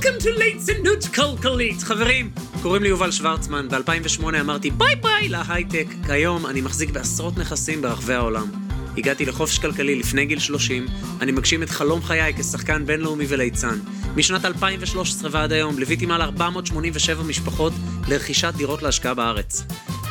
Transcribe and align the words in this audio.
Welcome 0.00 0.22
to 0.22 0.38
ליצנות 0.38 1.04
כלכלית. 1.14 1.82
חברים, 1.82 2.30
קוראים 2.62 2.82
לי 2.82 2.88
יובל 2.88 3.10
שוורצמן, 3.10 3.68
ב-2008 3.68 4.40
אמרתי 4.40 4.70
ביי 4.70 4.96
ביי 4.96 5.28
להייטק. 5.28 5.86
כיום 6.06 6.46
אני 6.46 6.60
מחזיק 6.60 6.90
בעשרות 6.90 7.38
נכסים 7.38 7.82
ברחבי 7.82 8.14
העולם. 8.14 8.46
הגעתי 8.96 9.26
לחופש 9.26 9.58
כלכלי 9.58 9.94
לפני 9.94 10.26
גיל 10.26 10.38
30, 10.38 10.86
אני 11.20 11.32
מגשים 11.32 11.62
את 11.62 11.70
חלום 11.70 12.02
חיי 12.02 12.34
כשחקן 12.34 12.86
בינלאומי 12.86 13.24
וליצן. 13.28 13.78
משנת 14.16 14.44
2013 14.44 15.30
ועד 15.32 15.52
היום 15.52 15.78
ליוויתי 15.78 16.06
מעל 16.06 16.22
487 16.22 17.22
משפחות 17.22 17.72
לרכישת 18.08 18.52
דירות 18.56 18.82
להשקעה 18.82 19.14
בארץ. 19.14 19.62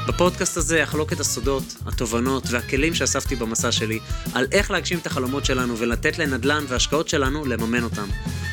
בפודקאסט 0.07 0.57
הזה 0.57 0.83
אחלוק 0.83 1.13
את 1.13 1.19
הסודות, 1.19 1.63
התובנות 1.85 2.43
והכלים 2.49 2.93
שאספתי 2.93 3.35
במסע 3.35 3.71
שלי 3.71 3.99
על 4.33 4.47
איך 4.51 4.71
להגשים 4.71 4.99
את 4.99 5.05
החלומות 5.05 5.45
שלנו 5.45 5.77
ולתת 5.77 6.19
לנדל"ן 6.19 6.63
והשקעות 6.67 7.09
שלנו 7.09 7.45
לממן 7.45 7.83
אותם. 7.83 8.07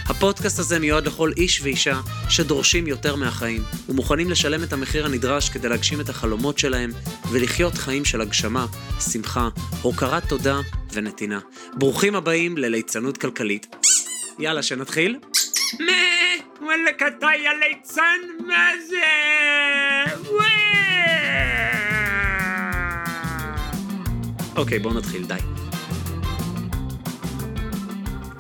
הפודקאסט 0.09 0.59
הזה 0.59 0.79
מיועד 0.79 1.07
לכל 1.07 1.33
איש 1.37 1.61
ואישה 1.63 2.01
שדורשים 2.29 2.87
יותר 2.87 3.17
מהחיים 3.17 3.63
ומוכנים 3.89 4.31
לשלם 4.31 4.63
את 4.63 4.73
המחיר 4.73 5.07
הנדרש 5.07 5.49
כדי 5.49 5.69
להגשים 5.69 6.01
את 6.01 6.09
החלומות 6.09 6.59
שלהם 6.59 6.91
ולחיות 7.31 7.75
חיים 7.75 8.05
של 8.05 8.21
הגשמה, 8.21 8.67
שמחה, 9.13 9.49
הוקרת 9.83 10.29
תודה 10.29 10.61
ונתינה. 10.93 11.41
ברוכים 11.75 12.17
הבאים 12.17 12.59
לליצנות 12.59 13.19
כלכלית. 13.19 13.77
יאללה, 14.39 14.63
שנתחיל? 14.63 15.19
מה? 15.81 15.93
וואלכ 16.61 17.03
אתה 17.19 17.27
יא 17.45 17.51
ליצן? 17.51 18.47
מה 18.47 18.71
זה? 18.89 18.97
אוקיי, 24.57 24.79
בואו 24.79 24.95
נתחיל, 24.95 25.25
די. 25.25 25.56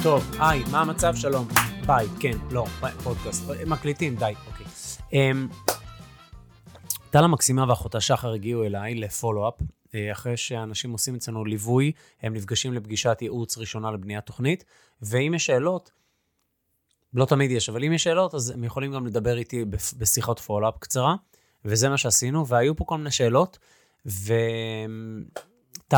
טוב, 0.06 0.30
היי, 0.40 0.64
מה 0.70 0.80
המצב? 0.80 1.14
שלום. 1.14 1.48
ביי, 1.86 2.06
כן, 2.20 2.38
לא, 2.50 2.64
ביי, 2.80 2.92
פודקאסט. 2.92 3.44
מקליטים, 3.66 4.16
די, 4.16 4.32
אוקיי. 4.46 4.66
אמ, 5.12 5.48
טל 7.10 7.24
המקסימה 7.24 7.64
ואחותה 7.68 8.00
שחר 8.00 8.32
הגיעו 8.32 8.64
אליי 8.64 8.94
ל 8.94 9.00
follow-up. 9.00 9.54
אה, 9.94 10.12
אחרי 10.12 10.36
שאנשים 10.36 10.92
עושים 10.92 11.14
אצלנו 11.14 11.44
ליווי, 11.44 11.92
הם 12.22 12.34
נפגשים 12.34 12.72
לפגישת 12.72 13.18
ייעוץ 13.20 13.58
ראשונה 13.58 13.90
לבניית 13.90 14.26
תוכנית, 14.26 14.64
ואם 15.02 15.32
יש 15.34 15.46
שאלות, 15.46 15.92
לא 17.14 17.24
תמיד 17.24 17.50
יש, 17.50 17.68
אבל 17.68 17.84
אם 17.84 17.92
יש 17.92 18.04
שאלות, 18.04 18.34
אז 18.34 18.50
הם 18.50 18.64
יכולים 18.64 18.92
גם 18.92 19.06
לדבר 19.06 19.38
איתי 19.38 19.64
בשיחות 19.98 20.38
follow-up 20.38 20.78
קצרה, 20.78 21.14
וזה 21.64 21.88
מה 21.88 21.96
שעשינו, 21.96 22.46
והיו 22.46 22.76
פה 22.76 22.84
כל 22.84 22.98
מיני 22.98 23.10
שאלות, 23.10 23.58
וטל 24.06 24.44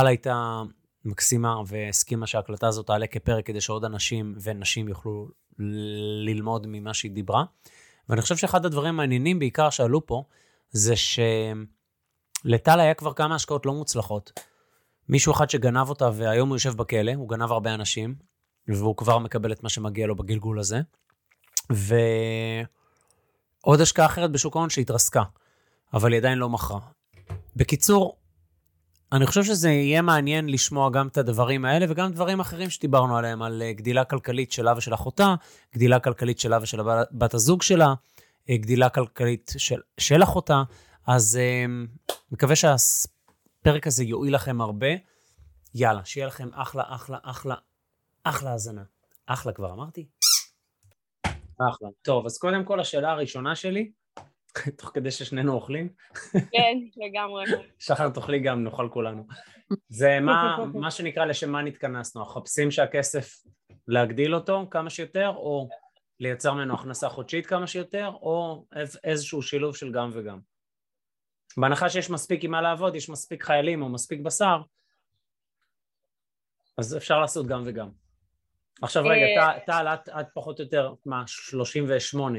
הייתה 0.06 0.62
מקסימה 1.04 1.56
והסכימה 1.66 2.26
שההקלטה 2.26 2.68
הזאת 2.68 2.86
תעלה 2.86 3.06
כפרק 3.06 3.46
כדי 3.46 3.60
שעוד 3.60 3.84
אנשים 3.84 4.34
ונשים 4.42 4.88
יוכלו 4.88 5.28
ללמוד 6.24 6.66
ממה 6.68 6.94
שהיא 6.94 7.12
דיברה. 7.12 7.44
ואני 8.08 8.22
חושב 8.22 8.36
שאחד 8.36 8.66
הדברים 8.66 8.94
המעניינים 8.94 9.38
בעיקר 9.38 9.70
שעלו 9.70 10.06
פה, 10.06 10.24
זה 10.70 10.94
שלטל 10.96 12.80
היה 12.80 12.94
כבר 12.94 13.12
כמה 13.12 13.34
השקעות 13.34 13.66
לא 13.66 13.74
מוצלחות. 13.74 14.32
מישהו 15.08 15.32
אחד 15.32 15.50
שגנב 15.50 15.88
אותה 15.88 16.10
והיום 16.14 16.48
הוא 16.48 16.56
יושב 16.56 16.74
בכלא, 16.74 17.12
הוא 17.14 17.28
גנב 17.28 17.52
הרבה 17.52 17.74
אנשים, 17.74 18.14
והוא 18.68 18.96
כבר 18.96 19.18
מקבל 19.18 19.52
את 19.52 19.62
מה 19.62 19.68
שמגיע 19.68 20.06
לו 20.06 20.16
בגלגול 20.16 20.60
הזה. 20.60 20.80
ועוד 21.70 22.66
השקעה 23.80 24.06
אחרת 24.06 24.32
בשוק 24.32 24.56
ההון 24.56 24.70
שהתרסקה, 24.70 25.22
אבל 25.94 26.12
היא 26.12 26.18
עדיין 26.18 26.38
לא 26.38 26.48
מכרה. 26.48 26.80
בקיצור, 27.56 28.16
אני 29.12 29.26
חושב 29.26 29.44
שזה 29.44 29.70
יהיה 29.70 30.02
מעניין 30.02 30.48
לשמוע 30.48 30.90
גם 30.90 31.08
את 31.08 31.16
הדברים 31.16 31.64
האלה 31.64 31.86
וגם 31.88 32.12
דברים 32.12 32.40
אחרים 32.40 32.70
שדיברנו 32.70 33.16
עליהם, 33.16 33.42
על 33.42 33.62
אה, 33.62 33.72
גדילה 33.72 34.04
כלכלית 34.04 34.52
שלה 34.52 34.74
ושל 34.76 34.94
אחותה, 34.94 35.34
גדילה 35.74 36.00
כלכלית 36.00 36.38
שלה 36.38 36.58
ושל 36.62 36.80
בת 37.12 37.34
הזוג 37.34 37.62
שלה, 37.62 37.94
אה, 38.50 38.56
גדילה 38.56 38.88
כלכלית 38.88 39.52
של, 39.58 39.80
של 39.98 40.22
אחותה. 40.22 40.62
אז 41.06 41.38
אה, 41.40 41.64
מקווה 42.32 42.56
שהפרק 42.56 43.86
הזה 43.86 44.04
יועיל 44.04 44.34
לכם 44.34 44.60
הרבה. 44.60 44.86
יאללה, 45.74 46.04
שיהיה 46.04 46.26
לכם 46.26 46.48
אחלה, 46.52 46.82
אחלה, 46.86 47.18
אחלה, 47.22 47.54
אחלה 48.24 48.52
האזנה. 48.52 48.82
אחלה 49.26 49.52
כבר 49.52 49.72
אמרתי? 49.72 50.06
אחלה. 51.70 51.88
טוב, 52.02 52.26
אז 52.26 52.38
קודם 52.38 52.64
כל 52.64 52.80
השאלה 52.80 53.10
הראשונה 53.10 53.56
שלי, 53.56 53.90
תוך 54.78 54.90
כדי 54.94 55.10
ששנינו 55.10 55.52
אוכלים. 55.52 55.88
כן, 56.32 56.78
לגמרי. 56.96 57.44
שחר 57.78 58.08
תאכלי 58.08 58.40
גם, 58.40 58.64
נאכל 58.64 58.88
כולנו. 58.92 59.26
זה 59.88 60.20
מה, 60.26 60.56
מה 60.74 60.90
שנקרא 60.90 61.24
לשם 61.24 61.50
מה 61.50 61.62
נתכנסנו, 61.62 62.22
אנחנו 62.22 62.40
מחפשים 62.40 62.70
שהכסף 62.70 63.32
להגדיל 63.88 64.34
אותו 64.34 64.66
כמה 64.70 64.90
שיותר, 64.90 65.28
או 65.28 65.68
לייצר 66.20 66.52
ממנו 66.52 66.74
הכנסה 66.74 67.08
חודשית 67.08 67.46
כמה 67.46 67.66
שיותר, 67.66 68.08
או 68.08 68.64
איזשהו 69.04 69.42
שילוב 69.42 69.76
של 69.76 69.92
גם 69.92 70.10
וגם. 70.12 70.40
בהנחה 71.56 71.88
שיש 71.88 72.10
מספיק 72.10 72.44
עם 72.44 72.50
מה 72.50 72.62
לעבוד, 72.62 72.94
יש 72.94 73.10
מספיק 73.10 73.42
חיילים 73.42 73.82
או 73.82 73.88
מספיק 73.88 74.20
בשר, 74.20 74.60
אז 76.78 76.96
אפשר 76.96 77.20
לעשות 77.20 77.46
גם 77.46 77.62
וגם. 77.66 77.90
עכשיו 78.82 79.04
רגע, 79.04 79.46
אה, 79.46 79.60
טל, 79.66 79.86
את 80.20 80.26
פחות 80.34 80.58
או 80.58 80.64
יותר, 80.64 80.94
מה, 81.06 81.22
38. 81.26 82.38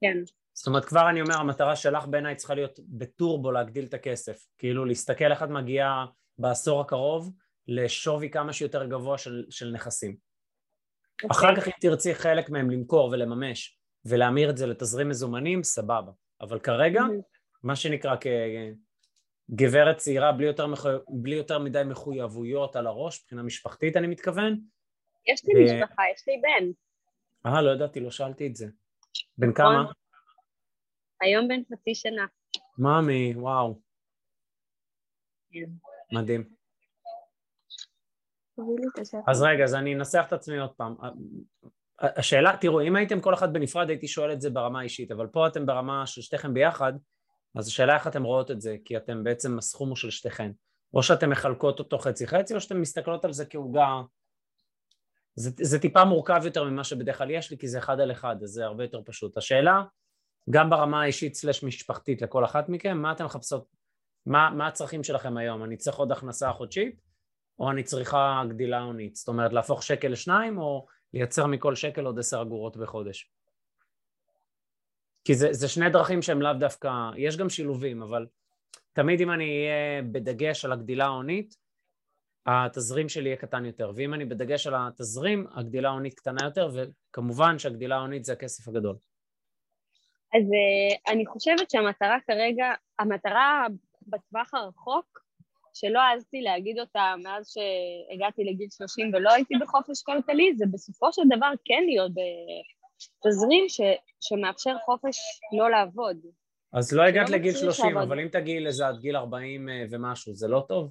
כן. 0.00 0.16
זאת 0.62 0.66
אומרת, 0.66 0.84
כבר 0.84 1.10
אני 1.10 1.20
אומר, 1.20 1.34
המטרה 1.34 1.76
שלך 1.76 2.06
בעיניי 2.06 2.36
צריכה 2.36 2.54
להיות 2.54 2.80
בטורבו 2.88 3.52
להגדיל 3.52 3.84
את 3.84 3.94
הכסף. 3.94 4.46
כאילו, 4.58 4.84
להסתכל 4.84 5.30
איך 5.32 5.42
את 5.42 5.48
מגיעה 5.48 6.06
בעשור 6.38 6.80
הקרוב 6.80 7.32
לשווי 7.68 8.30
כמה 8.30 8.52
שיותר 8.52 8.86
גבוה 8.86 9.18
של, 9.18 9.44
של 9.50 9.70
נכסים. 9.70 10.10
Okay. 10.12 11.24
אוקיי. 11.24 11.30
אחר 11.30 11.56
כך 11.56 11.68
אם 11.68 11.72
תרצי 11.80 12.14
חלק 12.14 12.50
מהם 12.50 12.70
למכור 12.70 13.08
ולממש 13.12 13.78
ולהמיר 14.04 14.50
את 14.50 14.56
זה 14.56 14.66
לתזרים 14.66 15.08
מזומנים, 15.08 15.62
סבבה. 15.62 16.12
אבל 16.40 16.58
כרגע, 16.58 17.00
mm-hmm. 17.00 17.58
מה 17.62 17.76
שנקרא 17.76 18.16
כגברת 19.50 19.96
צעירה 19.96 20.32
בלי 20.32 20.46
יותר, 20.46 20.66
מחו... 20.66 20.88
בלי 21.08 21.36
יותר 21.36 21.58
מדי 21.58 21.82
מחויבויות 21.86 22.76
על 22.76 22.86
הראש, 22.86 23.22
מבחינה 23.22 23.42
משפחתית 23.42 23.96
אני 23.96 24.06
מתכוון. 24.06 24.60
יש 25.26 25.44
לי 25.44 25.54
ו... 25.54 25.64
משפחה, 25.64 26.02
יש 26.14 26.28
לי 26.28 26.40
בן. 26.42 26.70
אה, 27.46 27.62
לא 27.62 27.70
ידעתי, 27.70 28.00
לא 28.00 28.10
שאלתי 28.10 28.46
את 28.46 28.56
זה. 28.56 28.66
בן 29.38 29.48
נכון. 29.48 29.56
כמה? 29.56 30.01
היום 31.22 31.48
בן 31.48 31.60
חצי 31.72 31.94
שנה. 31.94 32.26
מאמי, 32.78 33.34
וואו. 33.36 33.80
כן. 35.50 35.70
מדהים. 36.12 36.44
אז 39.26 39.42
רגע, 39.42 39.64
אז 39.64 39.74
אני 39.74 39.94
אנסח 39.94 40.24
את 40.28 40.32
עצמי 40.32 40.58
עוד 40.58 40.72
פעם. 40.72 40.94
השאלה, 41.98 42.56
תראו, 42.60 42.80
אם 42.80 42.96
הייתם 42.96 43.20
כל 43.20 43.34
אחד 43.34 43.52
בנפרד 43.52 43.88
הייתי 43.88 44.08
שואל 44.08 44.32
את 44.32 44.40
זה 44.40 44.50
ברמה 44.50 44.80
האישית, 44.80 45.10
אבל 45.10 45.26
פה 45.26 45.46
אתם 45.46 45.66
ברמה 45.66 46.06
של 46.06 46.22
שתיכם 46.22 46.54
ביחד, 46.54 46.92
אז 47.54 47.68
השאלה 47.68 47.94
איך 47.94 48.06
אתם 48.06 48.22
רואות 48.22 48.50
את 48.50 48.60
זה, 48.60 48.76
כי 48.84 48.96
אתם 48.96 49.24
בעצם, 49.24 49.58
הסכום 49.58 49.88
הוא 49.88 49.96
של 49.96 50.10
שתיכן. 50.10 50.52
או 50.94 51.02
שאתם 51.02 51.30
מחלקות 51.30 51.78
אותו 51.78 51.98
חצי 51.98 52.26
חצי, 52.26 52.54
או 52.54 52.60
שאתם 52.60 52.80
מסתכלות 52.80 53.24
על 53.24 53.32
זה 53.32 53.46
כעוגה... 53.46 54.02
זה, 55.34 55.50
זה 55.60 55.78
טיפה 55.78 56.04
מורכב 56.04 56.40
יותר 56.44 56.64
ממה 56.64 56.84
שבדרך 56.84 57.18
כלל 57.18 57.30
יש 57.30 57.50
לי, 57.50 57.58
כי 57.58 57.68
זה 57.68 57.78
אחד 57.78 58.00
על 58.00 58.12
אחד, 58.12 58.36
אז 58.42 58.48
זה 58.48 58.64
הרבה 58.64 58.84
יותר 58.84 59.00
פשוט. 59.04 59.36
השאלה, 59.36 59.82
גם 60.50 60.70
ברמה 60.70 61.02
האישית 61.02 61.34
סלש 61.34 61.64
משפחתית 61.64 62.22
לכל 62.22 62.44
אחת 62.44 62.68
מכם, 62.68 62.98
מה 62.98 63.12
אתם 63.12 63.24
מחפשות, 63.24 63.66
מה, 64.26 64.50
מה 64.50 64.66
הצרכים 64.66 65.04
שלכם 65.04 65.36
היום? 65.36 65.64
אני 65.64 65.76
צריך 65.76 65.96
עוד 65.96 66.12
הכנסה 66.12 66.52
חודשית, 66.52 67.00
או 67.58 67.70
אני 67.70 67.82
צריכה 67.82 68.42
גדילה 68.48 68.80
הונית? 68.80 69.16
זאת 69.16 69.28
אומרת, 69.28 69.52
להפוך 69.52 69.82
שקל 69.82 70.08
לשניים, 70.08 70.58
או 70.58 70.86
לייצר 71.14 71.46
מכל 71.46 71.74
שקל 71.74 72.04
עוד 72.04 72.18
עשר 72.18 72.42
אגורות 72.42 72.76
בחודש? 72.76 73.30
כי 75.24 75.34
זה, 75.34 75.52
זה 75.52 75.68
שני 75.68 75.90
דרכים 75.90 76.22
שהם 76.22 76.42
לאו 76.42 76.52
דווקא, 76.52 76.90
יש 77.16 77.36
גם 77.36 77.48
שילובים, 77.48 78.02
אבל 78.02 78.26
תמיד 78.92 79.20
אם 79.20 79.30
אני 79.30 79.44
אהיה 79.44 80.02
בדגש 80.02 80.64
על 80.64 80.72
הגדילה 80.72 81.04
ההונית, 81.04 81.56
התזרים 82.46 83.08
שלי 83.08 83.28
יהיה 83.28 83.36
קטן 83.36 83.64
יותר, 83.64 83.92
ואם 83.96 84.14
אני 84.14 84.24
בדגש 84.24 84.66
על 84.66 84.74
התזרים, 84.76 85.46
הגדילה 85.54 85.88
ההונית 85.88 86.14
קטנה 86.14 86.44
יותר, 86.44 86.70
וכמובן 86.74 87.58
שהגדילה 87.58 87.96
ההונית 87.96 88.24
זה 88.24 88.32
הכסף 88.32 88.68
הגדול. 88.68 88.96
אז 90.34 90.42
uh, 90.42 91.12
אני 91.12 91.26
חושבת 91.26 91.70
שהמטרה 91.70 92.18
כרגע, 92.26 92.66
המטרה 92.98 93.66
בטווח 94.06 94.54
הרחוק, 94.54 95.22
שלא 95.74 96.00
העזתי 96.00 96.40
להגיד 96.40 96.78
אותה 96.78 97.14
מאז 97.22 97.54
שהגעתי 97.54 98.44
לגיל 98.44 98.68
30 98.70 99.10
ולא 99.14 99.32
הייתי 99.32 99.54
בחופש 99.60 100.02
כלכלי, 100.02 100.54
זה 100.56 100.64
בסופו 100.72 101.12
של 101.12 101.22
דבר 101.36 101.50
כן 101.64 101.82
להיות 101.86 102.12
בתזרים 102.12 103.64
ש, 103.68 103.80
שמאפשר 104.20 104.76
חופש 104.84 105.16
לא 105.58 105.70
לעבוד. 105.70 106.16
אז 106.72 106.92
לא 106.92 107.02
הגעת 107.02 107.30
לגיל 107.30 107.54
30, 107.54 107.86
לעבוד. 107.86 108.02
אבל 108.02 108.20
אם 108.20 108.28
תגיעי 108.28 108.60
לזה 108.60 108.88
עד 108.88 108.98
גיל 108.98 109.16
40 109.16 109.68
אה, 109.68 109.84
ומשהו, 109.90 110.34
זה 110.34 110.48
לא 110.48 110.64
טוב? 110.68 110.90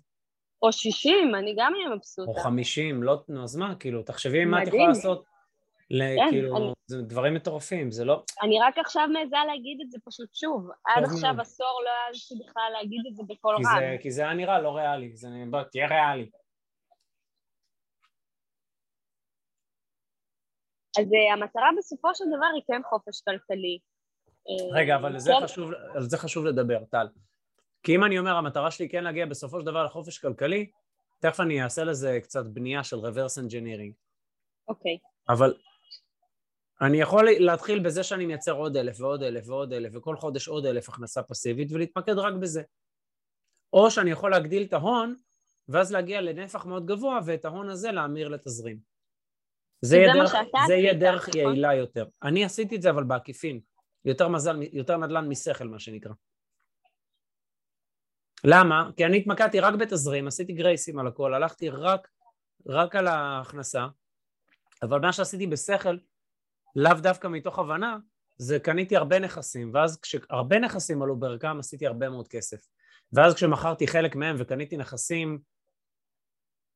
או 0.62 0.72
60, 0.72 1.36
אני 1.36 1.56
גם 1.58 1.74
אהיה 1.76 1.96
מבסוטה. 1.96 2.32
או 2.32 2.36
50, 2.36 3.04
לא, 3.04 3.24
נו, 3.30 3.44
אז 3.44 3.56
מה, 3.56 3.76
כאילו, 3.76 4.04
תחשבי 4.04 4.46
מה 4.46 4.64
את 4.64 4.68
יכולה 4.68 4.88
לעשות 4.88 5.26
כן, 6.00 6.30
כאילו, 6.30 6.58
אני... 6.58 6.74
זה 6.92 7.02
דברים 7.02 7.34
מטורפים, 7.34 7.92
זה 7.92 8.06
לא... 8.06 8.24
אני 8.42 8.60
רק 8.62 8.78
עכשיו 8.78 9.08
מעיזה 9.14 9.36
להגיד 9.48 9.78
את 9.86 9.92
זה 9.92 9.98
פשוט 10.06 10.30
שוב. 10.34 10.70
עד 10.86 11.04
עכשיו 11.04 11.42
עשור 11.42 11.82
לא 11.86 11.90
העזתי 11.90 12.36
בכלל 12.44 12.70
להגיד 12.74 13.02
את 13.10 13.16
זה 13.16 13.24
בקול 13.28 13.56
רם. 13.56 13.98
כי 14.02 14.12
זה 14.12 14.22
היה 14.22 14.34
נראה 14.34 14.62
לא 14.62 14.76
ריאלי, 14.76 15.16
זה... 15.16 15.28
בוא, 15.50 15.64
תהיה 15.64 15.88
ריאלי. 15.88 16.30
אז 21.00 21.06
uh, 21.06 21.34
המטרה 21.34 21.70
בסופו 21.78 22.16
של 22.16 22.26
דבר 22.38 22.50
היא 22.56 22.64
כן 22.68 22.82
חופש 22.90 23.22
כלכלי. 23.22 23.80
רגע, 24.74 24.96
אבל 24.96 25.20
זה 25.20 25.32
כן. 25.40 25.46
חשוב, 25.46 25.72
על 25.96 26.02
זה 26.02 26.18
חשוב 26.18 26.46
לדבר, 26.46 26.84
טל. 26.86 27.08
כי 27.84 27.96
אם 27.96 28.04
אני 28.04 28.20
אומר, 28.20 28.36
המטרה 28.36 28.72
שלי 28.72 28.90
כן 28.90 29.04
להגיע 29.04 29.26
בסופו 29.26 29.60
של 29.60 29.66
דבר 29.66 29.84
לחופש 29.84 30.18
כלכלי, 30.18 30.72
תכף 31.20 31.40
אני 31.40 31.64
אעשה 31.64 31.84
לזה 31.84 32.20
קצת 32.24 32.46
בנייה 32.46 32.84
של 32.84 32.98
reverse 32.98 33.38
engineering. 33.46 33.94
אוקיי. 34.68 34.98
Okay. 35.02 35.34
אבל 35.34 35.54
אני 36.82 37.02
יכול 37.02 37.28
להתחיל 37.40 37.80
בזה 37.80 38.04
שאני 38.04 38.26
מייצר 38.26 38.52
עוד 38.52 38.78
אלף 38.78 39.00
ועוד 39.00 39.24
אלף 39.24 39.50
ועוד 39.50 39.74
אלף, 39.74 39.92
וכל 39.96 40.16
חודש 40.16 40.48
עוד 40.48 40.66
אלף 40.66 40.90
הכנסה 40.90 41.24
פסיבית, 41.24 41.72
ולהתמקד 41.72 42.18
רק 42.18 42.34
בזה. 42.34 42.62
או 43.74 43.92
שאני 43.92 44.12
יכול 44.12 44.32
להגדיל 44.32 44.64
את 44.64 44.74
ההון, 44.74 45.16
ואז 45.70 45.92
להגיע 45.92 46.22
לנפח 46.22 46.66
מאוד 46.66 46.86
גבוה, 46.86 47.20
ואת 47.26 47.46
ההון 47.46 47.70
הזה 47.70 47.92
להמיר 47.92 48.28
לתזרים. 48.28 48.78
זה 49.82 49.98
יהיה 49.98 50.14
דרך, 50.14 50.34
זה 50.68 50.74
יהיה 50.74 50.94
דרך 50.94 51.30
נכון? 51.30 51.42
יעילה 51.42 51.76
יותר. 51.76 52.06
אני 52.24 52.46
עשיתי 52.46 52.76
את 52.76 52.82
זה 52.82 52.90
אבל 52.90 53.04
בעקיפין. 53.04 53.60
יותר 54.06 54.28
מזל, 54.28 54.60
יותר 54.74 54.98
נדל"ן 54.98 55.28
משכל 55.28 55.68
מה 55.68 55.80
שנקרא. 55.80 56.12
למה? 58.44 58.90
כי 58.98 59.06
אני 59.06 59.18
התמקדתי 59.18 59.60
רק 59.60 59.74
בתזרים, 59.74 60.28
עשיתי 60.28 60.54
גרייסים 60.54 61.00
על 61.00 61.08
הכל, 61.08 61.34
הלכתי 61.34 61.70
רק, 61.70 62.08
רק 62.68 62.96
על 62.96 63.08
ההכנסה, 63.08 63.88
אבל 64.84 65.00
מה 65.00 65.14
שעשיתי 65.14 65.48
בשכל, 65.48 65.98
לאו 66.76 66.94
דווקא 66.94 67.28
מתוך 67.28 67.60
הבנה, 67.60 67.98
זה 68.38 68.60
קניתי 68.60 68.98
הרבה 68.98 69.20
נכסים, 69.20 69.72
ואז 69.74 70.00
כשהרבה 70.02 70.60
נכסים 70.60 71.02
עלו 71.02 71.20
בערכם 71.20 71.60
עשיתי 71.60 71.88
הרבה 71.88 72.10
מאוד 72.10 72.28
כסף. 72.28 72.68
ואז 73.14 73.34
כשמכרתי 73.34 73.88
חלק 73.88 74.16
מהם 74.16 74.36
וקניתי 74.40 74.78
נכסים 74.78 75.40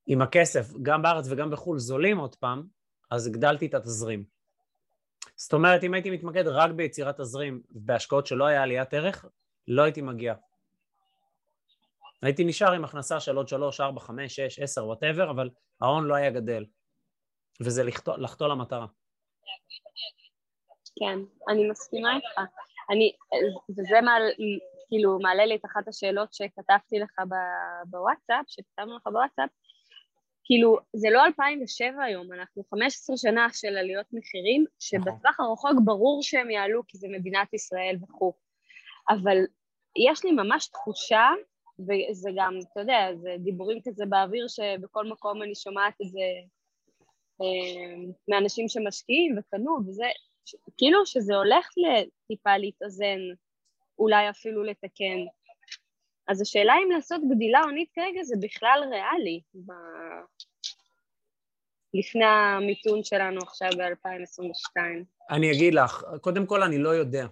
עם 0.07 0.21
הכסף, 0.21 0.69
גם 0.81 1.01
בארץ 1.01 1.25
וגם 1.29 1.51
בחו"ל, 1.51 1.79
זולים 1.79 2.17
עוד 2.17 2.35
פעם, 2.35 2.63
אז 3.11 3.27
הגדלתי 3.27 3.65
את 3.65 3.73
התזרים. 3.73 4.23
זאת 5.35 5.53
אומרת, 5.53 5.83
אם 5.83 5.93
הייתי 5.93 6.09
מתמקד 6.09 6.47
רק 6.47 6.71
ביצירת 6.71 7.21
תזרים 7.21 7.61
בהשקעות 7.69 8.27
שלא 8.27 8.45
היה 8.45 8.63
עליית 8.63 8.93
ערך, 8.93 9.25
לא 9.67 9.83
הייתי 9.83 10.01
מגיע. 10.01 10.33
הייתי 12.21 12.43
נשאר 12.43 12.71
עם 12.71 12.85
הכנסה 12.85 13.19
של 13.19 13.35
עוד 13.35 13.47
3, 13.47 13.81
4, 13.81 13.99
5, 13.99 14.35
6, 14.35 14.59
10, 14.59 14.85
whatever, 14.85 15.31
אבל 15.31 15.49
ההון 15.81 16.05
לא 16.05 16.15
היה 16.15 16.29
גדל. 16.29 16.65
וזה 17.61 17.83
לחטוא, 18.17 18.47
למטרה. 18.47 18.85
כן, 20.99 21.19
אני 21.49 21.69
מסכימה 21.69 22.15
איתך. 22.15 22.41
אני, 22.89 23.11
וזה 23.69 24.01
מעל, 24.01 24.23
כאילו 24.87 25.19
מעלה 25.19 25.45
לי 25.45 25.55
את 25.55 25.65
אחת 25.65 25.87
השאלות 25.87 26.33
שכתבתי 26.33 26.99
לך 26.99 27.19
בוואטסאפ, 27.85 28.45
שכתבנו 28.47 28.97
לך 28.97 29.07
בוואטסאפ, 29.07 29.49
כאילו, 30.45 30.77
זה 30.95 31.07
לא 31.11 31.25
2007 31.25 32.03
היום, 32.03 32.33
אנחנו 32.33 32.63
15 32.71 33.17
שנה 33.17 33.47
של 33.53 33.77
עליות 33.77 34.05
מחירים, 34.13 34.65
שבטווח 34.79 35.39
הרחוק 35.39 35.71
ברור 35.85 36.23
שהם 36.23 36.49
יעלו 36.49 36.81
כי 36.87 36.97
זה 36.97 37.07
מדינת 37.11 37.53
ישראל 37.53 37.95
וכו', 38.03 38.33
אבל 39.09 39.37
יש 40.09 40.25
לי 40.25 40.31
ממש 40.31 40.67
תחושה, 40.67 41.27
וזה 41.79 42.29
גם, 42.35 42.59
אתה 42.71 42.79
יודע, 42.79 43.15
זה 43.15 43.35
דיבורים 43.39 43.79
כזה 43.87 44.05
באוויר 44.09 44.47
שבכל 44.47 45.05
מקום 45.05 45.43
אני 45.43 45.55
שומעת 45.55 45.93
את 46.01 46.07
זה 46.07 46.19
מאנשים 48.27 48.67
שמשקיעים 48.69 49.35
וקנו, 49.37 49.77
וזה 49.87 50.05
כאילו 50.77 51.05
שזה 51.05 51.35
הולך 51.35 51.67
לטיפה 51.77 52.57
להתאזן, 52.57 53.19
אולי 53.99 54.29
אפילו 54.29 54.63
לתקן. 54.63 55.19
אז 56.27 56.41
השאלה 56.41 56.73
אם 56.85 56.91
לעשות 56.91 57.21
גדילה 57.35 57.61
הונית 57.61 57.89
כרגע 57.95 58.23
זה 58.23 58.35
בכלל 58.41 58.79
ריאלי 58.91 59.41
ב... 59.55 59.71
לפני 61.93 62.25
המיתון 62.25 63.03
שלנו 63.03 63.39
עכשיו 63.41 63.69
ב-2022. 63.69 64.81
אני 65.29 65.51
אגיד 65.51 65.73
לך, 65.73 66.05
קודם 66.21 66.45
כל 66.45 66.63
אני 66.63 66.77
לא 66.77 66.89
יודע, 66.89 67.27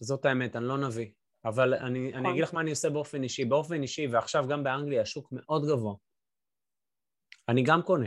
זאת 0.00 0.24
האמת, 0.24 0.56
אני 0.56 0.64
לא 0.64 0.78
נביא, 0.78 1.10
אבל 1.44 1.74
אני, 1.74 1.98
אני 1.98 2.10
נכון. 2.10 2.26
אגיד 2.26 2.42
לך 2.42 2.54
מה 2.54 2.60
אני 2.60 2.70
עושה 2.70 2.90
באופן 2.90 3.22
אישי. 3.22 3.44
באופן 3.44 3.82
אישי, 3.82 4.06
ועכשיו 4.06 4.44
גם 4.50 4.64
באנגליה, 4.64 5.02
השוק 5.02 5.28
מאוד 5.32 5.62
גבוה. 5.68 5.94
אני 7.48 7.62
גם 7.62 7.82
קונה. 7.82 8.06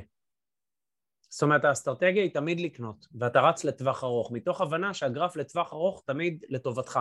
זאת 1.33 1.41
אומרת, 1.43 1.65
האסטרטגיה 1.65 2.23
היא 2.23 2.33
תמיד 2.33 2.59
לקנות, 2.59 3.07
ואתה 3.19 3.41
רץ 3.41 3.63
לטווח 3.63 4.03
ארוך, 4.03 4.31
מתוך 4.31 4.61
הבנה 4.61 4.93
שהגרף 4.93 5.35
לטווח 5.35 5.73
ארוך 5.73 6.03
תמיד 6.05 6.43
לטובתך. 6.49 6.99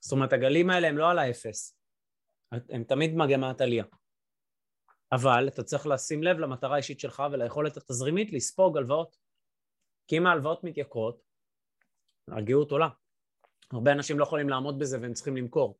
זאת 0.00 0.12
אומרת, 0.12 0.32
הגלים 0.32 0.70
האלה 0.70 0.88
הם 0.88 0.98
לא 0.98 1.10
על 1.10 1.18
האפס, 1.18 1.78
הם 2.52 2.84
תמיד 2.84 3.16
מגמת 3.16 3.60
עלייה. 3.60 3.84
אבל 5.12 5.48
אתה 5.48 5.62
צריך 5.62 5.86
לשים 5.86 6.22
לב 6.22 6.38
למטרה 6.38 6.74
האישית 6.74 7.00
שלך 7.00 7.22
וליכולת 7.32 7.76
התזרימית 7.76 8.32
לספוג 8.32 8.76
הלוואות. 8.76 9.16
כי 10.06 10.18
אם 10.18 10.26
ההלוואות 10.26 10.64
מתייקרות, 10.64 11.22
הגאות 12.28 12.70
עולה. 12.70 12.88
הרבה 13.72 13.92
אנשים 13.92 14.18
לא 14.18 14.24
יכולים 14.24 14.48
לעמוד 14.48 14.78
בזה 14.78 15.00
והם 15.00 15.12
צריכים 15.12 15.36
למכור. 15.36 15.78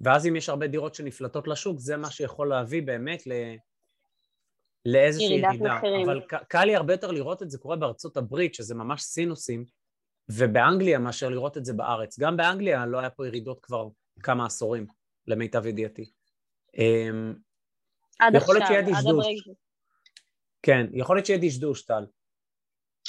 ואז 0.00 0.26
אם 0.26 0.36
יש 0.36 0.48
הרבה 0.48 0.66
דירות 0.66 0.94
שנפלטות 0.94 1.48
לשוק, 1.48 1.78
זה 1.78 1.96
מה 1.96 2.10
שיכול 2.10 2.48
להביא 2.48 2.82
באמת 2.82 3.26
ל... 3.26 3.32
לאיזושהי 4.86 5.38
ירידה. 5.38 5.76
מחירים. 5.76 6.08
אבל 6.08 6.20
קל 6.48 6.64
לי 6.64 6.76
הרבה 6.76 6.92
יותר 6.92 7.10
לראות 7.10 7.42
את 7.42 7.50
זה 7.50 7.58
קורה 7.58 7.76
בארצות 7.76 8.16
הברית, 8.16 8.54
שזה 8.54 8.74
ממש 8.74 9.02
סינוסים, 9.02 9.64
ובאנגליה 10.28 10.98
מאשר 10.98 11.28
לראות 11.28 11.56
את 11.56 11.64
זה 11.64 11.72
בארץ. 11.72 12.18
גם 12.18 12.36
באנגליה 12.36 12.86
לא 12.86 12.98
היה 12.98 13.10
פה 13.10 13.26
ירידות 13.26 13.58
כבר 13.62 13.88
כמה 14.22 14.46
עשורים, 14.46 14.86
למיטב 15.26 15.66
ידיעתי. 15.66 16.10
אמ, 16.78 17.34
עד 18.18 18.34
יכול 18.34 18.62
עכשיו, 18.62 18.76
עד 18.76 18.84
הברקזיט. 18.88 19.56
כן, 20.62 20.86
יכול 20.92 21.16
להיות 21.16 21.26
שיהיה 21.26 21.38
דשדוש, 21.42 21.82
טל. 21.82 22.06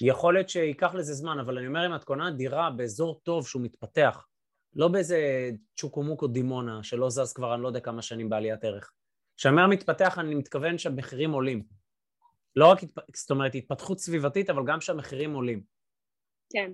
יכול 0.02 0.34
להיות 0.34 0.50
שייקח 0.50 0.96
לזה 0.96 1.14
זמן, 1.14 1.40
אבל 1.40 1.58
אני 1.58 1.68
אומר, 1.68 1.86
אם 1.88 1.96
את 1.96 2.04
קונה 2.04 2.32
דירה 2.32 2.70
באזור 2.70 3.20
טוב 3.24 3.48
שהוא 3.48 3.62
מתפתח, 3.62 4.28
לא 4.76 4.88
באיזה 4.88 5.50
צ'וקומוקו 5.76 6.28
דימונה 6.28 6.84
שלא 6.84 7.10
זז 7.10 7.34
כבר 7.34 7.54
אני 7.54 7.62
לא 7.64 7.68
יודע 7.68 7.80
כמה 7.80 8.02
שנים 8.02 8.30
בעליית 8.30 8.64
ערך. 8.64 8.92
כשאני 9.38 9.52
אומר 9.52 9.68
מתפתח, 9.68 10.20
אני 10.20 10.36
מתכוון 10.36 10.78
שהמחירים 10.78 11.32
עולים. 11.32 11.64
לא 12.56 12.68
רק, 12.68 12.80
זאת 13.16 13.32
אומרת, 13.32 13.56
התפתחות 13.56 14.00
סביבתית, 14.00 14.50
אבל 14.50 14.64
גם 14.68 14.82
שהמחירים 14.82 15.34
עולים. 15.34 15.64
כן. 16.54 16.72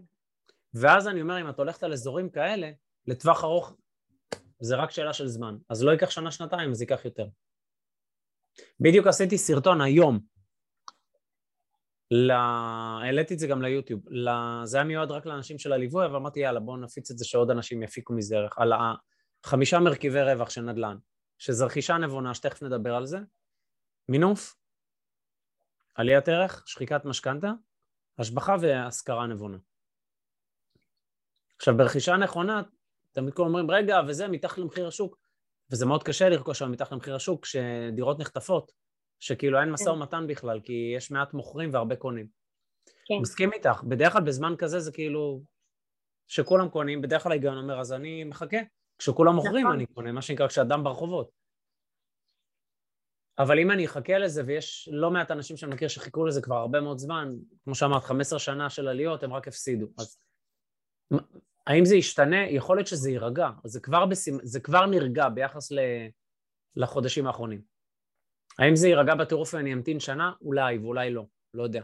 ואז 0.74 1.08
אני 1.08 1.22
אומר, 1.22 1.42
אם 1.42 1.50
את 1.50 1.60
הולכת 1.60 1.84
על 1.84 1.94
אזורים 1.94 2.30
כאלה, 2.30 2.72
לטווח 3.08 3.44
ארוך, 3.44 3.74
זה 4.60 4.76
רק 4.76 4.92
שאלה 4.92 5.14
של 5.14 5.28
זמן. 5.28 5.58
אז 5.70 5.84
לא 5.84 5.92
ייקח 5.92 6.10
שנה-שנתיים, 6.10 6.74
זה 6.74 6.84
ייקח 6.84 7.06
יותר. 7.06 7.28
בדיוק 8.80 9.08
עשיתי 9.08 9.38
סרטון 9.38 9.82
היום, 9.82 10.20
ל... 12.12 12.32
העליתי 12.32 13.34
את 13.34 13.40
זה 13.40 13.48
גם 13.48 13.62
ליוטיוב, 13.62 14.02
ל... 14.10 14.30
זה 14.64 14.78
היה 14.78 14.84
מיועד 14.84 15.12
רק 15.12 15.26
לאנשים 15.26 15.60
של 15.60 15.74
הליווי, 15.74 16.06
אבל 16.06 16.16
אמרתי 16.16 16.40
יאללה 16.40 16.60
בואו 16.60 16.78
נפיץ 16.78 17.12
את 17.12 17.18
זה 17.18 17.26
שעוד 17.26 17.52
אנשים 17.52 17.84
יפיקו 17.84 18.14
מזה 18.14 18.38
ערך, 18.38 18.58
על 18.58 18.74
החמישה 19.46 19.80
מרכיבי 19.80 20.22
רווח 20.22 20.50
של 20.50 20.62
נדל"ן, 20.62 20.98
שזה 21.40 21.66
רכישה 21.66 21.98
נבונה, 21.98 22.34
שתכף 22.34 22.64
נדבר 22.64 22.96
על 22.96 23.06
זה, 23.06 23.18
מינוף, 24.10 24.56
עליית 25.96 26.28
ערך, 26.28 26.64
שחיקת 26.68 27.06
משכנתה, 27.06 27.52
השבחה 28.18 28.56
והשכרה 28.62 29.28
נבונה. 29.28 29.58
עכשיו 31.56 31.78
ברכישה 31.78 32.18
נכונה, 32.18 32.62
תמיד 33.12 33.34
כולם 33.34 33.48
אומרים 33.48 33.72
רגע 33.72 33.98
וזה 34.08 34.28
מתחת 34.28 34.58
למחיר 34.58 34.88
השוק, 34.88 35.18
וזה 35.72 35.86
מאוד 35.86 36.04
קשה 36.04 36.30
לרכוש 36.30 36.60
שם 36.60 36.72
מתחת 36.72 36.92
למחיר 36.92 37.16
השוק 37.16 37.44
כשדירות 37.44 38.20
נחטפות, 38.20 38.72
שכאילו 39.20 39.60
אין 39.62 39.72
משא. 39.72 39.90
ומתן 39.90 40.28
בכלל, 40.28 40.60
כי 40.64 40.94
יש 40.96 41.12
מעט 41.12 41.34
מוכרים 41.34 41.74
והרבה 41.74 41.96
קונים. 41.96 42.28
כן. 43.06 43.16
מסכים 43.22 43.54
איתך, 43.54 43.84
בדרך 43.84 44.14
כלל 44.14 44.24
בזמן 44.24 44.56
כזה 44.58 44.80
זה 44.80 44.92
כאילו 44.92 45.44
שכולם 46.28 46.70
קונים, 46.70 47.02
בדרך 47.02 47.24
כלל 47.24 47.32
ההיגיון 47.32 47.58
אומר 47.58 47.80
אז 47.80 47.94
אני 47.94 48.24
מחכה, 48.24 48.58
כשכולם 49.00 49.36
מוכרים 49.36 49.66
נכון. 49.66 49.76
אני 49.76 49.86
קונה, 49.86 50.12
מה 50.12 50.22
שנקרא 50.22 50.48
כשאדם 50.48 50.84
ברחובות. 50.84 51.32
אבל 53.40 53.60
אם 53.60 53.72
אני 53.72 53.86
אחכה 53.86 54.18
לזה, 54.18 54.44
ויש 54.46 54.90
לא 54.92 55.12
מעט 55.12 55.32
אנשים 55.32 55.58
שאני 55.58 55.76
מכיר 55.76 55.88
שחיכו 55.88 56.26
לזה 56.26 56.42
כבר 56.42 56.56
הרבה 56.56 56.82
מאוד 56.82 56.98
זמן, 56.98 57.30
כמו 57.64 57.76
שאמרת, 57.76 58.04
15 58.04 58.40
שנה 58.40 58.70
של 58.70 58.88
עליות, 58.88 59.24
הם 59.24 59.34
רק 59.34 59.48
הפסידו. 59.48 59.88
אז 59.98 60.20
האם 61.68 61.86
זה 61.86 61.96
ישתנה? 61.96 62.50
יכול 62.50 62.78
להיות 62.78 62.88
שזה 62.88 63.10
יירגע, 63.10 63.50
זה 63.64 63.80
כבר, 63.80 64.06
בסימ... 64.06 64.38
זה 64.44 64.60
כבר 64.60 64.86
נרגע 64.86 65.30
ביחס 65.30 65.72
ל... 65.72 65.80
לחודשים 66.76 67.28
האחרונים. 67.28 67.62
האם 68.60 68.76
זה 68.76 68.88
יירגע 68.88 69.16
בטירוף 69.16 69.54
ואני 69.54 69.74
אמתין 69.74 70.00
שנה? 70.00 70.34
אולי, 70.42 70.78
ואולי 70.78 71.14
לא, 71.14 71.26
לא 71.54 71.64
יודע. 71.64 71.84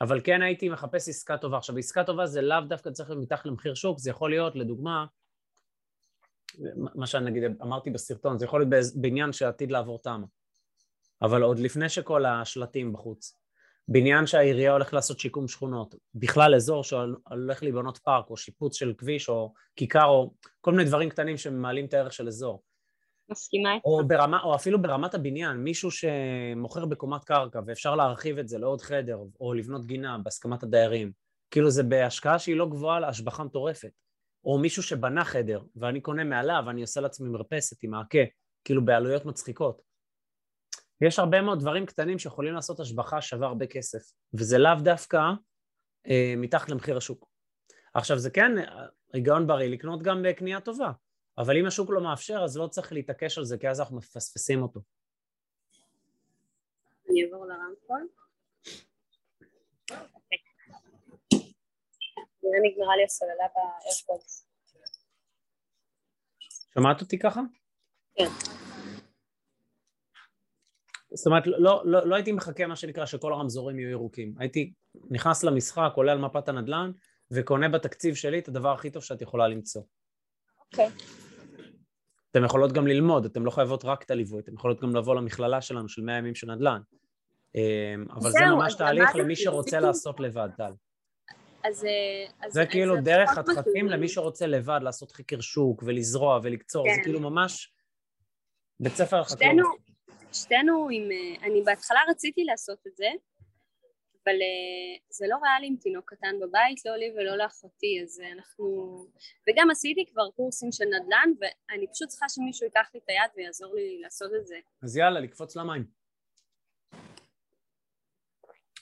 אבל 0.00 0.20
כן 0.24 0.42
הייתי 0.42 0.68
מחפש 0.68 1.08
עסקה 1.08 1.38
טובה. 1.38 1.58
עכשיו, 1.58 1.78
עסקה 1.78 2.04
טובה 2.04 2.26
זה 2.26 2.42
לאו 2.42 2.60
דווקא 2.60 2.90
צריך 2.90 3.10
להיות 3.10 3.22
מתחת 3.22 3.46
למחיר 3.46 3.74
שוק, 3.74 3.98
זה 3.98 4.10
יכול 4.10 4.30
להיות, 4.30 4.56
לדוגמה, 4.56 5.06
מה 6.94 7.06
שאני 7.06 7.30
נגיד 7.30 7.42
אמרתי 7.62 7.90
בסרטון, 7.90 8.38
זה 8.38 8.44
יכול 8.44 8.60
להיות 8.60 8.84
בעניין 8.94 9.32
שעתיד 9.32 9.70
לעבור 9.70 9.98
תמ"א. 9.98 10.26
אבל 11.22 11.42
עוד 11.42 11.58
לפני 11.58 11.88
שכל 11.88 12.24
השלטים 12.26 12.92
בחוץ. 12.92 13.36
בניין 13.88 14.26
שהעירייה 14.26 14.72
הולכת 14.72 14.92
לעשות 14.92 15.20
שיקום 15.20 15.48
שכונות, 15.48 15.94
בכלל 16.14 16.54
אזור 16.54 16.84
שהולך 16.84 17.62
להיבנות 17.62 17.98
פארק 17.98 18.30
או 18.30 18.36
שיפוץ 18.36 18.76
של 18.76 18.94
כביש 18.98 19.28
או 19.28 19.52
כיכר 19.76 20.04
או 20.04 20.34
כל 20.60 20.72
מיני 20.72 20.84
דברים 20.84 21.10
קטנים 21.10 21.36
שמעלים 21.36 21.86
את 21.86 21.94
הערך 21.94 22.12
של 22.12 22.28
אזור. 22.28 22.62
מסכימה 23.30 23.74
איתך. 23.74 23.84
או, 23.84 24.08
ברמה, 24.08 24.42
או 24.42 24.54
אפילו 24.54 24.82
ברמת 24.82 25.14
הבניין, 25.14 25.56
מישהו 25.56 25.90
שמוכר 25.90 26.86
בקומת 26.86 27.24
קרקע 27.24 27.60
ואפשר 27.66 27.94
להרחיב 27.94 28.38
את 28.38 28.48
זה 28.48 28.58
לעוד 28.58 28.80
חדר 28.80 29.18
או 29.40 29.54
לבנות 29.54 29.86
גינה 29.86 30.18
בהסכמת 30.18 30.62
הדיירים, 30.62 31.12
כאילו 31.50 31.70
זה 31.70 31.82
בהשקעה 31.82 32.38
שהיא 32.38 32.56
לא 32.56 32.66
גבוהה 32.66 33.00
להשבחה 33.00 33.44
מטורפת. 33.44 33.90
או 34.44 34.58
מישהו 34.58 34.82
שבנה 34.82 35.24
חדר 35.24 35.62
ואני 35.76 36.00
קונה 36.00 36.24
מעליו, 36.24 36.64
אני 36.70 36.80
עושה 36.80 37.00
לעצמי 37.00 37.28
מרפסת 37.28 37.82
עם 37.82 37.90
מעקה, 37.90 38.18
כאילו 38.64 38.84
בעלויות 38.84 39.24
מצחיקות. 39.24 39.82
יש 41.00 41.18
הרבה 41.18 41.40
מאוד 41.40 41.60
דברים 41.60 41.86
קטנים 41.86 42.18
שיכולים 42.18 42.54
לעשות 42.54 42.80
השבחה 42.80 43.20
שווה 43.20 43.46
הרבה 43.46 43.66
כסף, 43.66 43.98
וזה 44.34 44.58
לאו 44.58 44.74
דווקא 44.82 45.18
אה, 46.08 46.34
מתחת 46.36 46.68
למחיר 46.68 46.96
השוק. 46.96 47.28
עכשיו 47.94 48.18
זה 48.18 48.30
כן 48.30 48.52
היגיון 49.12 49.46
בריא 49.46 49.68
לקנות 49.68 50.02
גם 50.02 50.22
בקנייה 50.22 50.60
טובה, 50.60 50.90
אבל 51.38 51.56
אם 51.56 51.66
השוק 51.66 51.90
לא 51.90 52.00
מאפשר 52.00 52.40
אז 52.44 52.56
לא 52.56 52.66
צריך 52.66 52.92
להתעקש 52.92 53.38
על 53.38 53.44
זה 53.44 53.58
כי 53.58 53.68
אז 53.68 53.80
אנחנו 53.80 53.96
מפספסים 53.96 54.62
אותו. 54.62 54.80
אני 57.10 57.24
אעבור 57.24 57.46
לרמקול. 57.46 58.08
אוקיי. 59.90 60.38
נראה 62.42 62.58
נגמרה 62.62 62.96
לי 62.96 63.04
הסוללה 63.04 63.44
באיירפודס. 63.54 64.48
שמעת 66.74 67.00
אותי 67.00 67.18
ככה? 67.18 67.40
כן. 68.14 68.28
זאת 71.14 71.26
אומרת, 71.26 71.46
לא, 71.46 71.82
לא, 71.84 72.06
לא 72.08 72.14
הייתי 72.14 72.32
מחכה 72.32 72.66
מה 72.66 72.76
שנקרא 72.76 73.06
שכל 73.06 73.32
הרמזורים 73.32 73.78
יהיו 73.78 73.90
ירוקים. 73.90 74.34
הייתי 74.38 74.72
נכנס 75.10 75.44
למשחק, 75.44 75.92
עולה 75.94 76.12
על 76.12 76.18
מפת 76.18 76.48
הנדל"ן, 76.48 76.90
וקונה 77.30 77.68
בתקציב 77.68 78.14
שלי 78.14 78.38
את 78.38 78.48
הדבר 78.48 78.72
הכי 78.72 78.90
טוב 78.90 79.02
שאת 79.02 79.22
יכולה 79.22 79.48
למצוא. 79.48 79.82
אוקיי. 80.60 80.88
אתן 82.34 82.44
יכולות 82.44 82.72
גם 82.72 82.86
ללמוד, 82.86 83.24
אתן 83.24 83.42
לא 83.42 83.50
חייבות 83.50 83.84
רק 83.84 84.02
את 84.02 84.10
הליווי, 84.10 84.40
אתן 84.40 84.52
יכולות 84.54 84.80
גם 84.80 84.96
לבוא 84.96 85.14
למכללה 85.14 85.60
שלנו 85.60 85.88
של 85.88 86.02
100 86.02 86.18
ימים 86.18 86.34
של 86.34 86.52
נדל"ן. 86.52 86.80
אמ, 87.54 88.06
אבל 88.10 88.30
זה 88.30 88.46
ממש 88.46 88.74
תהליך 88.74 89.16
למי 89.16 89.36
שרוצה 89.36 89.80
לעשות 89.80 90.20
לבד, 90.20 90.48
טל. 90.56 90.72
אז... 91.64 91.84
אה, 91.84 92.50
זה 92.50 92.66
כאילו 92.66 92.96
דרך 93.00 93.38
מתאים 93.58 93.88
למי. 93.88 94.08
שרוצה 94.08 94.46
לבד 94.46 94.80
לעשות 94.82 95.12
חקר 95.12 95.40
שוק 95.40 95.82
ולזרוע 95.86 96.40
ולקצור, 96.42 96.84
זה 96.88 96.96
כן. 96.96 97.02
כאילו 97.02 97.20
ממש 97.20 97.72
בית 98.80 98.94
ספר 98.94 99.20
לחקלאות. 99.20 99.78
שתינו, 100.32 100.88
עם... 100.90 101.02
אה, 101.12 101.46
אני 101.46 101.62
בהתחלה 101.62 102.00
רציתי 102.08 102.44
לעשות 102.44 102.78
את 102.86 102.96
זה, 102.96 103.08
אבל 104.24 104.34
אה, 104.34 104.96
זה 105.10 105.26
לא 105.28 105.36
ריאלי 105.42 105.66
עם 105.66 105.76
תינוק 105.76 106.10
קטן 106.14 106.34
בבית, 106.40 106.84
לא 106.84 106.96
לי 106.96 107.12
ולא 107.16 107.36
לאחותי, 107.36 108.00
אז 108.02 108.20
אה, 108.20 108.32
אנחנו... 108.32 108.64
וגם 109.48 109.70
עשיתי 109.70 110.06
כבר 110.06 110.30
קורסים 110.36 110.72
של 110.72 110.84
נדל"ן, 110.84 111.30
ואני 111.40 111.86
פשוט 111.92 112.08
צריכה 112.08 112.26
שמישהו 112.28 112.66
ייקח 112.66 112.90
לי 112.94 113.00
את 113.04 113.08
היד 113.08 113.30
ויעזור 113.36 113.74
לי 113.74 114.00
לעשות 114.00 114.30
את 114.40 114.46
זה. 114.46 114.56
אז 114.82 114.96
יאללה, 114.96 115.20
לקפוץ 115.20 115.56
למים. 115.56 115.84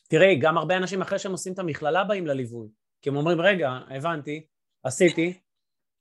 תראי, 0.09 0.39
גם 0.41 0.59
הרבה 0.59 0.77
אנשים 0.77 1.03
אחרי 1.03 1.19
שהם 1.19 1.33
עושים 1.33 1.53
את 1.53 1.59
המכללה 1.59 2.05
באים 2.05 2.27
לליווי. 2.27 2.69
כי 3.03 3.09
הם 3.09 3.17
אומרים, 3.17 3.41
רגע, 3.41 3.71
הבנתי, 3.91 4.47
עשיתי, 4.83 5.41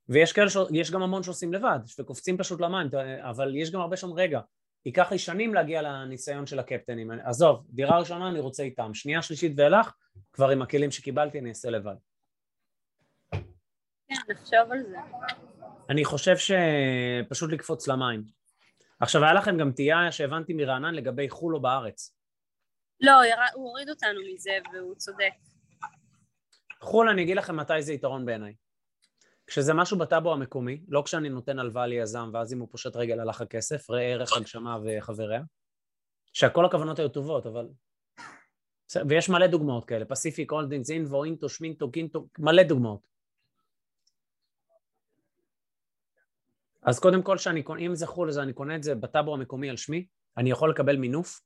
ויש 0.10 0.34
כאלה, 0.34 0.50
ש... 0.50 0.92
גם 0.92 1.02
המון 1.02 1.24
שעושים 1.24 1.54
לבד, 1.54 1.80
וקופצים 2.00 2.38
פשוט 2.38 2.62
למים, 2.62 2.88
אבל 3.30 3.56
יש 3.56 3.72
גם 3.72 3.82
הרבה 3.82 3.98
שאומרים, 3.98 4.28
רגע, 4.28 4.40
ייקח 4.86 5.12
לי 5.12 5.20
שנים 5.20 5.54
להגיע 5.54 5.82
לניסיון 5.82 6.46
של 6.46 6.60
הקפטנים. 6.60 7.12
עזוב, 7.12 7.66
דירה 7.70 8.00
ראשונה 8.00 8.30
אני 8.30 8.40
רוצה 8.40 8.64
איתם, 8.64 8.94
שנייה, 8.94 9.22
שלישית 9.22 9.54
ואילך, 9.58 9.94
כבר 10.34 10.50
עם 10.50 10.62
הכלים 10.62 10.92
שקיבלתי 10.92 11.40
אני 11.40 11.50
אעשה 11.50 11.70
לבד. 11.70 11.96
כן, 14.08 14.16
נחשוב 14.30 14.72
על 14.72 14.84
זה. 14.90 14.98
אני 15.90 16.06
חושב 16.06 16.36
שפשוט 16.38 17.52
לקפוץ 17.52 17.88
למים. 17.88 18.24
עכשיו, 19.00 19.24
היה 19.24 19.34
לכם 19.34 19.58
גם 19.58 19.72
תהייה 19.72 20.12
שהבנתי 20.12 20.54
מרענן 20.54 20.96
לגבי 20.96 21.30
חו"ל 21.30 21.56
או 21.56 21.62
בארץ. 21.62 22.16
לא, 23.02 23.12
הוא 23.54 23.68
הוריד 23.68 23.90
אותנו 23.90 24.20
מזה, 24.34 24.52
והוא 24.74 24.96
צודק. 24.96 25.34
חו"ל, 26.82 27.10
אני 27.10 27.24
אגיד 27.24 27.38
לכם 27.38 27.56
מתי 27.56 27.82
זה 27.82 27.94
יתרון 27.94 28.26
בעיניי. 28.26 28.54
כשזה 29.52 29.74
משהו 29.74 29.98
בטאבו 29.98 30.34
המקומי, 30.34 30.82
לא 30.88 31.02
כשאני 31.06 31.30
נותן 31.30 31.60
הלוואה 31.60 31.88
ליזם, 31.88 32.30
ואז 32.34 32.54
אם 32.54 32.60
הוא 32.60 32.68
פושט 32.72 32.96
רגל 32.96 33.20
הלך 33.20 33.42
הכסף, 33.42 33.90
ראה 33.90 34.02
ערך 34.02 34.38
הגשמה 34.38 34.78
וחבריה, 34.84 35.42
שהכל 36.34 36.66
הכוונות 36.66 37.00
היו 37.00 37.10
טובות, 37.10 37.46
אבל... 37.46 37.68
ויש 39.10 39.30
מלא 39.30 39.48
דוגמאות 39.48 39.86
כאלה, 39.86 40.06
פסיפיק, 40.06 40.52
הולדינגס, 40.52 40.90
אינבו, 40.90 41.24
אינטו, 41.24 41.50
שמינטו, 41.50 41.92
קינטו, 41.92 42.28
מלא 42.40 42.64
דוגמאות. 42.64 43.00
אז 46.84 47.00
קודם 47.00 47.24
כל, 47.24 47.38
שאני, 47.38 47.64
אם 47.86 47.96
זה 47.96 48.08
חו"ל, 48.08 48.30
אז 48.30 48.40
אני 48.40 48.54
קונה 48.54 48.76
את 48.76 48.84
זה 48.84 48.96
בטאבו 48.96 49.34
המקומי 49.34 49.70
על 49.70 49.78
שמי, 49.78 50.06
אני 50.38 50.52
יכול 50.52 50.70
לקבל 50.70 50.98
מינוף. 50.98 51.42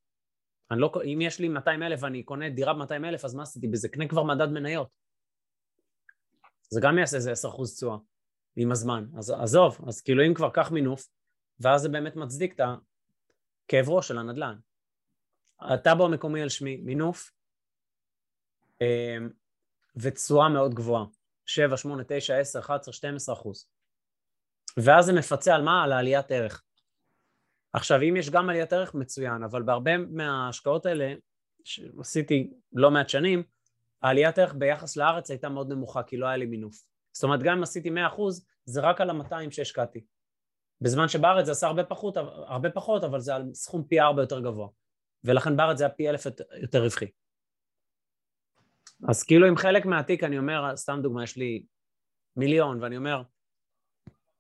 לא, 0.72 0.92
אם 1.14 1.22
יש 1.22 1.40
לי 1.40 1.50
200 1.50 1.84
אלף 1.84 2.00
ואני 2.04 2.24
קונה 2.24 2.50
דירה 2.50 2.74
ב-200 2.74 2.94
אלף, 2.94 3.26
אז 3.26 3.36
מה 3.36 3.44
עשיתי 3.44 3.68
בזה? 3.68 3.90
קנה 3.90 4.08
כבר 4.08 4.24
מדד 4.24 4.48
מניות. 4.52 5.05
זה 6.70 6.82
גם 6.84 6.98
יעשה 6.98 7.18
איזה 7.18 7.32
10% 7.32 7.36
תשואה 7.76 7.98
עם 8.56 8.72
הזמן. 8.72 9.06
אז 9.18 9.30
עזוב, 9.30 9.78
אז 9.88 10.02
כאילו 10.02 10.24
אם 10.28 10.34
כבר 10.34 10.50
קח 10.50 10.72
מינוף, 10.72 11.08
ואז 11.60 11.82
זה 11.82 11.90
באמת 11.90 12.16
מצדיק 12.16 12.54
את 12.54 12.60
הכאב 12.60 13.90
ראש 13.90 14.08
של 14.08 14.18
הנדל"ן. 14.18 14.56
הטאבו 15.60 16.06
המקומי 16.06 16.42
על 16.42 16.50
שמי, 16.50 16.78
מינוף, 16.78 17.32
אה, 18.82 19.18
ותשואה 19.96 20.50
מאוד 20.50 20.74
גבוהה, 20.74 21.06
7, 21.46 21.78
8, 21.78 22.04
9, 22.08 22.38
10, 22.38 22.60
11, 22.60 22.94
12 22.94 23.36
אחוז. 23.36 23.68
ואז 24.78 25.06
זה 25.06 25.14
מפצה 25.14 25.56
על 25.56 25.62
מה? 25.62 25.84
על 25.84 25.92
העליית 25.92 26.32
ערך. 26.32 26.64
עכשיו, 27.74 28.02
אם 28.02 28.16
יש 28.18 28.30
גם 28.30 28.50
עליית 28.50 28.74
ערך, 28.74 28.96
מצוין, 28.96 29.44
אבל 29.44 29.64
בהרבה 29.64 29.98
מההשקעות 29.98 30.86
האלה, 30.86 31.14
שעשיתי 31.64 32.54
לא 32.74 32.92
מעט 32.92 33.10
שנים, 33.10 33.44
העליית 34.06 34.38
ערך 34.38 34.54
ביחס 34.54 34.98
לארץ 34.98 35.32
הייתה 35.32 35.50
מאוד 35.50 35.70
נמוכה, 35.70 36.04
כי 36.04 36.18
לא 36.18 36.26
היה 36.26 36.38
לי 36.38 36.46
מינוף. 36.46 36.76
זאת 37.14 37.24
אומרת, 37.24 37.44
גם 37.44 37.58
אם 37.58 37.64
עשיתי 37.64 37.90
100%, 37.90 37.94
זה 38.66 38.82
רק 38.82 39.02
על 39.02 39.10
ה-200 39.10 39.52
שהשקעתי. 39.52 40.06
בזמן 40.82 41.08
שבארץ 41.08 41.46
זה 41.46 41.52
עשה 41.52 41.68
הרבה 41.68 41.84
פחות, 41.84 42.18
הרבה 42.48 42.70
פחות, 42.72 43.04
אבל 43.04 43.20
זה 43.20 43.36
על 43.36 43.54
סכום 43.54 43.84
פי 43.84 44.00
ארבע 44.00 44.22
יותר 44.22 44.40
גבוה. 44.40 44.68
ולכן 45.24 45.58
בארץ 45.58 45.78
זה 45.78 45.84
היה 45.84 45.94
פי 45.94 46.10
אלף 46.10 46.26
יותר 46.62 46.84
רווחי. 46.84 47.12
אז 49.10 49.24
כאילו 49.24 49.48
עם 49.48 49.58
חלק 49.58 49.86
מהתיק 49.86 50.24
אני 50.24 50.38
אומר, 50.38 50.76
סתם 50.76 51.00
דוגמה, 51.04 51.24
יש 51.24 51.38
לי 51.38 51.66
מיליון, 52.36 52.84
ואני 52.84 52.98
אומר, 52.98 53.22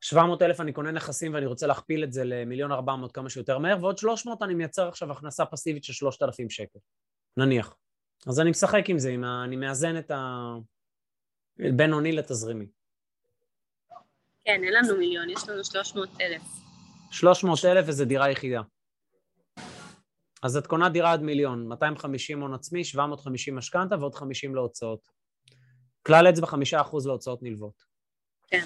700 0.01 0.41
אלף 0.41 0.61
אני 0.61 0.73
קונה 0.73 0.91
נכסים 0.91 1.33
ואני 1.33 1.45
רוצה 1.45 1.67
להכפיל 1.67 2.03
את 2.03 2.13
זה 2.13 2.23
למיליון 2.23 2.71
400 2.71 3.11
כמה 3.11 3.29
שיותר 3.29 3.57
מהר, 3.57 3.77
ועוד 3.81 3.97
300 3.97 4.41
אני 4.41 4.53
מייצר 4.53 4.87
עכשיו 4.87 5.11
הכנסה 5.11 5.45
פסיבית 5.45 5.83
של 5.83 5.93
3,000 5.93 6.49
שקל, 6.49 6.79
נניח. 7.37 7.75
אז 8.27 8.39
אני 8.39 8.49
משחק 8.49 8.83
עם 8.89 8.99
זה, 8.99 9.09
עם 9.09 9.23
ה... 9.23 9.43
אני 9.43 9.55
מאזן 9.55 9.97
את 9.97 10.11
ה... 10.11 10.49
בין 11.75 11.93
הוני 11.93 12.11
לתזרימי. 12.11 12.65
כן, 14.45 14.63
אין 14.63 14.73
לנו 14.73 14.97
מיליון, 14.97 15.29
יש 15.29 15.49
לנו 15.49 15.63
300 15.63 16.09
אלף. 16.21 16.41
300 17.11 17.65
אלף 17.65 17.85
וזה 17.87 18.05
דירה 18.05 18.29
יחידה. 18.31 18.61
אז 20.43 20.57
את 20.57 20.67
קונה 20.67 20.89
דירה 20.89 21.13
עד 21.13 21.21
מיליון, 21.21 21.67
250 21.67 22.41
הון 22.41 22.53
עצמי, 22.53 22.83
750 22.83 23.55
משכנתה 23.55 23.95
ועוד 23.99 24.15
50 24.15 24.55
להוצאות. 24.55 25.07
כלל 26.05 26.29
אצבע 26.29 26.47
5% 26.47 26.55
להוצאות 27.05 27.43
נלוות. 27.43 27.83
כן. 28.47 28.65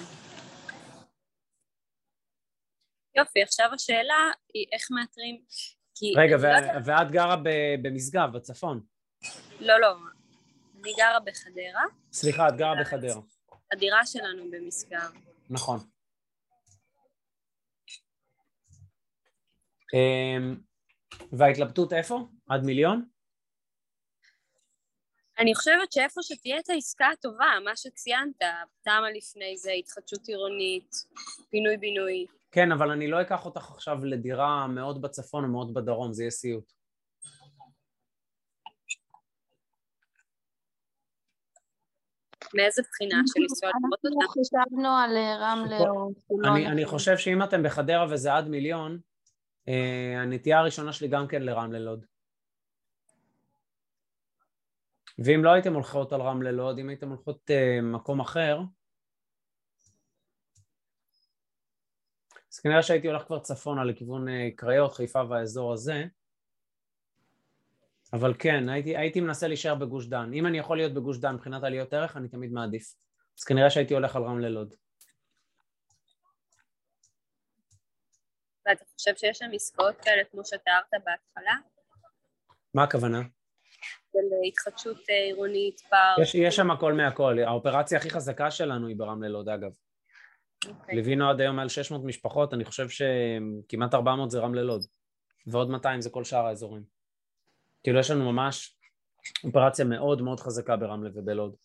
יופי, 3.16 3.42
עכשיו 3.42 3.70
השאלה 3.74 4.30
היא 4.54 4.66
איך 4.72 4.90
מאתרים... 4.90 5.42
כי 5.94 6.12
רגע, 6.16 6.36
אני 6.36 6.74
לא 6.74 6.78
ו- 6.80 6.84
ואת 6.84 7.10
גרה 7.10 7.36
במשגב, 7.82 8.32
בצפון. 8.32 8.80
לא, 9.60 9.80
לא. 9.80 9.96
אני 10.80 10.92
גרה 10.96 11.20
בחדרה, 11.20 11.84
סליחה, 12.12 12.48
את 12.48 12.56
גרה 12.56 12.74
בחדרה. 12.80 13.20
הדירה 13.72 14.06
שלנו 14.06 14.50
במשגב. 14.50 15.12
נכון. 15.50 15.78
אמ, 19.94 20.56
וההתלבטות 21.32 21.92
איפה? 21.92 22.20
עד 22.48 22.64
מיליון? 22.64 23.04
אני 25.38 25.54
חושבת 25.54 25.92
שאיפה 25.92 26.20
שתהיה 26.22 26.58
את 26.58 26.70
העסקה 26.70 27.06
הטובה, 27.08 27.46
מה 27.64 27.76
שציינת, 27.76 28.42
תמה 28.82 29.10
לפני 29.16 29.56
זה, 29.56 29.72
התחדשות 29.72 30.28
עירונית, 30.28 30.90
פינוי-בינוי. 31.50 32.26
כן, 32.52 32.72
אבל 32.72 32.90
אני 32.90 33.08
לא 33.08 33.20
אקח 33.20 33.44
אותך 33.44 33.70
עכשיו 33.70 34.04
לדירה 34.04 34.66
מאוד 34.66 35.02
בצפון 35.02 35.44
או 35.44 35.48
מאוד 35.48 35.74
בדרום, 35.74 36.12
זה 36.12 36.22
יהיה 36.22 36.30
סיוט. 36.30 36.72
מאיזה 42.54 42.82
בחינה 42.82 43.22
של 43.26 43.40
לנסוע 43.40 43.68
לראות 43.68 44.00
אנחנו 44.04 44.10
אותה? 44.10 44.40
חשבנו 44.40 44.88
על 44.88 45.16
אה, 45.16 45.36
רמלה 45.36 45.78
או 45.78 46.10
חולון. 46.26 46.56
אני, 46.56 46.66
אני 46.66 46.84
חושב 46.84 47.18
שאם 47.18 47.42
אתם 47.42 47.62
בחדרה 47.62 48.06
וזה 48.10 48.34
עד 48.34 48.48
מיליון, 48.48 48.98
אה, 49.68 50.22
הנטייה 50.22 50.58
הראשונה 50.58 50.92
שלי 50.92 51.08
גם 51.08 51.28
כן 51.28 51.42
לרמלה 51.42 51.78
לוד. 51.78 52.06
ואם 55.18 55.44
לא 55.44 55.50
הייתם 55.50 55.74
הולכות 55.74 56.12
על 56.12 56.20
רמלה 56.20 56.52
לוד, 56.52 56.78
אם 56.78 56.88
הייתם 56.88 57.08
הולכות 57.08 57.50
אה, 57.50 57.80
מקום 57.82 58.20
אחר, 58.20 58.60
אז 62.52 62.58
כנראה 62.58 62.82
שהייתי 62.82 63.08
הולך 63.08 63.22
כבר 63.22 63.38
צפונה 63.38 63.84
לכיוון 63.84 64.28
אה, 64.28 64.48
קריות, 64.56 64.92
חיפה 64.92 65.22
והאזור 65.28 65.72
הזה. 65.72 66.04
אבל 68.12 68.34
כן, 68.38 68.68
הייתי, 68.68 68.96
הייתי 68.96 69.20
מנסה 69.20 69.48
להישאר 69.48 69.74
בגוש 69.74 70.06
דן. 70.06 70.30
אם 70.34 70.46
אני 70.46 70.58
יכול 70.58 70.76
להיות 70.76 70.94
בגוש 70.94 71.18
דן 71.18 71.34
מבחינת 71.34 71.62
עליות 71.62 71.92
ערך, 71.92 72.16
אני 72.16 72.28
תמיד 72.28 72.52
מעדיף. 72.52 72.94
אז 73.38 73.44
כנראה 73.44 73.70
שהייתי 73.70 73.94
הולך 73.94 74.16
על 74.16 74.22
רמלה 74.22 74.48
לוד. 74.48 74.74
ואתה 78.66 78.84
חושב 78.96 79.16
שיש 79.16 79.38
שם 79.38 79.50
עסקאות 79.54 80.00
כאלה 80.00 80.24
כמו 80.30 80.44
שתיארת 80.44 80.84
בהתחלה? 80.92 81.54
מה 82.74 82.82
הכוונה? 82.82 83.22
של 84.12 84.18
התחדשות 84.48 85.10
אה, 85.10 85.14
עירונית, 85.14 85.80
פארק. 85.80 86.18
יש, 86.22 86.34
יש 86.34 86.56
שם 86.56 86.70
הכל 86.70 86.92
מהכל. 86.92 87.38
האופרציה 87.38 87.98
הכי 87.98 88.10
חזקה 88.10 88.50
שלנו 88.50 88.86
היא 88.86 88.96
ברמלה 88.96 89.28
לוד, 89.28 89.48
אגב. 89.48 89.70
Okay. 89.70 90.68
אוקיי. 90.68 90.94
ליווינו 90.94 91.30
עד 91.30 91.40
היום 91.40 91.56
מעל 91.56 91.68
600 91.68 92.04
משפחות, 92.04 92.54
אני 92.54 92.64
חושב 92.64 92.86
שכמעט 92.88 93.94
400 93.94 94.30
זה 94.30 94.38
רמלה 94.38 94.62
לוד. 94.62 94.84
ועוד 95.46 95.70
200 95.70 96.00
זה 96.00 96.10
כל 96.10 96.24
שאר 96.24 96.46
האזורים. 96.46 96.99
כאילו 97.82 97.98
יש 97.98 98.10
לנו 98.10 98.32
ממש 98.32 98.76
אופרציה 99.44 99.84
מאוד 99.84 100.22
מאוד 100.22 100.40
חזקה 100.40 100.76
ברמלה 100.76 101.10
ובלוד. 101.14 101.56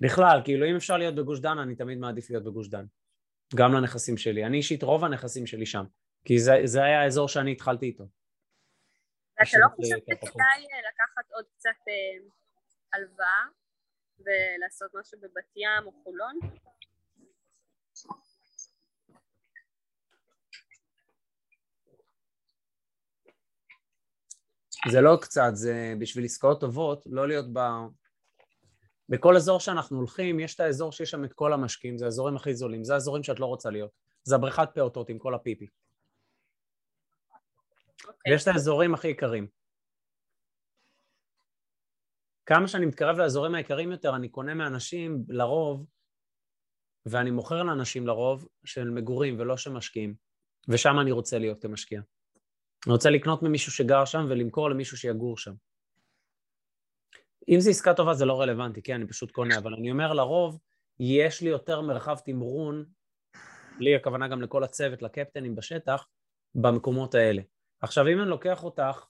בכלל, 0.00 0.40
כאילו 0.44 0.66
אם 0.66 0.76
אפשר 0.76 0.96
להיות 0.96 1.14
בגוש 1.14 1.40
דן, 1.40 1.58
אני 1.58 1.76
תמיד 1.76 1.98
מעדיף 1.98 2.30
להיות 2.30 2.44
בגוש 2.44 2.68
דן. 2.68 2.84
גם 3.54 3.72
לנכסים 3.72 4.16
שלי. 4.16 4.44
אני 4.44 4.56
אישית, 4.56 4.82
רוב 4.82 5.04
הנכסים 5.04 5.46
שלי 5.46 5.66
שם. 5.66 5.84
כי 6.24 6.38
זה, 6.38 6.52
זה 6.64 6.82
היה 6.82 7.02
האזור 7.02 7.28
שאני 7.28 7.52
התחלתי 7.52 7.86
איתו. 7.86 8.04
אתה 9.34 9.58
לא 9.58 9.68
חושב 9.76 9.96
שכדאי 9.98 10.66
אה, 10.72 10.78
לקחת 10.88 11.30
עוד 11.34 11.44
קצת 11.56 11.68
אה, 11.88 12.28
הלוואה 12.92 13.44
ולעשות 14.18 14.90
משהו 14.94 15.18
בבת 15.20 15.56
ים 15.56 15.86
או 15.86 15.92
חולון? 16.04 16.38
זה 24.90 25.00
לא 25.00 25.18
קצת, 25.20 25.50
זה 25.52 25.94
בשביל 25.98 26.24
עסקאות 26.24 26.60
טובות, 26.60 27.04
לא 27.06 27.28
להיות 27.28 27.46
ב... 27.52 27.58
בכל 29.08 29.36
אזור 29.36 29.60
שאנחנו 29.60 29.96
הולכים, 29.96 30.40
יש 30.40 30.54
את 30.54 30.60
האזור 30.60 30.92
שיש 30.92 31.10
שם 31.10 31.24
את 31.24 31.32
כל 31.32 31.52
המשקיעים, 31.52 31.98
זה 31.98 32.04
האזורים 32.04 32.36
הכי 32.36 32.54
זולים, 32.54 32.84
זה 32.84 32.94
האזורים 32.94 33.22
שאת 33.22 33.40
לא 33.40 33.46
רוצה 33.46 33.70
להיות. 33.70 33.90
זה 34.24 34.34
הבריכת 34.34 34.68
פעוטות 34.74 35.08
עם 35.08 35.18
כל 35.18 35.34
הפיפי. 35.34 35.64
Okay. 35.64 35.68
אוקיי. 38.08 38.32
ויש 38.32 38.42
את 38.42 38.48
האזורים 38.48 38.94
הכי 38.94 39.08
יקרים. 39.08 39.46
כמה 42.46 42.68
שאני 42.68 42.86
מתקרב 42.86 43.16
לאזורים 43.16 43.54
היקרים 43.54 43.92
יותר, 43.92 44.16
אני 44.16 44.28
קונה 44.28 44.54
מאנשים 44.54 45.24
לרוב, 45.28 45.86
ואני 47.06 47.30
מוכר 47.30 47.62
לאנשים 47.62 48.06
לרוב 48.06 48.48
של 48.64 48.90
מגורים 48.90 49.40
ולא 49.40 49.56
של 49.56 49.72
משקיעים, 49.72 50.14
ושם 50.68 51.00
אני 51.00 51.12
רוצה 51.12 51.38
להיות 51.38 51.62
כמשקיע. 51.62 52.00
אני 52.86 52.92
רוצה 52.92 53.10
לקנות 53.10 53.42
ממישהו 53.42 53.72
שגר 53.72 54.04
שם 54.04 54.26
ולמכור 54.28 54.70
למישהו 54.70 54.96
שיגור 54.96 55.38
שם. 55.38 55.52
אם 57.48 57.60
זו 57.60 57.70
עסקה 57.70 57.94
טובה 57.94 58.14
זה 58.14 58.24
לא 58.24 58.40
רלוונטי, 58.40 58.82
כן, 58.82 58.94
אני 58.94 59.06
פשוט 59.06 59.30
קונה, 59.30 59.58
אבל 59.58 59.74
אני 59.74 59.90
אומר 59.90 60.12
לרוב, 60.12 60.58
יש 61.00 61.40
לי 61.40 61.48
יותר 61.48 61.80
מרחב 61.80 62.18
תמרון, 62.24 62.84
לי 63.78 63.96
הכוונה 63.96 64.28
גם 64.28 64.42
לכל 64.42 64.64
הצוות, 64.64 65.02
לקפטנים 65.02 65.54
בשטח, 65.54 66.08
במקומות 66.54 67.14
האלה. 67.14 67.42
עכשיו, 67.80 68.08
אם 68.08 68.20
אני 68.20 68.28
לוקח 68.28 68.64
אותך 68.64 69.06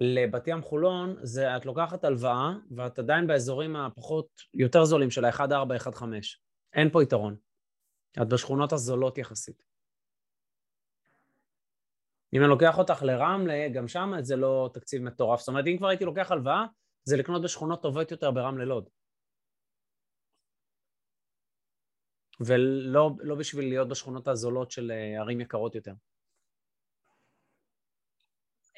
לבת 0.00 0.48
ים 0.48 0.62
חולון, 0.62 1.16
זה 1.22 1.56
את 1.56 1.66
לוקחת 1.66 2.04
הלוואה, 2.04 2.52
ואת 2.76 2.98
עדיין 2.98 3.26
באזורים 3.26 3.76
הפחות, 3.76 4.28
יותר 4.54 4.84
זולים 4.84 5.10
של 5.10 5.24
ה-1.4, 5.24 5.90
1.5. 5.90 6.02
אין 6.74 6.90
פה 6.90 7.02
יתרון. 7.02 7.36
את 8.22 8.28
בשכונות 8.28 8.72
הזולות 8.72 9.18
יחסית. 9.18 9.67
אם 12.34 12.40
אני 12.40 12.48
לוקח 12.48 12.78
אותך 12.78 13.02
לרמלה, 13.02 13.68
גם 13.74 13.88
שם 13.88 14.12
זה 14.20 14.36
לא 14.36 14.70
תקציב 14.74 15.02
מטורף. 15.02 15.40
זאת 15.40 15.48
אומרת, 15.48 15.66
אם 15.66 15.76
כבר 15.78 15.88
הייתי 15.88 16.04
לוקח 16.04 16.32
הלוואה, 16.32 16.64
זה 17.04 17.16
לקנות 17.16 17.42
בשכונות 17.42 17.82
טובות 17.82 18.10
יותר 18.10 18.30
ברמלה 18.30 18.64
לוד. 18.64 18.88
ולא 22.40 23.10
לא 23.18 23.34
בשביל 23.34 23.68
להיות 23.68 23.88
בשכונות 23.88 24.28
הזולות 24.28 24.70
של 24.70 24.90
אה, 24.90 25.20
ערים 25.20 25.40
יקרות 25.40 25.74
יותר. 25.74 25.92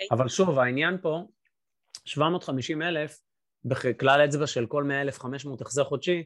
Okay. 0.01 0.07
אבל 0.11 0.29
שוב, 0.29 0.59
העניין 0.59 0.99
פה, 1.03 1.27
750 2.05 2.83
אלף, 2.83 3.21
בכלל 3.65 4.25
אצבע 4.25 4.47
של 4.47 4.67
כל 4.67 4.85
100 4.85 5.03
אלף 5.03 5.19
500 5.19 5.61
החזר 5.61 5.85
חודשי, 5.85 6.25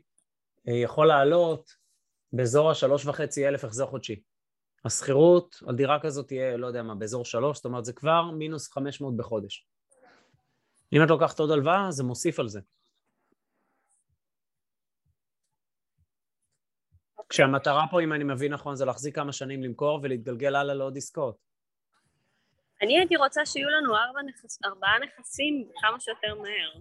אה, 0.68 0.74
יכול 0.74 1.06
לעלות 1.06 1.70
באזור 2.32 2.70
ה-3.5 2.70 3.20
אלף 3.38 3.64
החזר 3.64 3.86
חודשי. 3.86 4.22
השכירות 4.84 5.62
על 5.66 5.76
דירה 5.76 6.00
כזאת 6.02 6.26
תהיה, 6.26 6.56
לא 6.56 6.66
יודע 6.66 6.82
מה, 6.82 6.94
באזור 6.94 7.24
שלוש, 7.24 7.56
זאת 7.56 7.64
אומרת 7.64 7.84
זה 7.84 7.92
כבר 7.92 8.30
מינוס 8.30 8.72
500 8.72 9.16
בחודש. 9.16 9.66
אם 10.92 11.02
את 11.04 11.10
לוקחת 11.10 11.38
עוד 11.38 11.50
הלוואה, 11.50 11.90
זה 11.90 12.04
מוסיף 12.04 12.40
על 12.40 12.48
זה. 12.48 12.60
כשהמטרה 17.28 17.84
פה, 17.90 18.00
אם 18.00 18.12
אני 18.12 18.24
מבין 18.24 18.52
נכון, 18.52 18.76
זה 18.76 18.84
להחזיק 18.84 19.14
כמה 19.14 19.32
שנים 19.32 19.62
למכור 19.62 20.00
ולהתגלגל 20.02 20.56
הלאה 20.56 20.74
לעוד 20.74 20.96
עסקאות. 20.96 21.36
אני 22.82 22.98
הייתי 22.98 23.16
רוצה 23.16 23.46
שיהיו 23.46 23.68
לנו 23.68 23.96
ארבע 23.96 24.22
נכס, 24.22 24.58
ארבעה 24.64 24.98
נכסים 24.98 25.68
כמה 25.80 26.00
שיותר 26.00 26.34
מהר. 26.34 26.80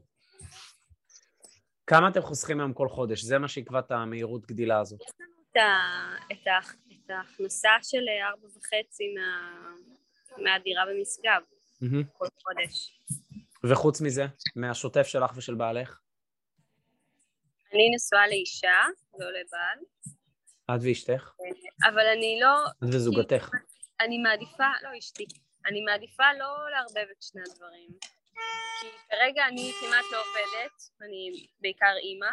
כמה 1.87 2.09
אתם 2.09 2.21
חוסכים 2.21 2.59
היום 2.59 2.73
כל 2.73 2.89
חודש? 2.89 3.21
זה 3.21 3.39
מה 3.39 3.47
שיקבע 3.47 3.79
את 3.79 3.91
המהירות 3.91 4.45
גדילה 4.45 4.79
הזאת. 4.79 5.01
יש 5.01 5.13
לנו 5.19 5.33
את, 5.51 5.57
ה, 5.57 6.33
את, 6.33 6.47
ה, 6.47 6.73
את 7.05 7.09
ההכנסה 7.09 7.71
של 7.81 8.05
ארבע 8.29 8.47
וחצי 8.47 9.03
מה, 9.15 9.59
מהדירה 10.37 10.83
במשגב 10.85 11.41
mm-hmm. 11.41 12.17
כל 12.17 12.25
חודש. 12.43 12.99
וחוץ 13.63 14.01
מזה, 14.01 14.25
מהשוטף 14.55 15.03
שלך 15.07 15.31
ושל 15.37 15.55
בעלך? 15.55 15.99
אני 17.73 17.95
נשואה 17.95 18.27
לאישה, 18.27 18.81
לא 19.19 19.27
לבעל. 19.29 19.79
את 20.75 20.81
ואשתך? 20.83 21.31
אבל 21.89 22.07
אני 22.17 22.39
לא... 22.41 22.87
את 22.89 22.95
וזוגתך. 22.95 23.49
אני 23.99 24.17
מעדיפה, 24.17 24.69
לא 24.83 24.89
אשתי, 24.99 25.25
אני 25.65 25.81
מעדיפה 25.81 26.23
לא 26.39 26.69
לערבב 26.71 27.09
את 27.11 27.21
שני 27.21 27.41
הדברים. 27.41 27.89
כי 28.81 28.87
כרגע 29.09 29.47
אני 29.47 29.71
כמעט 29.79 30.05
לא 30.11 30.17
עובדת, 30.17 30.75
אני 31.01 31.47
בעיקר 31.61 31.93
אימא, 32.03 32.31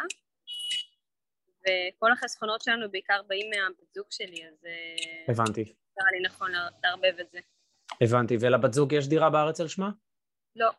וכל 1.61 2.11
החסכונות 2.11 2.61
שלנו 2.61 2.91
בעיקר 2.91 3.21
באים 3.27 3.49
מהבת 3.49 3.93
זוג 3.95 4.05
שלי, 4.09 4.47
אז... 4.47 4.65
אה, 4.65 5.33
הבנתי. 5.33 5.61
נראה 5.61 6.11
לי 6.11 6.27
נכון 6.27 6.51
לערבב 6.83 7.19
את 7.19 7.31
זה. 7.31 7.39
הבנתי. 8.01 8.37
ולבת 8.39 8.73
זוג 8.73 8.93
יש 8.93 9.07
דירה 9.07 9.29
בארץ 9.29 9.61
על 9.61 9.67
שמה? 9.67 9.89
לא. 10.55 10.69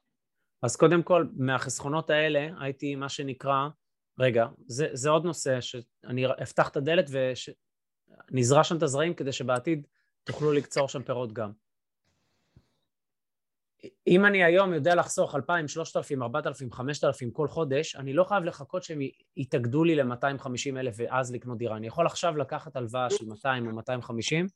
אז 0.63 0.77
קודם 0.77 1.03
כל, 1.03 1.27
מהחסכונות 1.37 2.11
האלה 2.11 2.49
הייתי 2.61 2.95
מה 2.95 3.09
שנקרא, 3.09 3.69
רגע, 4.19 4.47
זה, 4.67 4.89
זה 4.93 5.11
עוד 5.11 5.25
נושא 5.25 5.61
שאני 5.61 6.27
אפתח 6.43 6.69
את 6.69 6.77
הדלת 6.77 7.05
ונזרע 8.31 8.65
שם 8.65 8.77
את 8.77 8.83
הזרעים 8.83 9.15
כדי 9.15 9.33
שבעתיד 9.33 9.87
תוכלו 10.25 10.53
לקצור 10.53 10.89
שם 10.89 11.03
פירות 11.03 11.33
גם. 11.33 11.53
אם 14.07 14.25
אני 14.25 14.45
היום 14.45 14.75
יודע 14.75 14.95
לחסוך 14.95 15.35
2,000, 15.35 15.69
3,000, 15.69 16.23
4,000, 16.23 16.73
5,000 16.73 17.31
כל 17.31 17.49
חודש, 17.49 17.97
אני 17.97 18.13
לא 18.13 18.25
חייב 18.25 18.45
לחכות 18.45 18.83
שהם 18.83 18.99
יתאגדו 19.37 19.85
לי 19.85 19.95
ל-250 19.95 20.77
אלף 20.77 20.95
ואז 20.99 21.33
לקנות 21.33 21.59
דירה. 21.59 21.77
אני 21.77 21.87
יכול 21.87 22.07
עכשיו 22.07 22.37
לקחת 22.37 22.77
הלוואה 22.77 23.11
של 23.11 23.25
200 23.25 23.67
או 23.67 23.73
250 23.73 24.47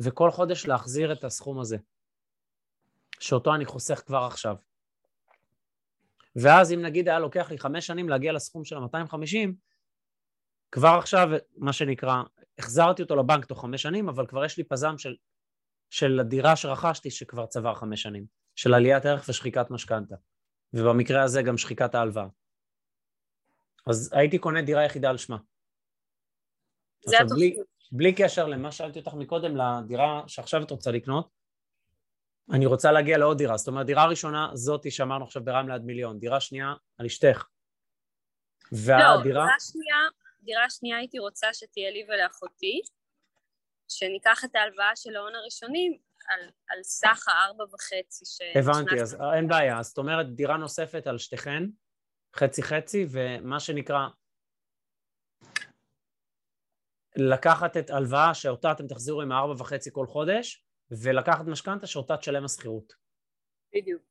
וכל 0.00 0.30
חודש 0.30 0.66
להחזיר 0.66 1.12
את 1.12 1.24
הסכום 1.24 1.60
הזה, 1.60 1.76
שאותו 3.20 3.54
אני 3.54 3.64
חוסך 3.64 4.02
כבר 4.06 4.24
עכשיו. 4.24 4.56
ואז 6.36 6.72
אם 6.72 6.82
נגיד 6.82 7.08
היה 7.08 7.18
לוקח 7.18 7.50
לי 7.50 7.58
חמש 7.58 7.86
שנים 7.86 8.08
להגיע 8.08 8.32
לסכום 8.32 8.64
של 8.64 8.76
ה-250, 8.76 9.50
כבר 10.72 10.96
עכשיו, 10.98 11.28
מה 11.56 11.72
שנקרא, 11.72 12.22
החזרתי 12.58 13.02
אותו 13.02 13.16
לבנק 13.16 13.44
תוך 13.44 13.60
חמש 13.60 13.82
שנים, 13.82 14.08
אבל 14.08 14.26
כבר 14.26 14.44
יש 14.44 14.58
לי 14.58 14.64
פזם 14.64 14.98
של, 14.98 15.14
של 15.90 16.20
הדירה 16.20 16.56
שרכשתי 16.56 17.10
שכבר 17.10 17.46
צבר 17.46 17.74
חמש 17.74 18.02
שנים. 18.02 18.45
של 18.56 18.74
עליית 18.74 19.06
ערך 19.06 19.28
ושחיקת 19.28 19.70
משכנתה, 19.70 20.14
ובמקרה 20.72 21.22
הזה 21.22 21.42
גם 21.42 21.58
שחיקת 21.58 21.94
ההלוואה. 21.94 22.26
אז 23.86 24.10
הייתי 24.12 24.38
קונה 24.38 24.62
דירה 24.62 24.84
יחידה 24.84 25.10
על 25.10 25.16
שמה. 25.16 25.36
זה 27.04 27.16
עכשיו, 27.16 27.36
בלי, 27.36 27.56
בלי 27.92 28.14
קשר 28.14 28.46
למה 28.46 28.72
שאלתי 28.72 28.98
אותך 28.98 29.14
מקודם, 29.14 29.56
לדירה 29.56 30.22
שעכשיו 30.26 30.62
את 30.62 30.70
רוצה 30.70 30.90
לקנות, 30.90 31.30
אני 32.52 32.66
רוצה 32.66 32.92
להגיע 32.92 33.18
לעוד 33.18 33.38
דירה. 33.38 33.56
זאת 33.56 33.68
אומרת, 33.68 33.86
דירה 33.86 34.06
ראשונה 34.06 34.50
זאתי 34.54 34.90
שאמרנו 34.90 35.24
עכשיו 35.24 35.44
ברמלה 35.44 35.74
עד 35.74 35.84
מיליון, 35.84 36.18
דירה 36.18 36.40
שנייה 36.40 36.74
על 36.98 37.06
אשתך. 37.06 37.46
והדירה... 38.72 39.16
לא, 39.16 39.22
דירה 39.22 39.56
שנייה, 39.60 39.96
דירה 40.40 40.70
שנייה 40.70 40.96
הייתי 40.96 41.18
רוצה 41.18 41.54
שתהיה 41.54 41.90
לי 41.90 42.06
ולאחותי, 42.08 42.80
שניקח 43.88 44.44
את 44.44 44.54
ההלוואה 44.54 44.96
של 44.96 45.16
ההון 45.16 45.34
הראשונים 45.34 45.98
על, 46.28 46.50
על 46.68 46.82
סך 46.82 47.28
הארבע 47.28 47.64
וחצי 47.64 48.24
ש... 48.24 48.38
הבנתי, 48.58 49.02
אז 49.02 49.16
אין 49.36 49.48
בעיה. 49.48 49.82
זאת 49.82 49.98
אומרת, 49.98 50.34
דירה 50.34 50.56
נוספת 50.56 51.06
על 51.06 51.18
שתיכן, 51.18 51.62
חצי 52.36 52.62
חצי, 52.62 53.06
ומה 53.10 53.60
שנקרא... 53.60 54.08
לקחת 57.16 57.76
את 57.76 57.90
הלוואה 57.90 58.34
שאותה 58.34 58.72
אתם 58.72 58.86
תחזירו 58.86 59.22
עם 59.22 59.32
הארבע 59.32 59.54
וחצי 59.58 59.90
כל 59.92 60.06
חודש, 60.06 60.66
ולקחת 60.90 61.44
משכנתה 61.46 61.86
שאותה 61.86 62.16
תשלם 62.16 62.44
השכירות. 62.44 62.92
בדיוק. 63.74 64.02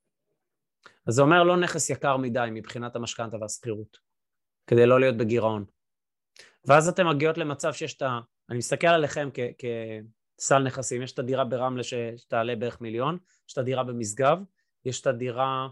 אז 1.06 1.14
זה 1.14 1.22
אומר 1.22 1.42
לא 1.42 1.56
נכס 1.56 1.90
יקר 1.90 2.16
מדי 2.16 2.48
מבחינת 2.52 2.96
המשכנתה 2.96 3.36
והשכירות, 3.36 3.98
כדי 4.66 4.86
לא 4.86 5.00
להיות 5.00 5.16
בגירעון. 5.16 5.64
ואז 6.64 6.88
אתן 6.88 7.06
מגיעות 7.06 7.38
למצב 7.38 7.72
שיש 7.72 7.96
את 7.96 8.02
ה... 8.02 8.20
אני 8.50 8.58
מסתכל 8.58 8.86
עליכם 8.86 9.28
כ... 9.34 9.64
כסל 10.38 10.58
נכסים, 10.58 11.02
יש 11.02 11.12
את 11.12 11.18
הדירה 11.18 11.44
ברמלה 11.44 11.82
שתעלה 12.16 12.56
בערך 12.56 12.80
מיליון, 12.80 13.18
יש 13.48 13.52
את 13.52 13.58
הדירה 13.58 13.84
במשגב, 13.84 14.38
יש 14.84 15.00
את 15.00 15.06
הדירה... 15.06 15.68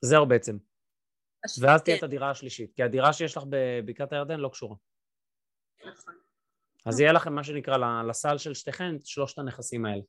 זהו 0.00 0.26
בעצם. 0.26 0.56
ואז 1.60 1.82
תהיה 1.82 1.96
את 1.96 2.02
הדירה 2.02 2.30
השלישית, 2.30 2.72
כי 2.76 2.82
הדירה 2.82 3.12
שיש 3.12 3.36
לך 3.36 3.42
בבקעת 3.48 4.12
הירדן 4.12 4.40
לא 4.40 4.48
קשורה. 4.48 4.76
נכון. 5.86 6.14
אז 6.86 7.00
יהיה 7.00 7.12
לכם 7.12 7.34
מה 7.34 7.44
שנקרא 7.44 8.02
לסל 8.08 8.38
של 8.38 8.54
שתיכן 8.54 8.94
שלושת 9.04 9.38
הנכסים 9.38 9.86
האלה. 9.86 10.02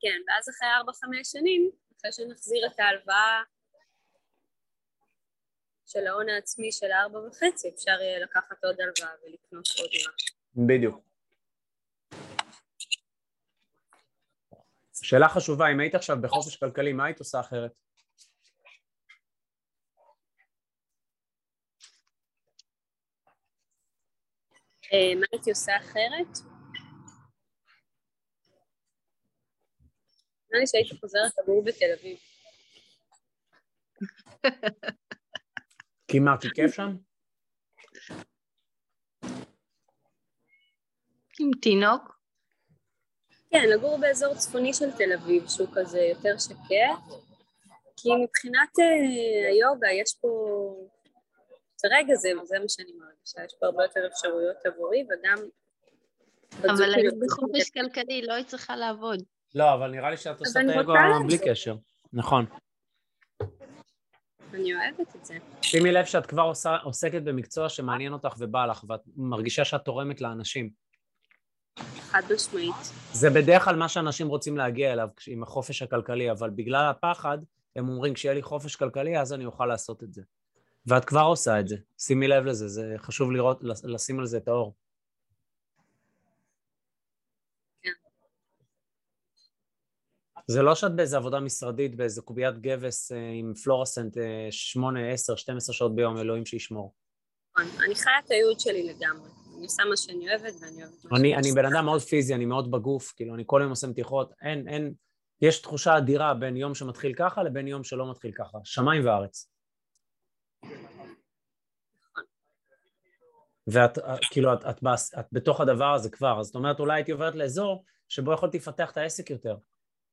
כן, 0.00 0.18
ואז 0.28 0.48
אחרי 0.48 0.68
ארבע-חמש 0.78 1.32
שנים, 1.32 1.70
אחרי 2.00 2.12
שנחזיר 2.12 2.66
את 2.66 2.80
ההלוואה 2.80 3.42
של 5.86 6.06
ההון 6.06 6.28
העצמי 6.28 6.72
של 6.72 6.92
הארבע 6.92 7.18
וחצי, 7.18 7.68
אפשר 7.68 7.90
יהיה 8.00 8.18
לקחת 8.18 8.64
עוד 8.64 8.76
הלוואה 8.80 9.14
ולקנות 9.24 9.68
עוד 9.78 9.90
דירה. 9.90 10.12
בדיוק. 10.56 11.06
שאלה 15.02 15.28
חשובה, 15.28 15.72
אם 15.72 15.80
היית 15.80 15.94
עכשיו 15.94 16.16
בחופש 16.20 16.56
כלכלי, 16.56 16.92
מה 16.92 17.04
היית 17.04 17.18
עושה 17.18 17.40
אחרת? 17.40 17.72
אה, 24.92 25.14
מה 25.20 25.26
הייתי 25.32 25.50
עושה 25.50 25.76
אחרת? 25.76 26.38
נראה 30.50 30.60
לי 30.60 30.66
שהייתי 30.66 30.96
חוזרת 31.00 31.32
לגור 31.42 31.64
בתל 31.64 31.92
אביב. 32.00 32.18
כי 36.08 36.18
מה, 36.18 36.36
כי 36.40 36.48
כיף 36.54 36.74
שם? 36.74 36.96
עם 41.40 41.50
תינוק? 41.62 42.16
כן, 43.50 43.68
לגור 43.74 43.98
באזור 43.98 44.34
צפוני 44.34 44.74
של 44.74 44.90
תל 44.90 45.12
אביב, 45.12 45.48
שהוא 45.48 45.68
כזה 45.74 46.00
יותר 46.00 46.38
שקט, 46.38 47.02
כי 47.96 48.08
מבחינת 48.24 48.78
אה, 48.78 49.48
היוגה 49.48 49.88
יש 49.92 50.16
פה... 50.20 50.28
כרגע 51.82 52.14
זה, 52.14 52.28
זה 52.44 52.58
מה 52.58 52.68
שאני 52.68 52.92
מרגישה, 52.92 53.44
יש 53.44 53.54
פה 53.60 53.66
הרבה 53.66 53.82
יותר 53.82 54.06
אפשרויות 54.06 54.56
עבורי, 54.66 55.04
וגם... 55.04 55.36
אבל 56.62 56.94
היית 56.94 57.14
בחופש 57.26 57.70
כלכלי, 57.70 58.22
לא 58.22 58.32
היית 58.32 58.46
צריכה 58.46 58.76
לעבוד. 58.76 59.22
לא, 59.54 59.74
אבל 59.74 59.90
נראה 59.90 60.10
לי 60.10 60.16
שאת 60.16 60.40
עושה 60.40 60.60
את 60.60 60.64
אני 60.64 60.74
לעשות. 60.76 61.26
בלי 61.26 61.38
קשר. 61.38 61.76
נכון. 62.12 62.46
אני 64.54 64.74
אוהבת 64.74 65.16
את 65.16 65.24
זה. 65.24 65.36
שימי 65.62 65.92
לב 65.92 66.04
שאת 66.04 66.26
כבר 66.26 66.42
עושה, 66.42 66.76
עוסקת 66.76 67.22
במקצוע 67.22 67.68
שמעניין 67.68 68.12
אותך 68.12 68.34
ובא 68.38 68.66
לך, 68.66 68.84
ואת 68.88 69.00
מרגישה 69.16 69.64
שאת 69.64 69.84
תורמת 69.84 70.20
לאנשים. 70.20 70.70
חד 72.00 72.22
משמעית. 72.34 72.74
זה 73.12 73.30
בדרך 73.30 73.64
כלל 73.64 73.76
מה 73.76 73.88
שאנשים 73.88 74.28
רוצים 74.28 74.56
להגיע 74.56 74.92
אליו 74.92 75.08
עם 75.26 75.42
החופש 75.42 75.82
הכלכלי, 75.82 76.30
אבל 76.30 76.50
בגלל 76.50 76.90
הפחד, 76.90 77.38
הם 77.76 77.88
אומרים, 77.88 78.14
כשיהיה 78.14 78.34
לי 78.34 78.42
חופש 78.42 78.76
כלכלי, 78.76 79.18
אז 79.20 79.32
אני 79.32 79.46
אוכל 79.46 79.66
לעשות 79.66 80.02
את 80.02 80.12
זה. 80.14 80.22
ואת 80.86 81.04
כבר 81.04 81.20
עושה 81.20 81.60
את 81.60 81.68
זה. 81.68 81.76
שימי 81.98 82.28
לב 82.28 82.44
לזה, 82.44 82.68
זה 82.68 82.94
חשוב 82.98 83.32
לראות, 83.32 83.58
לש- 83.62 83.84
לשים 83.84 84.20
על 84.20 84.26
זה 84.26 84.36
את 84.36 84.48
האור. 84.48 84.74
זה 90.46 90.62
לא 90.62 90.74
שאת 90.74 90.96
באיזה 90.96 91.16
עבודה 91.16 91.40
משרדית, 91.40 91.96
באיזה 91.96 92.22
קוביית 92.22 92.58
גבס 92.58 93.12
אה, 93.12 93.30
עם 93.38 93.54
פלורסנט 93.64 94.18
אה, 94.18 94.48
8, 94.50 95.12
10, 95.12 95.36
12 95.36 95.74
שעות 95.74 95.94
ביום, 95.94 96.18
אלוהים 96.18 96.46
שישמור. 96.46 96.94
נכון. 97.58 97.84
אני 97.84 97.94
חיה 97.94 98.12
את 98.24 98.30
הייעוד 98.30 98.60
שלי 98.60 98.82
לגמרי. 98.82 99.30
אני 99.56 99.64
עושה 99.64 99.82
מה 99.84 99.96
שאני 99.96 100.28
אוהבת 100.28 100.54
ואני 100.60 100.82
אוהבת 100.82 101.04
מה 101.04 101.18
אני, 101.18 101.28
שאני 101.28 101.34
אני 101.34 101.48
עושה. 101.48 101.62
בן 101.62 101.74
אדם 101.74 101.84
מאוד 101.84 102.00
פיזי, 102.00 102.34
אני 102.34 102.44
מאוד 102.44 102.70
בגוף, 102.70 103.12
כאילו, 103.16 103.34
אני 103.34 103.42
כל 103.46 103.58
יום 103.62 103.70
עושה 103.70 103.86
מתיחות, 103.86 104.32
אין, 104.42 104.68
אין, 104.68 104.94
יש 105.42 105.62
תחושה 105.62 105.98
אדירה 105.98 106.34
בין 106.34 106.56
יום 106.56 106.74
שמתחיל 106.74 107.14
ככה 107.14 107.42
לבין 107.42 107.68
יום 107.68 107.84
שלא 107.84 108.10
מתחיל 108.10 108.32
ככה, 108.32 108.58
שמיים 108.64 109.06
וארץ. 109.06 109.50
ואת, 113.66 113.98
אה, 113.98 114.16
כאילו, 114.30 114.52
את, 114.54 114.58
את, 114.70 114.82
בס- 114.82 115.14
את 115.18 115.26
בתוך 115.32 115.60
הדבר 115.60 115.94
הזה 115.94 116.10
כבר, 116.10 116.40
אז 116.40 116.46
זאת 116.46 116.54
אומרת, 116.54 116.80
אולי 116.80 116.94
הייתי 116.94 117.12
עוברת 117.12 117.34
לאזור 117.34 117.84
שבו 118.08 118.32
יכולתי 118.32 118.56
לפתח 118.58 118.90
את 118.90 118.96
העסק 118.96 119.30
יותר. 119.30 119.56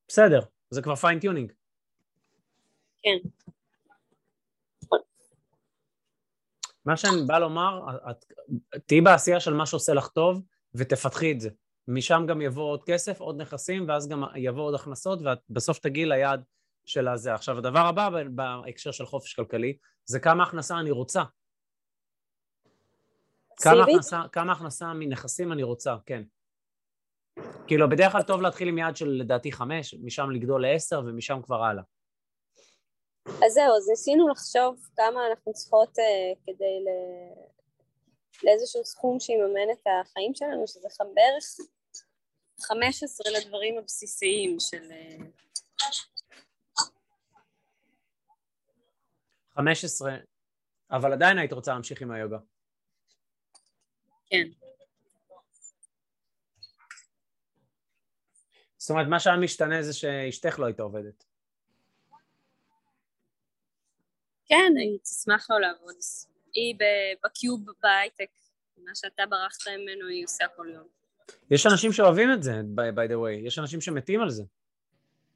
בסדר, 0.07 0.39
זה 0.69 0.81
כבר 0.81 0.95
fine-tuning. 0.95 1.51
כן. 3.03 3.17
מה 6.85 6.97
שאני 6.97 7.21
בא 7.27 7.39
לומר, 7.39 7.97
את, 8.11 8.25
תהיי 8.85 9.01
בעשייה 9.01 9.39
של 9.39 9.53
מה 9.53 9.65
שעושה 9.65 9.93
לך 9.93 10.07
טוב, 10.07 10.41
ותפתחי 10.73 11.31
את 11.31 11.39
זה. 11.39 11.49
משם 11.87 12.25
גם 12.27 12.41
יבוא 12.41 12.63
עוד 12.63 12.83
כסף, 12.83 13.19
עוד 13.19 13.41
נכסים, 13.41 13.87
ואז 13.87 14.07
גם 14.07 14.23
יבוא 14.35 14.63
עוד 14.63 14.75
הכנסות, 14.75 15.19
ואת 15.21 15.39
בסוף 15.49 15.79
תגיעי 15.79 16.05
ליעד 16.05 16.43
של 16.85 17.07
הזה. 17.07 17.33
עכשיו, 17.33 17.57
הדבר 17.57 17.79
הבא 17.79 18.09
בהקשר 18.29 18.91
של 18.91 19.05
חופש 19.05 19.33
כלכלי, 19.33 19.77
זה 20.05 20.19
כמה 20.19 20.43
הכנסה 20.43 20.79
אני 20.79 20.91
רוצה. 20.91 21.23
כמה? 23.61 23.83
הכנסה, 23.83 24.21
כמה 24.31 24.51
הכנסה 24.51 24.93
מנכסים 24.93 25.51
אני 25.51 25.63
רוצה, 25.63 25.95
כן. 26.05 26.23
כאילו, 27.67 27.89
בדרך 27.89 28.12
כלל 28.12 28.22
טוב 28.22 28.41
להתחיל 28.41 28.67
עם 28.67 28.78
יעד 28.78 28.96
של 28.96 29.10
לדעתי 29.10 29.52
חמש, 29.52 29.93
משם 30.04 30.32
לגדול 30.32 30.62
לעשר, 30.62 31.02
ומשם 31.06 31.41
כבר 31.43 31.63
הלאה. 31.63 31.84
אז 33.26 33.54
זהו, 33.54 33.76
אז 33.78 33.89
ניסינו 33.89 34.28
לחשוב 34.28 34.88
כמה 34.96 35.28
אנחנו 35.30 35.54
צריכות 35.54 36.00
אה, 36.00 36.34
כדי 36.46 36.80
ל... 36.86 36.89
לאיזשהו 38.43 38.86
סכום 38.86 39.19
שיממן 39.19 39.72
את 39.72 39.88
החיים 39.88 40.32
שלנו, 40.36 40.67
שזה 40.67 40.88
בערך 41.00 41.43
15 42.62 43.32
לדברים 43.38 43.78
הבסיסיים 43.78 44.58
של... 44.60 44.91
אה, 44.91 45.17
15, 49.56 50.17
אבל 50.91 51.13
עדיין 51.13 51.38
היית 51.38 51.54
רוצה 51.54 51.74
להמשיך 51.74 52.02
עם 52.02 52.12
היוגה. 52.12 52.38
כן. 54.26 54.62
זאת 58.84 58.89
אומרת, 58.89 59.08
מה 59.08 59.19
שהיה 59.19 59.38
משתנה 59.38 59.82
זה 59.82 59.93
שאשתך 59.93 60.60
לא 60.60 60.65
הייתה 60.65 60.84
עובדת. 60.84 61.24
כן, 64.46 64.74
היא 64.80 65.00
תשמח 65.00 65.48
לא 65.50 65.60
לעבוד. 65.62 65.96
היא 66.54 66.76
בקיוב 67.26 67.65
בהייטק, 67.84 68.30
מה 68.78 68.91
שאתה 68.96 69.24
ברחת 69.30 69.67
ממנו 69.67 70.08
היא 70.08 70.24
עושה 70.24 70.46
כל 70.56 70.67
יום. 70.74 70.88
יש 71.52 71.65
אנשים 71.65 71.91
שאוהבים 71.91 72.34
את 72.34 72.43
זה, 72.43 72.62
by, 72.76 73.10
the 73.10 73.13
way, 73.13 73.48
יש 73.48 73.60
אנשים 73.60 73.82
שמתים 73.82 74.22
על 74.22 74.30
זה. 74.30 74.43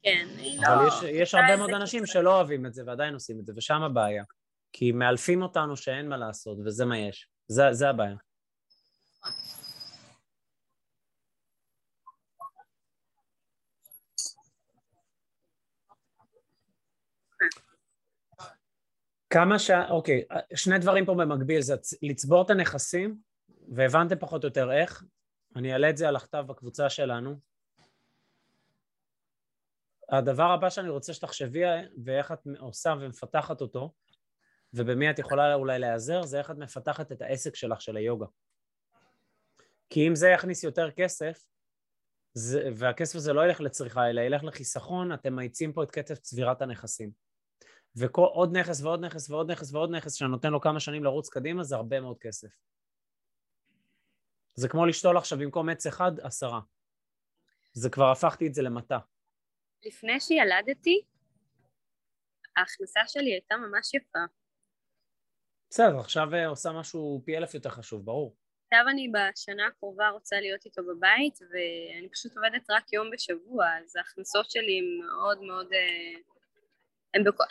כן, 0.02 0.28
היא 0.36 0.60
לא... 0.62 0.74
אבל 0.74 0.88
יש, 0.88 0.94
יש 1.22 1.34
הרבה 1.34 1.56
מאוד 1.56 1.70
אנשים 1.70 2.02
כזה. 2.02 2.12
שלא 2.12 2.36
אוהבים 2.36 2.66
את 2.66 2.74
זה 2.74 2.82
ועדיין 2.86 3.14
עושים 3.14 3.40
את 3.40 3.46
זה, 3.46 3.52
ושם 3.56 3.82
הבעיה. 3.82 4.24
כי 4.72 4.92
מאלפים 4.92 5.42
אותנו 5.42 5.76
שאין 5.76 6.08
מה 6.08 6.16
לעשות, 6.16 6.58
וזה 6.64 6.84
מה 6.84 6.98
יש. 6.98 7.28
זה, 7.46 7.62
זה 7.72 7.88
הבעיה. 7.88 8.16
כמה 19.30 19.58
שה... 19.58 19.88
אוקיי, 19.88 20.24
שני 20.54 20.78
דברים 20.78 21.06
פה 21.06 21.14
במקביל, 21.14 21.60
זה 21.60 21.74
לצבור 22.02 22.42
את 22.42 22.50
הנכסים, 22.50 23.18
והבנתם 23.74 24.18
פחות 24.18 24.44
או 24.44 24.48
יותר 24.48 24.72
איך, 24.72 25.04
אני 25.56 25.72
אעלה 25.72 25.90
את 25.90 25.96
זה 25.96 26.08
על 26.08 26.16
הכתב 26.16 26.44
בקבוצה 26.48 26.90
שלנו. 26.90 27.38
הדבר 30.08 30.50
הבא 30.50 30.70
שאני 30.70 30.88
רוצה 30.88 31.14
שתחשבי 31.14 31.62
ואיך 32.04 32.32
את 32.32 32.46
עושה 32.58 32.94
ומפתחת 33.00 33.60
אותו, 33.60 33.92
ובמי 34.74 35.10
את 35.10 35.18
יכולה 35.18 35.54
אולי 35.54 35.78
להיעזר, 35.78 36.22
זה 36.22 36.38
איך 36.38 36.50
את 36.50 36.56
מפתחת 36.56 37.12
את 37.12 37.22
העסק 37.22 37.54
שלך 37.54 37.80
של 37.80 37.96
היוגה. 37.96 38.26
כי 39.90 40.08
אם 40.08 40.14
זה 40.14 40.28
יכניס 40.28 40.64
יותר 40.64 40.90
כסף, 40.90 41.44
זה, 42.34 42.68
והכסף 42.76 43.16
הזה 43.16 43.32
לא 43.32 43.44
ילך 43.44 43.60
לצריכה, 43.60 44.10
אלא 44.10 44.20
ילך 44.20 44.44
לחיסכון, 44.44 45.12
אתם 45.12 45.34
מאיצים 45.34 45.72
פה 45.72 45.82
את 45.82 45.90
קצב 45.90 46.14
צבירת 46.14 46.62
הנכסים. 46.62 47.27
ועוד 47.98 48.56
נכס 48.56 48.82
ועוד 48.82 49.04
נכס 49.04 49.30
ועוד 49.30 49.50
נכס 49.50 49.72
ועוד 49.72 49.90
נכס 49.90 50.14
שאני 50.14 50.30
נותן 50.30 50.50
לו 50.52 50.60
כמה 50.60 50.80
שנים 50.80 51.04
לרוץ 51.04 51.28
קדימה, 51.28 51.64
זה 51.64 51.76
הרבה 51.76 52.00
מאוד 52.00 52.18
כסף. 52.18 52.48
זה 54.54 54.68
כמו 54.68 54.86
לשתול 54.86 55.16
עכשיו 55.16 55.38
במקום 55.38 55.68
עץ 55.68 55.86
אחד, 55.86 56.20
עשרה. 56.20 56.60
זה 57.72 57.90
כבר 57.90 58.10
הפכתי 58.10 58.46
את 58.46 58.54
זה 58.54 58.62
למטה. 58.62 58.98
לפני 59.84 60.20
שילדתי, 60.20 61.02
ההכנסה 62.56 63.00
שלי 63.06 63.32
הייתה 63.32 63.56
ממש 63.56 63.94
יפה. 63.94 64.18
בסדר, 65.70 65.98
עכשיו 65.98 66.34
אה, 66.34 66.46
עושה 66.46 66.72
משהו 66.72 67.22
פי 67.24 67.36
אלף 67.36 67.54
יותר 67.54 67.70
חשוב, 67.70 68.04
ברור. 68.04 68.36
עכשיו 68.64 68.84
אני 68.90 69.12
בשנה 69.12 69.66
הקרובה 69.66 70.08
רוצה 70.08 70.40
להיות 70.40 70.64
איתו 70.64 70.82
בבית, 70.82 71.38
ואני 71.50 72.08
פשוט 72.08 72.36
עובדת 72.36 72.70
רק 72.70 72.92
יום 72.92 73.10
בשבוע, 73.10 73.66
אז 73.78 73.96
ההכנסות 73.96 74.50
שלי 74.50 74.78
הן 74.78 75.06
מאוד 75.06 75.42
מאוד... 75.42 75.66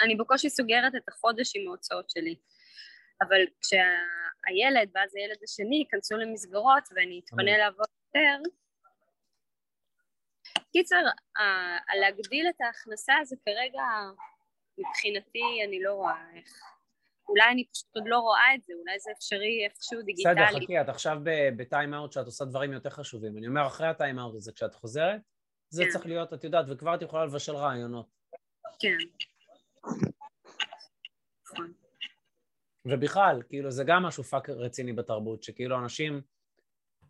אני 0.01 0.15
בקושי 0.15 0.49
סוגרת 0.49 0.95
את 0.95 1.09
החודש 1.09 1.55
עם 1.55 1.67
ההוצאות 1.67 2.09
שלי. 2.09 2.35
אבל 3.21 3.41
כשהילד 3.61 4.89
ואז 4.95 5.15
הילד 5.15 5.37
השני 5.43 5.75
ייכנסו 5.75 6.17
למסגרות 6.17 6.83
ואני 6.95 7.21
אתפנה 7.23 7.57
לעבוד 7.57 7.87
יותר, 8.05 8.49
קיצר, 10.71 11.03
להגדיל 11.99 12.49
את 12.49 12.61
ההכנסה 12.61 13.13
זה 13.23 13.35
כרגע, 13.45 13.83
מבחינתי, 14.77 15.63
אני 15.67 15.83
לא 15.83 15.93
רואה 15.93 16.23
איך. 16.35 16.61
אולי 17.29 17.51
אני 17.51 17.65
פשוט 17.73 17.95
עוד 17.95 18.03
לא 18.07 18.19
רואה 18.19 18.55
את 18.55 18.63
זה, 18.63 18.73
אולי 18.73 18.99
זה 18.99 19.11
אפשרי 19.17 19.65
איפשהו 19.65 20.01
דיגיטלי. 20.01 20.35
בסדר, 20.35 20.59
חכי, 20.63 20.81
את 20.81 20.89
עכשיו 20.89 21.17
ב 21.57 21.64
time 21.64 21.93
out 21.93 22.11
שאת 22.11 22.25
עושה 22.25 22.45
דברים 22.45 22.73
יותר 22.73 22.89
חשובים. 22.89 23.37
אני 23.37 23.47
אומר, 23.47 23.67
אחרי 23.67 23.87
ה 23.87 23.94
time 23.94 24.19
out 24.19 24.35
הזה, 24.35 24.51
כשאת 24.51 24.75
חוזרת, 24.75 25.21
זה 25.69 25.83
כן. 25.83 25.89
צריך 25.89 26.05
להיות, 26.05 26.33
את 26.33 26.43
יודעת, 26.43 26.65
וכבר 26.69 26.95
את 26.95 27.01
יכולה 27.01 27.25
לבשל 27.25 27.55
רעיונות. 27.55 28.07
כן. 28.79 28.97
ובכלל, 32.85 33.41
כאילו, 33.49 33.71
זה 33.71 33.83
גם 33.83 34.03
משהו 34.03 34.23
fuck 34.23 34.49
רציני 34.49 34.93
בתרבות, 34.93 35.43
שכאילו 35.43 35.79
אנשים 35.79 36.21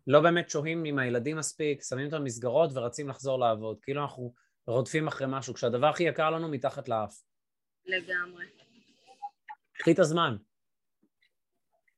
לא 0.06 0.20
באמת 0.20 0.50
שוהים 0.50 0.84
עם 0.84 0.98
הילדים 0.98 1.36
מספיק, 1.36 1.82
שמים 1.82 2.08
את 2.08 2.12
המסגרות 2.12 2.70
ורצים 2.74 3.08
לחזור 3.08 3.38
לעבוד. 3.38 3.78
כאילו 3.82 4.02
אנחנו 4.02 4.34
רודפים 4.66 5.08
אחרי 5.08 5.26
משהו, 5.30 5.54
כשהדבר 5.54 5.86
הכי 5.86 6.02
יקר 6.02 6.30
לנו 6.30 6.48
מתחת 6.48 6.88
לאף. 6.88 7.22
לגמרי. 7.86 8.44
קחי 9.72 9.92
את 9.92 9.98
הזמן. 9.98 10.36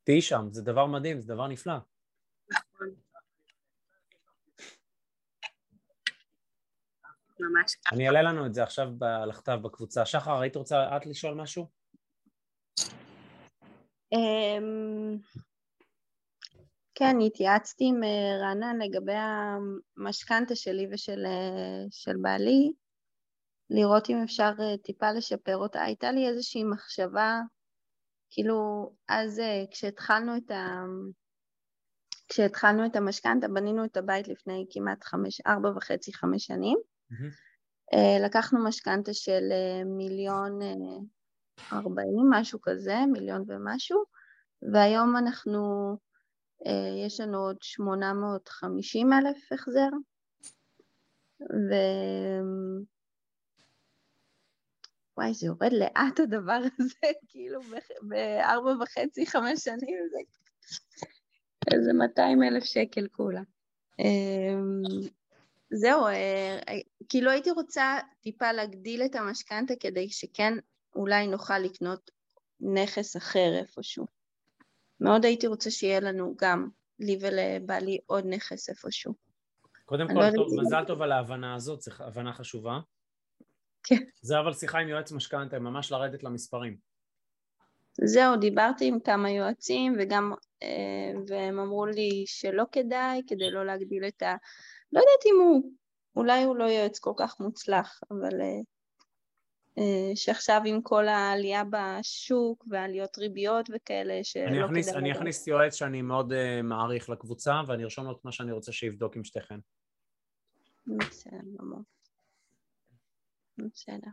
תהיי 0.04 0.22
שם, 0.22 0.48
זה 0.50 0.62
דבר 0.62 0.87
מדהים, 0.87 1.20
זה 1.20 1.35
דבר 1.35 1.46
נפלא. 1.46 1.74
ממש 7.40 7.74
ככה. 7.74 7.96
אני 7.96 8.07
אעלה 8.07 8.22
לנו 8.22 8.46
את 8.46 8.55
זה 8.55 8.62
עכשיו 8.62 8.88
על 9.22 9.31
הכתב 9.31 9.59
בקבוצה. 9.62 10.07
שחר, 10.07 10.40
היית 10.40 10.57
רוצה 10.57 10.96
את 10.96 11.07
לשאול 11.07 11.35
משהו? 11.35 11.66
אמ, 14.12 15.16
כן, 16.94 17.16
התייעצתי 17.26 17.85
עם 17.85 18.05
אה, 18.05 18.38
רענן 18.40 18.79
לגבי 18.79 19.16
המשכנתה 19.96 20.57
שלי 20.57 20.88
ושל 20.92 21.26
אה, 21.26 22.12
בעלי, 22.22 22.72
לראות 23.70 24.11
אם 24.11 24.22
אפשר 24.24 24.53
אה, 24.61 24.79
טיפה 24.83 25.12
לשפר 25.12 25.57
אותה. 25.57 25.83
הייתה 25.83 26.12
לי 26.12 26.29
איזושהי 26.29 26.64
מחשבה, 26.64 27.40
כאילו, 28.31 28.90
אז 29.09 29.42
כשהתחלנו 29.70 30.37
את 30.37 30.50
ה... 30.50 30.85
כשהתחלנו 32.29 32.87
את 32.87 32.96
המשכנתה, 32.96 33.48
בנינו 33.48 33.85
את 33.85 33.96
הבית 33.96 34.29
לפני 34.29 34.66
כמעט 34.70 35.05
חמש, 35.05 35.40
ארבע 35.46 35.68
וחצי, 35.76 36.12
חמש 36.12 36.44
שנים. 36.44 36.79
Mm-hmm. 37.12 38.24
לקחנו 38.24 38.64
משכנתה 38.64 39.14
של 39.14 39.42
מיליון 39.86 40.58
ארבעים, 41.72 42.30
משהו 42.30 42.58
כזה, 42.62 42.96
מיליון 43.12 43.44
ומשהו, 43.46 44.02
והיום 44.72 45.16
אנחנו 45.16 45.96
אה, 46.66 47.06
יש 47.06 47.20
לנו 47.20 47.38
עוד 47.38 47.56
850 47.60 49.12
אלף 49.12 49.52
החזר, 49.52 49.88
ו... 51.40 51.74
וואי, 55.16 55.34
זה 55.34 55.46
יורד 55.46 55.72
לאט 55.72 56.20
הדבר 56.20 56.60
הזה, 56.78 57.06
כאילו 57.28 57.60
בארבע 58.02 58.70
וחצי, 58.82 59.26
חמש 59.26 59.60
שנים, 59.64 59.98
זה 60.10 60.18
איזה 61.74 61.92
200 61.92 62.42
אלף 62.42 62.64
שקל 62.64 63.08
כולה. 63.12 63.42
זהו, 65.72 66.06
אה, 66.06 66.59
כאילו 67.09 67.30
הייתי 67.30 67.50
רוצה 67.50 67.98
טיפה 68.20 68.52
להגדיל 68.52 69.02
את 69.02 69.14
המשכנתה 69.14 69.74
כדי 69.80 70.09
שכן 70.09 70.54
אולי 70.96 71.26
נוכל 71.26 71.59
לקנות 71.59 72.11
נכס 72.61 73.16
אחר 73.16 73.59
איפשהו. 73.61 74.06
מאוד 75.00 75.24
הייתי 75.24 75.46
רוצה 75.46 75.70
שיהיה 75.70 76.00
לנו 76.00 76.35
גם, 76.38 76.68
לי 76.98 77.18
ולבעלי, 77.20 77.98
עוד 78.06 78.24
נכס 78.26 78.68
איפשהו. 78.68 79.14
קודם 79.85 80.06
כל, 80.09 80.14
לא 80.14 80.30
טוב, 80.35 80.61
מזל 80.61 80.85
טוב 80.85 81.02
על 81.02 81.12
ההבנה 81.12 81.54
הזאת, 81.54 81.80
זו 81.80 81.90
הבנה 81.98 82.33
חשובה. 82.33 82.80
כן. 83.83 83.96
זה 84.22 84.40
אבל 84.40 84.52
שיחה 84.52 84.78
עם 84.78 84.88
יועץ 84.88 85.12
משכנתה, 85.12 85.59
ממש 85.59 85.92
לרדת 85.92 86.22
למספרים. 86.22 86.76
זהו, 88.04 88.37
דיברתי 88.37 88.87
עם 88.87 89.00
כמה 89.00 89.30
יועצים 89.30 89.96
וגם, 89.98 90.33
אה, 90.62 90.68
והם 91.26 91.59
אמרו 91.59 91.87
לי 91.87 92.24
שלא 92.26 92.64
כדאי, 92.72 93.22
כדי 93.26 93.50
לא 93.50 93.66
להגדיל 93.66 94.04
את 94.04 94.22
ה... 94.22 94.37
לא 94.92 95.00
יודעת 95.00 95.26
אם 95.26 95.40
הוא, 95.40 95.72
אולי 96.16 96.42
הוא 96.42 96.57
לא 96.57 96.64
יועץ 96.64 96.98
כל 96.98 97.12
כך 97.16 97.40
מוצלח, 97.40 98.00
אבל 98.11 98.40
אה, 98.40 98.61
אה, 99.79 100.16
שעכשיו 100.16 100.61
עם 100.64 100.83
כל 100.83 101.09
העלייה 101.09 101.62
בשוק 101.70 102.64
ועליות 102.68 103.18
ריביות 103.18 103.70
וכאלה 103.74 104.24
שלא 104.24 104.42
אני 104.44 104.64
אכניס, 104.64 104.88
כדאי... 104.88 105.00
אני 105.00 105.12
אכניס 105.12 105.46
יועץ 105.46 105.74
שאני 105.74 106.03
מאוד 106.03 106.33
uh, 106.33 106.62
מעריך 106.62 107.11
לקבוצה 107.11 107.61
ואני 107.66 107.85
ארשום 107.85 108.05
לו 108.05 108.12
את 108.12 108.24
מה 108.24 108.33
שאני 108.33 108.53
רוצה 108.53 108.72
שיבדוק 108.72 109.16
עם 109.16 109.24
שתיכן. 109.24 109.59
בסדר 110.87 111.38
גמור. 111.59 111.81
בסדר. 113.59 114.11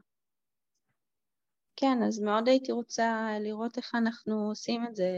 כן, 1.75 2.03
אז 2.07 2.19
מאוד 2.19 2.47
הייתי 2.47 2.71
רוצה 2.71 3.27
לראות 3.39 3.77
איך 3.77 3.95
אנחנו 3.95 4.49
עושים 4.49 4.85
את 4.85 4.95
זה. 4.95 5.11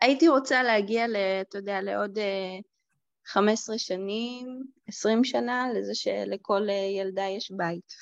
הייתי 0.00 0.28
רוצה 0.28 0.62
להגיע, 0.62 1.04
אתה 1.40 1.58
יודע, 1.58 1.80
לעוד 1.80 2.18
15 3.24 3.72
אה, 3.72 3.78
שנים, 3.78 4.62
20 4.86 5.24
שנה, 5.24 5.66
לזה 5.74 5.94
שלכל 5.94 6.68
ילדה 6.98 7.24
יש 7.36 7.50
בית. 7.50 7.92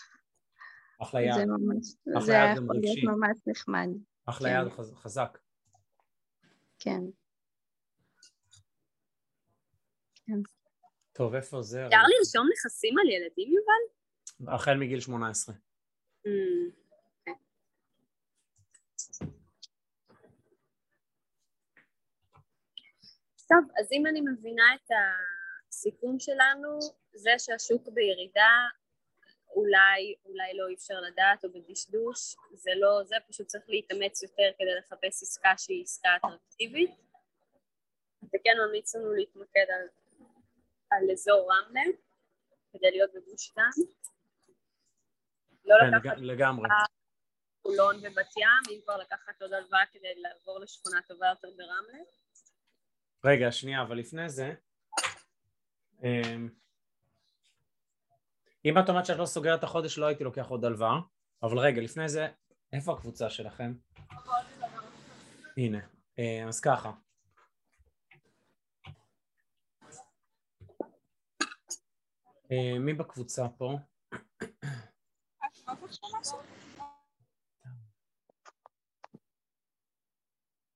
אחלה 1.03 1.21
יד. 1.21 1.35
זה 1.35 1.45
ממש, 1.47 1.87
זה 2.27 2.33
יכול 2.33 2.77
להיות 2.77 2.99
ממש 3.05 3.39
נחמד. 3.47 3.89
אחלה 4.27 4.49
כן. 4.49 4.67
יד 4.67 4.73
חזק. 4.95 5.39
כן. 6.79 7.01
כן. 10.27 10.41
טוב, 11.13 11.35
איפה 11.35 11.63
זה? 11.63 11.87
אפשר 11.87 11.97
לרשום 11.97 12.47
נכסים 12.53 12.95
על 12.99 13.11
ילדים, 13.11 13.53
יובל? 13.53 14.55
החל 14.55 14.77
מגיל 14.77 15.01
18. 15.01 15.55
Mm, 15.55 16.29
טוב, 23.53 23.71
אז 23.81 23.93
אם 23.93 24.07
אני 24.07 24.21
מבינה 24.21 24.75
את 24.75 24.91
הסיכום 25.69 26.21
שלנו, 26.21 26.79
זה 27.15 27.31
שהשוק 27.39 27.89
בירידה 27.89 28.53
אולי, 29.57 30.15
אולי 30.25 30.57
לא 30.57 30.69
אי 30.69 30.75
אפשר 30.75 31.01
לדעת 31.01 31.45
או 31.45 31.53
בדשדוש, 31.53 32.37
זה 32.53 32.71
לא 32.77 33.05
זה, 33.05 33.17
פשוט 33.29 33.47
צריך 33.47 33.65
להתאמץ 33.69 34.23
יותר 34.23 34.51
כדי 34.59 34.75
לחפש 34.79 35.23
עסקה 35.23 35.53
שהיא 35.57 35.83
עסקה 35.83 36.09
אטרקטיבית. 36.17 36.91
וכן 38.23 38.57
ממליץ 38.67 38.95
לנו 38.95 39.13
להתמקד 39.13 39.67
על, 39.77 39.89
על 40.91 41.11
אזור 41.13 41.49
רמלה, 41.53 41.83
כדי 42.73 42.91
להיות 42.91 43.11
בגוש 43.15 43.55
דן. 43.57 43.83
לא 45.65 45.77
כן, 45.81 45.99
לקחת 45.99 46.19
לגמרי. 46.19 46.69
חולון 47.63 47.97
ובת 47.97 48.37
ים, 48.37 48.75
אם 48.77 48.81
כבר 48.85 48.97
לקחת 48.97 49.43
עוד 49.43 49.53
הלוואה 49.53 49.87
כדי 49.93 50.15
לעבור 50.15 50.61
לשכונה 50.61 51.03
טובה 51.09 51.27
יותר 51.27 51.49
ברמלה. 51.51 52.05
רגע, 53.25 53.53
שנייה, 53.53 53.83
אבל 53.83 53.99
לפני 53.99 54.29
זה, 54.29 54.55
אמ, 56.05 56.49
אם 58.65 58.79
את 58.79 58.89
אומרת 58.89 59.07
שאת 59.07 59.19
לא 59.19 59.27
סוגרת 59.27 59.59
את 59.59 59.65
החודש 59.65 59.99
לא 59.99 60.07
הייתי 60.07 60.25
לוקח 60.25 60.49
עוד 60.49 60.65
הלוואה, 60.65 60.99
אבל 61.43 61.59
רגע, 61.59 61.83
לפני 61.83 62.09
זה, 62.09 62.29
איפה 62.73 62.93
הקבוצה 62.93 63.31
שלכם? 63.31 63.75
הנה, 65.57 65.79
אה, 66.19 66.45
אז 66.49 66.61
ככה. 66.61 66.93
אה, 72.53 72.79
מי 72.79 72.93
בקבוצה 72.93 73.49
פה? 73.59 73.79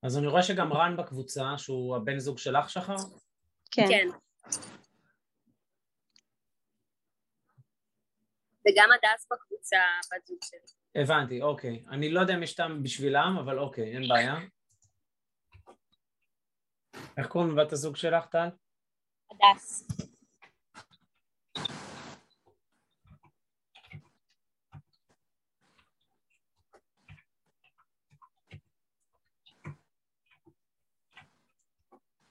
אז 0.03 0.17
אני 0.17 0.27
רואה 0.27 0.43
שגם 0.43 0.73
רן 0.73 0.97
בקבוצה, 0.97 1.57
שהוא 1.57 1.95
הבן 1.95 2.19
זוג 2.19 2.37
שלך, 2.37 2.69
שחר? 2.69 2.95
כן. 3.71 3.85
כן. 3.89 4.07
וגם 8.67 8.89
הדס 8.91 9.27
בקבוצה 9.31 9.77
בת 10.11 10.25
זוג 10.25 10.37
שלי. 10.43 11.03
הבנתי, 11.03 11.41
אוקיי. 11.41 11.83
אני 11.89 12.09
לא 12.09 12.19
יודע 12.19 12.35
אם 12.35 12.43
יש 12.43 12.55
טעם 12.55 12.83
בשבילם, 12.83 13.37
אבל 13.39 13.59
אוקיי, 13.59 13.95
אין 13.95 14.07
בעיה. 14.07 14.35
איך 17.17 17.27
קוראים 17.27 17.57
לבת 17.57 17.71
הזוג 17.71 17.95
שלך, 17.95 18.25
טל? 18.25 18.47
הדס. 19.31 19.87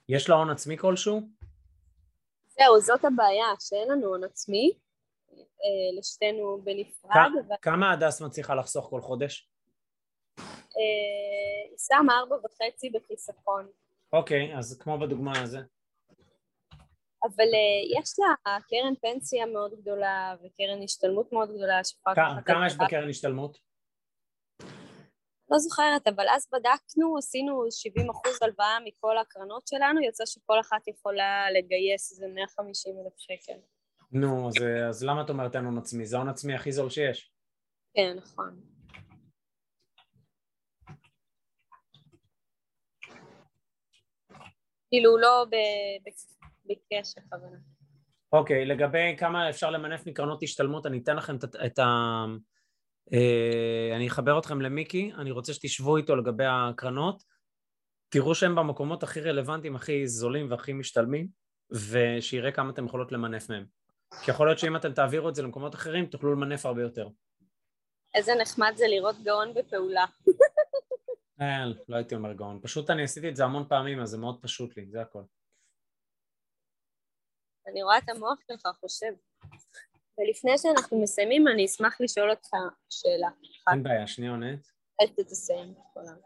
יש 0.08 0.28
לה 0.28 0.34
הון 0.34 0.50
עצמי 0.50 0.78
כלשהו? 0.78 1.20
זהו, 2.46 2.80
זאת 2.80 3.04
הבעיה, 3.04 3.46
שאין 3.60 3.88
לנו 3.88 4.06
הון 4.06 4.24
עצמי, 4.24 4.72
אה, 5.32 5.98
לשתינו 5.98 6.60
בנפרד. 6.64 7.30
אבל... 7.46 7.56
כמה 7.62 7.92
הדס 7.92 8.22
מצליחה 8.22 8.54
לחסוך 8.54 8.86
כל 8.90 9.00
חודש? 9.00 9.50
אה, 10.38 10.44
היא 11.70 11.78
שמה 11.78 12.18
ארבע 12.18 12.36
וחצי 12.36 12.90
בחיסכון. 12.90 13.68
אוקיי, 14.12 14.56
אז 14.58 14.78
כמו 14.80 14.98
בדוגמה 14.98 15.42
הזו. 15.42 15.58
אבל 17.24 17.44
uh, 17.44 18.00
יש 18.00 18.14
לה 18.18 18.58
קרן 18.68 18.94
פנסיה 19.02 19.46
מאוד 19.46 19.74
גדולה 19.80 20.34
וקרן 20.36 20.82
השתלמות 20.82 21.32
מאוד 21.32 21.48
גדולה 21.48 21.80
לקחת... 21.80 22.46
כמה 22.46 22.66
יש 22.66 22.76
בקרן 22.76 23.08
השתלמות? 23.08 23.58
לא 25.50 25.58
זוכרת, 25.58 26.06
אבל 26.06 26.26
אז 26.36 26.48
בדקנו, 26.52 27.18
עשינו 27.18 27.66
70 27.70 28.10
אחוז 28.10 28.42
הלוואה 28.42 28.78
מכל 28.84 29.18
הקרנות 29.18 29.66
שלנו, 29.66 30.00
יצא 30.00 30.26
שכל 30.26 30.60
אחת 30.60 30.88
יכולה 30.88 31.50
לגייס 31.50 32.12
איזה 32.12 32.26
150 32.34 32.94
אלף 32.98 33.12
שקל. 33.16 33.58
נו, 34.12 34.48
אז, 34.48 34.54
אז 34.88 35.04
למה 35.04 35.22
את 35.22 35.30
אומרת 35.30 35.56
אין 35.56 35.64
הון 35.64 35.78
עצמי? 35.78 36.06
זה 36.06 36.16
ההון 36.16 36.28
עצמי 36.28 36.54
הכי 36.54 36.72
זול 36.72 36.90
שיש. 36.90 37.32
כן, 37.94 38.16
נכון. 38.16 38.60
כאילו 44.88 45.18
לא 45.18 45.46
ביקש 46.64 47.14
הכוונה. 47.18 47.56
אוקיי, 48.32 48.66
לגבי 48.66 49.16
כמה 49.18 49.50
אפשר 49.50 49.70
למנף 49.70 50.06
מקרנות 50.06 50.42
השתלמות, 50.42 50.86
אני 50.86 50.98
אתן 50.98 51.16
לכם 51.16 51.36
את 51.66 51.78
ה... 51.78 51.84
אה, 53.12 53.96
אני 53.96 54.08
אחבר 54.08 54.38
אתכם 54.38 54.60
למיקי, 54.60 55.12
אני 55.18 55.30
רוצה 55.30 55.52
שתשבו 55.52 55.96
איתו 55.96 56.16
לגבי 56.16 56.44
הקרנות, 56.46 57.22
תראו 58.08 58.34
שהם 58.34 58.54
במקומות 58.54 59.02
הכי 59.02 59.20
רלוונטיים, 59.20 59.76
הכי 59.76 60.08
זולים 60.08 60.50
והכי 60.50 60.72
משתלמים, 60.72 61.28
ושיראה 61.70 62.52
כמה 62.52 62.70
אתם 62.70 62.86
יכולות 62.86 63.12
למנף 63.12 63.50
מהם. 63.50 63.66
כי 64.24 64.30
יכול 64.30 64.46
להיות 64.46 64.58
שאם 64.58 64.76
אתם 64.76 64.92
תעבירו 64.92 65.28
את 65.28 65.34
זה 65.34 65.42
למקומות 65.42 65.74
אחרים, 65.74 66.06
תוכלו 66.06 66.34
למנף 66.34 66.66
הרבה 66.66 66.82
יותר. 66.82 67.08
איזה 68.14 68.32
נחמד 68.42 68.72
זה 68.76 68.84
לראות 68.88 69.16
גאון 69.22 69.54
בפעולה. 69.54 70.04
אה, 71.40 71.64
לא 71.88 71.96
הייתי 71.96 72.14
אומר 72.14 72.32
גאון, 72.32 72.60
פשוט 72.62 72.90
אני 72.90 73.02
עשיתי 73.02 73.28
את 73.28 73.36
זה 73.36 73.44
המון 73.44 73.68
פעמים, 73.68 74.00
אז 74.00 74.08
זה 74.08 74.18
מאוד 74.18 74.42
פשוט 74.42 74.76
לי, 74.76 74.86
זה 74.90 75.00
הכל. 75.00 75.22
אני 77.66 77.82
רואה 77.82 77.98
את 77.98 78.08
המוח 78.08 78.38
שלך 78.48 78.68
חושב. 78.80 79.12
ולפני 80.18 80.58
שאנחנו 80.58 81.02
מסיימים, 81.02 81.48
אני 81.48 81.64
אשמח 81.64 82.00
לשאול 82.00 82.30
אותך 82.30 82.48
שאלה. 82.90 83.28
אין 83.70 83.82
בעיה, 83.82 84.06
שנייה 84.06 84.30
עונית. 84.30 84.72
אל 85.00 85.06
תסיים 85.06 85.70
את 85.70 85.76
כולם. 85.94 86.16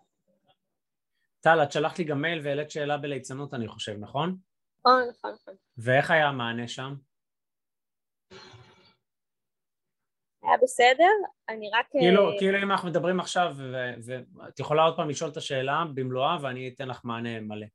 טל, 1.41 1.63
את 1.63 1.73
שלחת 1.73 1.99
לי 1.99 2.05
גם 2.05 2.23
מייל 2.23 2.41
והעלית 2.43 2.71
שאלה 2.71 2.99
בליצנות, 2.99 3.55
אני 3.55 3.69
חושב, 3.69 3.97
נכון? 4.01 4.37
נכון, 4.79 5.03
נכון, 5.11 5.33
נכון. 5.33 5.55
ואיך 5.77 6.11
היה 6.11 6.29
המענה 6.29 6.69
שם? 6.69 6.95
היה 10.43 10.57
בסדר, 10.63 11.11
אני 11.49 11.71
רק... 11.73 11.87
כאילו, 11.91 12.31
כאילו 12.39 12.59
אם 12.63 12.71
אנחנו 12.71 12.89
מדברים 12.89 13.21
עכשיו, 13.21 13.57
ואת 14.05 14.61
יכולה 14.61 14.83
עוד 14.83 14.97
פעם 14.97 15.09
לשאול 15.11 15.31
את 15.31 15.37
השאלה 15.37 15.85
במלואה 15.95 16.37
ואני 16.43 16.69
אתן 16.69 16.89
לך 16.89 17.05
מענה 17.05 17.41
מלא. 17.41 17.67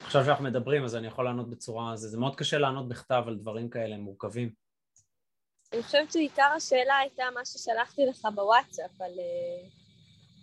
עכשיו 0.00 0.24
שאנחנו 0.24 0.44
מדברים 0.44 0.84
אז 0.84 0.96
אני 0.96 1.06
יכול 1.06 1.24
לענות 1.24 1.50
בצורה... 1.50 1.96
זה, 1.96 2.08
זה 2.08 2.18
מאוד 2.18 2.36
קשה 2.36 2.58
לענות 2.58 2.88
בכתב 2.88 3.24
על 3.26 3.36
דברים 3.36 3.70
כאלה 3.70 3.96
מורכבים. 3.96 4.63
אני 5.74 5.82
חושבת 5.82 6.12
שעיקר 6.12 6.52
השאלה 6.56 6.96
הייתה 6.96 7.24
מה 7.34 7.44
ששלחתי 7.44 8.02
לך 8.06 8.28
בוואטסאפ, 8.34 9.00
על 9.00 9.18
אה, 9.18 9.68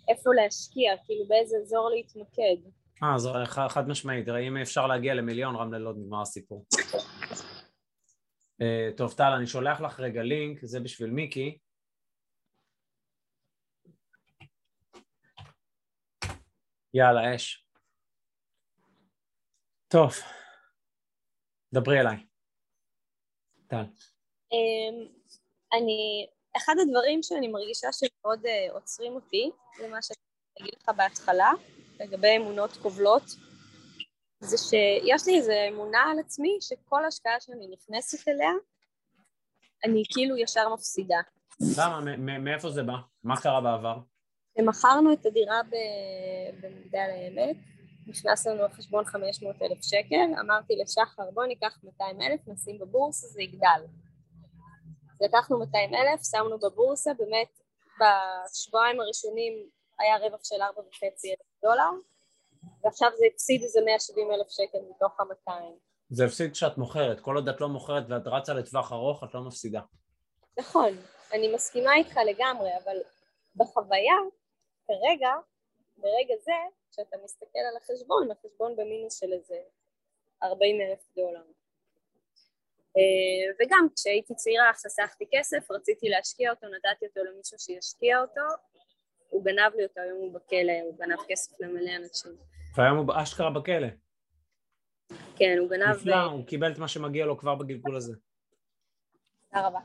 איפה 0.08 0.30
להשקיע, 0.34 0.96
כאילו 1.04 1.28
באיזה 1.28 1.56
אזור 1.62 1.90
להתמקד. 1.90 2.70
אה, 3.02 3.14
אז 3.14 3.28
חד 3.68 3.88
משמעית, 3.88 4.28
אם 4.28 4.56
אפשר 4.56 4.86
להגיע 4.86 5.14
למיליון, 5.14 5.56
רמלה 5.56 5.78
לא 5.78 5.92
נגמר 5.92 6.22
הסיפור. 6.22 6.66
Uh, 8.62 8.96
טוב, 8.96 9.12
טל, 9.12 9.32
אני 9.38 9.46
שולח 9.46 9.80
לך 9.80 10.00
רגע 10.00 10.22
לינק, 10.22 10.64
זה 10.64 10.80
בשביל 10.80 11.10
מיקי. 11.10 11.58
יאללה, 16.94 17.34
אש. 17.34 17.66
טוב, 19.88 20.12
דברי 21.74 22.00
אליי. 22.00 22.26
טל. 23.66 23.84
אמ, 24.52 25.21
אני, 25.72 26.26
אחד 26.56 26.74
הדברים 26.82 27.22
שאני 27.22 27.48
מרגישה 27.48 27.88
שמאוד 27.92 28.46
uh, 28.46 28.72
עוצרים 28.72 29.12
אותי, 29.12 29.50
זה 29.78 29.88
מה 29.88 30.02
שאני 30.02 30.16
אגיד 30.60 30.74
לך 30.82 30.88
בהתחלה, 30.96 31.52
לגבי 32.00 32.36
אמונות 32.36 32.70
כובלות, 32.82 33.22
זה 34.40 34.56
שיש 34.58 35.26
לי 35.26 35.36
איזו 35.36 35.52
אמונה 35.68 36.02
על 36.10 36.18
עצמי 36.18 36.58
שכל 36.60 37.04
השקעה 37.04 37.40
שאני 37.40 37.66
נכנסת 37.66 38.28
אליה, 38.28 38.52
אני 39.84 40.02
כאילו 40.12 40.36
ישר 40.36 40.74
מפסידה. 40.74 41.18
למה? 41.78 42.16
מאיפה 42.38 42.70
זה 42.70 42.82
בא? 42.82 42.96
מה 43.24 43.40
קרה 43.40 43.60
בעבר? 43.60 43.98
מכרנו 44.58 45.12
את 45.12 45.26
הדירה 45.26 45.60
במגדל 46.60 46.98
העמק, 46.98 47.56
נכנס 48.06 48.46
לנו 48.46 48.64
לחשבון 48.64 49.04
500 49.04 49.62
אלף 49.62 49.78
שקל, 49.82 50.40
אמרתי 50.40 50.74
לשחר 50.82 51.30
בוא 51.34 51.44
ניקח 51.44 51.78
200 51.84 52.22
אלף, 52.22 52.40
נשים 52.48 52.78
בבורסה, 52.78 53.26
זה 53.26 53.42
יגדל. 53.42 53.82
לקחנו 55.22 55.58
200 55.58 55.94
אלף, 55.94 56.20
שמנו 56.30 56.58
בבורסה, 56.58 57.14
באמת 57.14 57.60
בשבועיים 58.00 59.00
הראשונים 59.00 59.68
היה 59.98 60.16
רווח 60.16 60.44
של 60.44 60.62
4.5 60.62 60.62
אלף 61.02 61.62
דולר, 61.62 61.90
ועכשיו 62.84 63.10
זה 63.18 63.24
הפסיד 63.32 63.62
איזה 63.62 63.80
170 63.84 64.32
אלף 64.32 64.50
שקל 64.50 64.78
מתוך 64.90 65.20
ה-200. 65.20 65.52
זה 66.10 66.24
הפסיד 66.24 66.52
כשאת 66.52 66.78
מוכרת, 66.78 67.20
כל 67.20 67.36
עוד 67.36 67.48
את 67.48 67.60
לא 67.60 67.68
מוכרת 67.68 68.04
ואת 68.08 68.26
רצה 68.26 68.54
לטווח 68.54 68.92
ארוך, 68.92 69.24
את 69.24 69.34
לא 69.34 69.40
מפסידה. 69.40 69.80
נכון, 70.58 70.96
אני 71.32 71.54
מסכימה 71.54 71.94
איתך 71.94 72.16
לגמרי, 72.16 72.70
אבל 72.84 72.96
בחוויה, 73.56 74.16
כרגע, 74.86 75.30
ברגע 75.96 76.34
זה, 76.44 76.52
כשאתה 76.92 77.16
מסתכל 77.24 77.58
על 77.70 77.76
החשבון, 77.76 78.30
החשבון 78.30 78.76
במינוס 78.76 79.20
של 79.20 79.32
איזה 79.32 79.56
40 80.42 80.80
אלף 80.80 81.04
דולר. 81.16 81.44
אה, 82.96 83.54
וגם 83.60 83.86
כשהייתי 83.96 84.34
צעירה 84.34 84.72
חסכתי 84.74 85.24
כסף, 85.32 85.70
רציתי 85.70 86.08
להשקיע 86.08 86.50
אותו, 86.50 86.66
נתתי 86.66 87.06
אותו 87.06 87.20
למישהו 87.24 87.58
שישקיע 87.58 88.20
אותו, 88.20 88.40
הוא 89.28 89.44
גנב 89.44 89.74
לי 89.76 89.84
אותו, 89.84 90.00
היום 90.00 90.18
הוא 90.18 90.34
בכלא, 90.34 90.72
הוא 90.84 90.98
גנב 90.98 91.18
כסף 91.28 91.60
למלא 91.60 91.96
אנשים. 91.96 92.32
והיום 92.76 92.96
הוא 92.98 93.06
אשכרה 93.22 93.50
בכלא. 93.50 93.88
כן, 95.36 95.56
הוא 95.58 95.70
גנב... 95.70 95.96
נפלא, 95.96 96.16
ו... 96.16 96.30
הוא 96.30 96.46
קיבל 96.46 96.72
את 96.72 96.78
מה 96.78 96.88
שמגיע 96.88 97.26
לו 97.26 97.38
כבר 97.38 97.54
בגלגול 97.54 97.96
הזה. 97.96 98.12
תודה 99.48 99.66
רבה. 99.66 99.78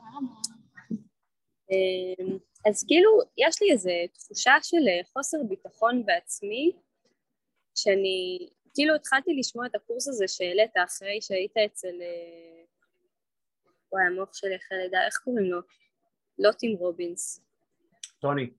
אה, 1.71 2.25
אז 2.69 2.85
כאילו, 2.87 3.09
יש 3.37 3.61
לי 3.61 3.71
איזו 3.71 3.89
תחושה 4.13 4.53
של 4.61 4.83
חוסר 5.13 5.37
ביטחון 5.49 6.05
בעצמי, 6.05 6.71
שאני 7.75 8.47
כאילו 8.73 8.95
התחלתי 8.95 9.31
לשמוע 9.39 9.65
את 9.65 9.75
הקורס 9.75 10.07
הזה 10.07 10.27
שהעלית 10.27 10.71
אחרי 10.85 11.21
שהיית 11.21 11.57
אצל 11.57 12.01
אה, 12.01 12.63
וואי, 13.91 14.03
המוח 14.03 14.33
שלי 14.33 14.55
אחרי 14.55 14.77
לידה, 14.77 15.05
איך 15.05 15.17
קוראים 15.23 15.45
לו? 15.45 15.59
לא 16.39 16.51
טים 16.51 16.77
רובינס. 16.77 17.41
טוני. 18.19 18.49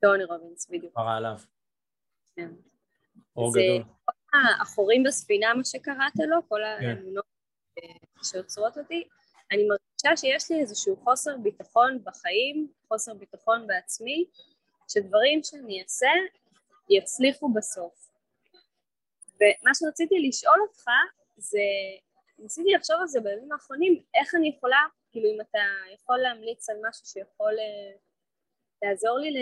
טוני 0.00 0.24
רובינס, 0.24 0.68
בדיוק. 0.70 0.94
קרא 0.94 1.16
עליו. 1.16 1.36
כן. 2.36 2.50
אור 3.36 3.52
גדול. 3.52 3.78
זה 3.78 3.84
כל 4.04 4.38
החורים 4.60 5.02
בספינה, 5.02 5.54
מה 5.54 5.64
שקראת 5.64 6.12
לו, 6.28 6.48
כל 6.48 6.60
כן. 6.80 6.86
האמונות 6.86 7.24
אה, 7.78 8.24
שעוצרות 8.24 8.78
אותי. 8.78 9.08
אני 9.52 9.66
מרגישה 9.68 10.16
שיש 10.16 10.50
לי 10.50 10.60
איזשהו 10.60 10.96
חוסר 10.96 11.36
ביטחון 11.42 11.98
בחיים, 12.04 12.68
חוסר 12.88 13.14
ביטחון 13.14 13.66
בעצמי, 13.66 14.24
שדברים 14.88 15.40
שאני 15.42 15.82
אעשה 15.82 16.10
יצליחו 16.90 17.52
בסוף. 17.52 18.10
ומה 19.34 19.70
שרציתי 19.74 20.14
לשאול 20.28 20.58
אותך 20.68 20.84
זה 21.36 21.58
ניסיתי 22.38 22.72
לחשוב 22.72 22.96
על 23.00 23.06
זה 23.06 23.20
בימים 23.20 23.52
האחרונים, 23.52 24.02
איך 24.14 24.34
אני 24.34 24.48
יכולה, 24.56 24.86
כאילו 25.10 25.28
אם 25.28 25.40
אתה 25.40 25.58
יכול 25.94 26.18
להמליץ 26.18 26.70
על 26.70 26.76
משהו 26.88 27.06
שיכול 27.06 27.52
אה, 27.58 27.96
לעזור 28.82 29.18
לי 29.18 29.30
ל... 29.30 29.36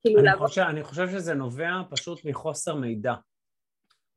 כאילו 0.00 0.18
אני 0.18 0.26
לעבוד. 0.26 0.48
חושב, 0.48 0.62
אני 0.62 0.82
חושב 0.84 1.08
שזה 1.08 1.34
נובע 1.34 1.82
פשוט 1.90 2.24
מחוסר 2.24 2.74
מידע. 2.74 3.14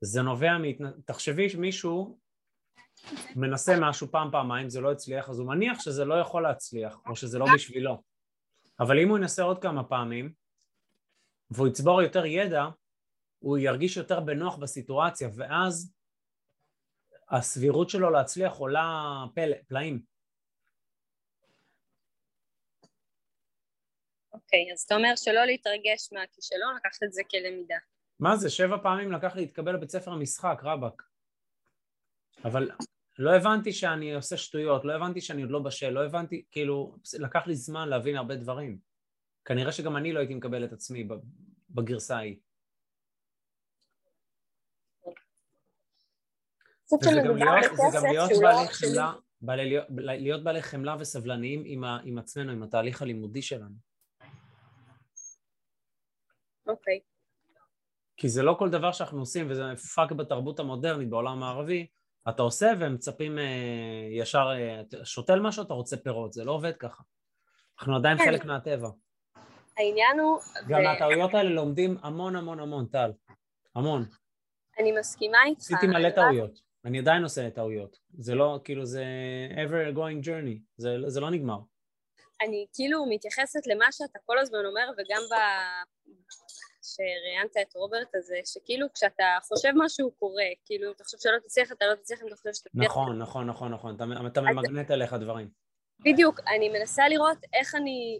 זה 0.01 0.21
נובע, 0.21 0.57
מת... 0.57 0.77
תחשבי 1.05 1.49
שמישהו 1.49 2.17
מנסה 3.35 3.75
משהו 3.81 4.07
פעם 4.11 4.31
פעמיים, 4.31 4.69
זה 4.69 4.81
לא 4.81 4.91
הצליח, 4.91 5.29
אז 5.29 5.39
הוא 5.39 5.47
מניח 5.47 5.79
שזה 5.79 6.05
לא 6.05 6.13
יכול 6.13 6.43
להצליח, 6.43 6.99
או 7.09 7.15
שזה 7.15 7.39
לא 7.39 7.45
בשבילו. 7.55 8.01
אבל 8.79 8.99
אם 8.99 9.09
הוא 9.09 9.17
ינסה 9.17 9.43
עוד 9.43 9.61
כמה 9.61 9.83
פעמים, 9.83 10.33
והוא 11.51 11.67
יצבור 11.67 12.01
יותר 12.01 12.25
ידע, 12.25 12.65
הוא 13.39 13.57
ירגיש 13.57 13.97
יותר 13.97 14.19
בנוח 14.19 14.57
בסיטואציה, 14.57 15.29
ואז 15.35 15.93
הסבירות 17.29 17.89
שלו 17.89 18.09
להצליח 18.09 18.53
עולה 18.53 19.25
פלא, 19.35 19.55
פלאים. 19.67 20.01
אוקיי, 24.33 24.69
okay, 24.69 24.73
אז 24.73 24.81
אתה 24.81 24.95
אומר 24.95 25.15
שלא 25.15 25.45
להתרגש 25.45 26.09
מהכישלון, 26.13 26.75
לקחת 26.75 27.03
את 27.03 27.13
זה 27.13 27.21
כלמידה. 27.31 27.75
מה 28.19 28.35
זה, 28.35 28.49
שבע 28.49 28.77
פעמים 28.83 29.11
לקח 29.11 29.35
לי 29.35 29.41
להתקבל 29.41 29.73
לבית 29.73 29.89
ספר 29.89 30.11
המשחק, 30.11 30.59
רבאק. 30.63 31.03
אבל 32.45 32.71
לא 33.19 33.35
הבנתי 33.35 33.73
שאני 33.73 34.13
עושה 34.13 34.37
שטויות, 34.37 34.85
לא 34.85 34.93
הבנתי 34.93 35.21
שאני 35.21 35.41
עוד 35.41 35.51
לא 35.51 35.59
בשל, 35.59 35.89
לא 35.89 36.05
הבנתי, 36.05 36.45
כאילו, 36.51 36.95
לקח 37.19 37.47
לי 37.47 37.55
זמן 37.55 37.89
להבין 37.89 38.15
הרבה 38.15 38.35
דברים. 38.35 38.79
כנראה 39.45 39.71
שגם 39.71 39.97
אני 39.97 40.13
לא 40.13 40.19
הייתי 40.19 40.35
מקבל 40.35 40.65
את 40.65 40.73
עצמי 40.73 41.07
בגרסה 41.69 42.17
ההיא. 42.17 42.35
וזה 46.93 47.97
גם 47.97 48.05
להיות 48.05 48.31
בעלי 48.41 48.67
חמלה, 48.67 49.13
להיות 49.97 50.43
בעלי 50.43 50.61
חמלה 50.61 50.95
וסבלניים 50.99 51.63
עם 52.03 52.17
עצמנו, 52.17 52.51
עם 52.51 52.63
התהליך 52.63 53.01
הלימודי 53.01 53.41
שלנו. 53.41 53.75
אוקיי. 56.67 56.99
כי 58.17 58.29
זה 58.29 58.43
לא 58.43 58.55
כל 58.59 58.69
דבר 58.69 58.91
שאנחנו 58.91 59.19
עושים, 59.19 59.47
וזה 59.49 59.63
פאק 59.95 60.11
בתרבות 60.11 60.59
המודרנית 60.59 61.09
בעולם 61.09 61.43
המערבי, 61.43 61.87
אתה 62.29 62.41
עושה 62.41 62.71
והם 62.79 62.93
מצפים 62.93 63.39
אה, 63.39 63.43
ישר, 64.11 64.49
אה, 64.55 64.81
שותל 65.05 65.39
משהו, 65.39 65.63
אתה 65.63 65.73
רוצה 65.73 65.97
פירות, 65.97 66.33
זה 66.33 66.43
לא 66.43 66.51
עובד 66.51 66.77
ככה. 66.77 67.03
אנחנו 67.79 67.95
עדיין 67.95 68.17
כן. 68.17 68.25
חלק 68.25 68.45
מהטבע. 68.45 68.89
העניין 69.77 70.19
הוא... 70.19 70.39
גם 70.67 70.83
מהטעויות 70.83 71.33
האלה 71.33 71.49
לומדים 71.49 71.97
המון 72.01 72.35
המון 72.35 72.59
המון, 72.59 72.85
טל. 72.85 73.11
המון. 73.75 74.05
אני 74.79 74.91
מסכימה 74.99 75.37
איתך. 75.45 75.59
עשיתי 75.59 75.87
מלא 75.87 76.09
טעויות. 76.09 76.66
אני 76.87 76.99
עדיין 76.99 77.23
עושה 77.23 77.49
טעויות. 77.49 77.97
זה 78.17 78.35
לא, 78.35 78.59
כאילו, 78.63 78.85
זה 78.85 79.03
ever 79.55 79.95
going 79.95 80.25
journey. 80.25 80.59
זה, 80.77 80.95
זה 81.07 81.19
לא 81.19 81.31
נגמר. 81.31 81.57
אני 82.41 82.65
כאילו 82.73 83.05
מתייחסת 83.09 83.67
למה 83.67 83.85
שאתה 83.91 84.19
כל 84.25 84.39
הזמן 84.39 84.65
אומר, 84.65 84.89
וגם 84.97 85.21
ב... 85.31 85.35
שראיינת 86.83 87.57
את 87.61 87.75
רוברט 87.75 88.15
הזה, 88.15 88.35
שכאילו 88.45 88.87
כשאתה 88.93 89.23
חושב 89.43 89.71
משהו 89.75 90.11
קורה, 90.11 90.43
כאילו 90.65 90.91
אתה 90.91 91.03
חושב 91.03 91.17
שלא 91.17 91.39
תצליח, 91.45 91.71
אתה 91.71 91.85
לא 91.85 91.95
תצליח 91.95 92.21
אם 92.21 92.27
אתה 92.27 92.35
חושב 92.35 92.53
שאתה. 92.53 92.69
נכון, 92.73 93.19
נכון, 93.19 93.47
נכון, 93.47 93.73
נכון, 93.73 93.95
אתה, 93.95 94.03
אתה 94.27 94.41
ממגנט 94.41 94.91
עליך 94.91 95.13
דברים. 95.13 95.49
בדיוק, 95.99 96.39
אני 96.47 96.69
מנסה 96.69 97.09
לראות 97.09 97.37
איך 97.53 97.75
אני 97.75 98.19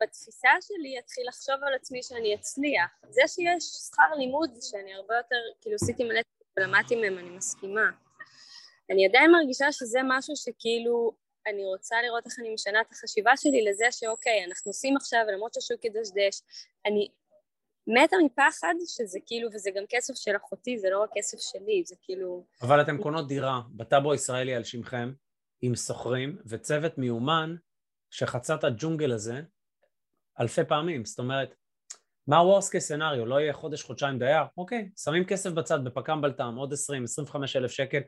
בתפיסה 0.00 0.48
שלי 0.60 0.98
אתחיל 0.98 1.24
לחשוב 1.28 1.54
על 1.66 1.74
עצמי 1.74 2.02
שאני 2.02 2.34
אצליח. 2.34 2.90
זה 3.08 3.22
שיש 3.26 3.64
שכר 3.64 4.14
לימוד 4.18 4.50
שאני 4.60 4.94
הרבה 4.94 5.14
יותר, 5.16 5.42
כאילו 5.60 5.74
עשיתי 5.74 6.04
מלא 6.04 6.20
ולמדתי 6.56 6.96
מהם, 6.96 7.18
אני 7.18 7.30
מסכימה. 7.30 7.90
אני 8.90 9.06
עדיין 9.06 9.30
מרגישה 9.30 9.72
שזה 9.72 10.00
משהו 10.04 10.36
שכאילו 10.36 11.12
אני 11.46 11.64
רוצה 11.64 11.96
לראות 12.02 12.26
איך 12.26 12.38
אני 12.38 12.54
משנה 12.54 12.80
את 12.80 12.92
החשיבה 12.92 13.36
שלי 13.36 13.64
לזה 13.64 13.84
שאוקיי, 13.90 14.44
אנחנו 14.44 14.68
עושים 14.68 14.96
עכשיו, 14.96 15.20
למרות 15.34 15.54
שהשוק 15.54 15.84
ידשדש, 15.84 16.42
אני 16.86 17.08
מתה 17.86 18.16
מפחד 18.24 18.74
שזה 18.86 19.18
כאילו, 19.26 19.48
וזה 19.54 19.70
גם 19.70 19.84
כסף 19.88 20.14
של 20.14 20.36
אחותי, 20.36 20.78
זה 20.78 20.90
לא 20.90 21.02
רק 21.02 21.10
כסף 21.14 21.38
שלי, 21.40 21.82
זה 21.86 21.94
כאילו... 22.02 22.44
אבל 22.62 22.80
אתם 22.82 23.02
קונות 23.02 23.28
דירה 23.28 23.60
בטאבו 23.70 24.12
הישראלי 24.12 24.54
על 24.54 24.64
שמכם, 24.64 25.12
עם 25.60 25.74
סוחרים 25.74 26.38
וצוות 26.46 26.98
מיומן 26.98 27.54
שחצה 28.10 28.54
את 28.54 28.64
הג'ונגל 28.64 29.12
הזה 29.12 29.40
אלפי 30.40 30.64
פעמים. 30.68 31.04
זאת 31.04 31.18
אומרת, 31.18 31.54
מה 32.26 32.36
ה-Worst 32.36 32.68
case 32.68 32.96
scenario? 32.96 33.24
לא 33.24 33.40
יהיה 33.40 33.52
חודש, 33.52 33.82
חודשיים 33.82 34.18
דייר? 34.18 34.42
אוקיי, 34.56 34.90
שמים 34.96 35.24
כסף 35.24 35.50
בצד 35.50 35.84
בפק"ם 35.84 36.20
בלטם, 36.20 36.54
עוד 36.56 36.72
20, 36.72 37.04
25 37.04 37.56
אלף 37.56 37.70
שקל, 37.70 38.00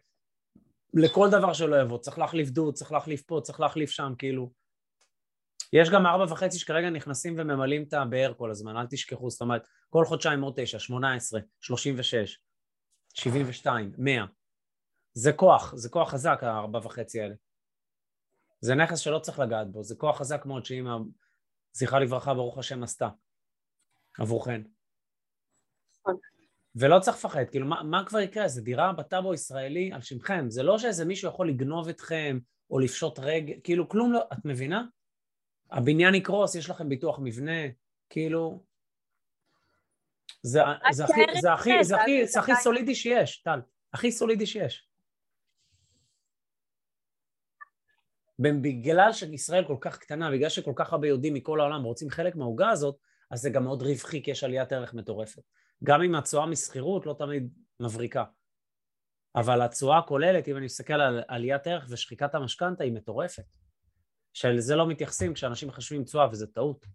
לכל 0.95 1.29
דבר 1.31 1.53
שלא 1.53 1.81
יבוא. 1.81 1.99
צריך 1.99 2.19
להחליף 2.19 2.51
דוד, 2.51 2.75
צריך 2.75 2.93
להחליף 2.93 3.23
פה, 3.23 3.41
צריך 3.43 3.61
להחליף 3.61 3.91
שם, 3.91 4.13
כאילו. 4.19 4.53
יש 5.73 5.91
גם 5.91 6.07
ארבע 6.07 6.33
וחצי 6.33 6.59
שכרגע 6.59 6.91
נכנסים 6.91 7.35
וממלאים 7.39 7.83
את 7.83 7.93
הבאר 7.93 8.35
כל 8.37 8.51
הזמן, 8.51 8.77
אל 8.77 8.87
תשכחו, 8.91 9.31
זאת 9.31 9.41
אומרת, 9.41 9.69
כל 9.91 10.05
חודשיים 10.05 10.43
עוד 10.43 10.55
תשע, 10.57 10.79
שמונה 10.79 11.15
עשרה, 11.15 11.41
שלושים 11.61 11.95
ושש, 11.99 12.39
שבעים 13.15 13.47
ושתיים, 13.49 13.93
מאה. 13.99 14.25
זה 15.13 15.33
כוח, 15.33 15.77
זה 15.77 15.89
כוח 15.89 16.11
חזק 16.11 16.39
הארבע 16.43 16.79
וחצי 16.83 17.21
האלה. 17.21 17.35
זה 18.61 18.75
נכס 18.75 18.99
שלא 18.99 19.19
צריך 19.19 19.39
לגעת 19.39 19.71
בו, 19.71 19.83
זה 19.83 19.95
כוח 19.95 20.19
חזק 20.19 20.47
מאוד 20.47 20.65
שאמא, 20.65 20.97
זכרה 21.73 22.01
לברכה, 22.01 22.35
ברוך 22.35 22.59
השם, 22.59 22.83
עשתה 22.83 23.09
עבורכן. 24.19 24.63
נכון. 26.01 26.17
ולא 26.77 26.99
צריך 26.99 27.17
לפחד, 27.17 27.45
כאילו 27.51 27.67
מה, 27.67 27.83
מה 27.83 28.07
כבר 28.07 28.21
יקרה? 28.21 28.49
זה 28.49 28.63
דירה 28.63 28.93
בטאבו 28.93 29.35
ישראלי 29.35 29.93
על 29.93 30.03
שמכם, 30.03 30.51
זה 30.51 30.63
לא 30.63 30.79
שאיזה 30.79 31.05
מישהו 31.05 31.29
יכול 31.29 31.49
לגנוב 31.49 31.89
אתכם 31.89 32.39
או 32.71 32.79
לפשוט 32.79 33.19
רגל, 33.19 33.55
כאילו 33.65 33.89
כלום 33.89 34.13
לא, 34.13 34.21
את 34.33 34.45
מבינה? 34.45 34.85
הבניין 35.71 36.15
יקרוס, 36.15 36.55
יש 36.55 36.71
לכם 36.71 36.89
ביטוח 36.89 37.19
מבנה, 37.23 37.61
כאילו... 38.11 38.65
זה, 40.43 40.61
זה, 40.91 41.05
הכי, 41.05 41.21
זה, 41.41 41.53
הכי, 41.53 41.85
זה, 41.85 41.97
הכי, 41.97 42.27
זה 42.27 42.41
הכי 42.41 42.53
סולידי 42.63 42.95
שיש, 42.95 43.39
טל. 43.39 43.61
הכי 43.93 44.13
סולידי 44.13 44.47
שיש. 44.47 44.89
בגלל 48.39 49.13
שישראל 49.13 49.65
כל 49.67 49.77
כך 49.81 49.99
קטנה, 49.99 50.31
בגלל 50.31 50.49
שכל 50.49 50.73
כך 50.77 50.93
הרבה 50.93 51.07
יהודים 51.07 51.35
מכל 51.35 51.61
העולם 51.61 51.85
רוצים 51.85 52.11
חלק 52.11 52.37
מהעוגה 52.37 52.71
הזאת, 52.71 52.97
אז 53.31 53.41
זה 53.41 53.51
גם 53.51 53.65
מאוד 53.65 53.83
רווחי, 53.83 54.23
כי 54.23 54.31
יש 54.31 54.45
עליית 54.45 54.73
ערך 54.73 54.95
מטורפת. 54.95 55.43
גם 55.85 56.03
אם 56.03 56.15
התשואה 56.15 56.47
משכירות 56.47 57.07
לא 57.07 57.15
תמיד 57.19 57.49
מבריקה. 57.81 58.25
אבל 59.37 59.63
התשואה 59.63 59.99
הכוללת, 59.99 60.49
אם 60.49 60.57
אני 60.57 60.65
מסתכל 60.65 61.01
על 61.01 61.23
עליית 61.29 61.67
ערך 61.67 61.87
ושחיקת 61.89 62.35
המשכנתה, 62.35 62.85
היא 62.85 62.93
מטורפת. 62.93 63.45
שלזה 64.33 64.77
לא 64.77 64.89
מתייחסים 64.89 65.35
כשאנשים 65.35 65.69
מחשבים 65.69 66.05
תשואה, 66.05 66.29
וזה 66.31 66.47
טעות. 66.47 66.87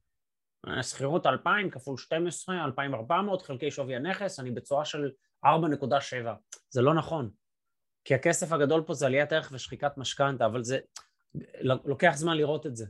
שכירות 0.82 1.26
2,000 1.26 1.70
כפול 1.70 1.98
12, 1.98 2.66
2,400 2.66 3.42
חלקי 3.42 3.72
שווי 3.72 3.96
הנכס, 3.96 4.40
אני 4.40 4.52
בתשואה 4.52 4.86
של 4.86 5.12
4.7. 5.46 5.50
זה 6.70 6.82
לא 6.82 6.94
נכון. 6.94 7.30
כי 8.06 8.16
הכסף 8.16 8.52
הגדול 8.52 8.84
פה 8.86 8.94
זה 8.94 9.06
עליית 9.06 9.34
ערך 9.34 9.50
ושחיקת 9.54 9.98
משכנתה, 9.98 10.46
אבל 10.46 10.64
זה... 10.64 10.80
לוקח 11.86 12.14
זמן 12.16 12.38
לראות 12.38 12.66
את 12.66 12.76
זה. 12.76 12.86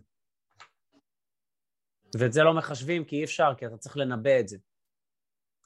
ואת 2.20 2.34
זה 2.34 2.43
לא 2.43 2.53
מחשבים 2.53 3.05
כי 3.05 3.16
אי 3.16 3.24
אפשר, 3.24 3.53
כי 3.57 3.68
אתה 3.68 3.78
צריך 3.78 3.97
לנבא 3.97 4.39
את 4.39 4.47
זה. 4.47 4.57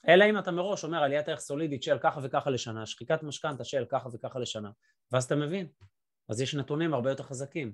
אלא 0.08 0.24
אם 0.30 0.38
אתה 0.38 0.50
מראש 0.50 0.84
אומר 0.84 0.98
עליית 0.98 1.28
ערך 1.28 1.40
סולידית 1.40 1.82
של 1.82 1.98
ככה 1.98 2.20
וככה 2.22 2.50
לשנה, 2.50 2.86
שחיקת 2.86 3.22
משכנתה 3.22 3.64
של 3.64 3.84
ככה 3.88 4.08
וככה 4.12 4.38
לשנה, 4.38 4.70
ואז 5.12 5.24
אתה 5.24 5.36
מבין. 5.36 5.68
אז 6.28 6.40
יש 6.40 6.54
נתונים 6.54 6.94
הרבה 6.94 7.10
יותר 7.10 7.22
חזקים. 7.22 7.72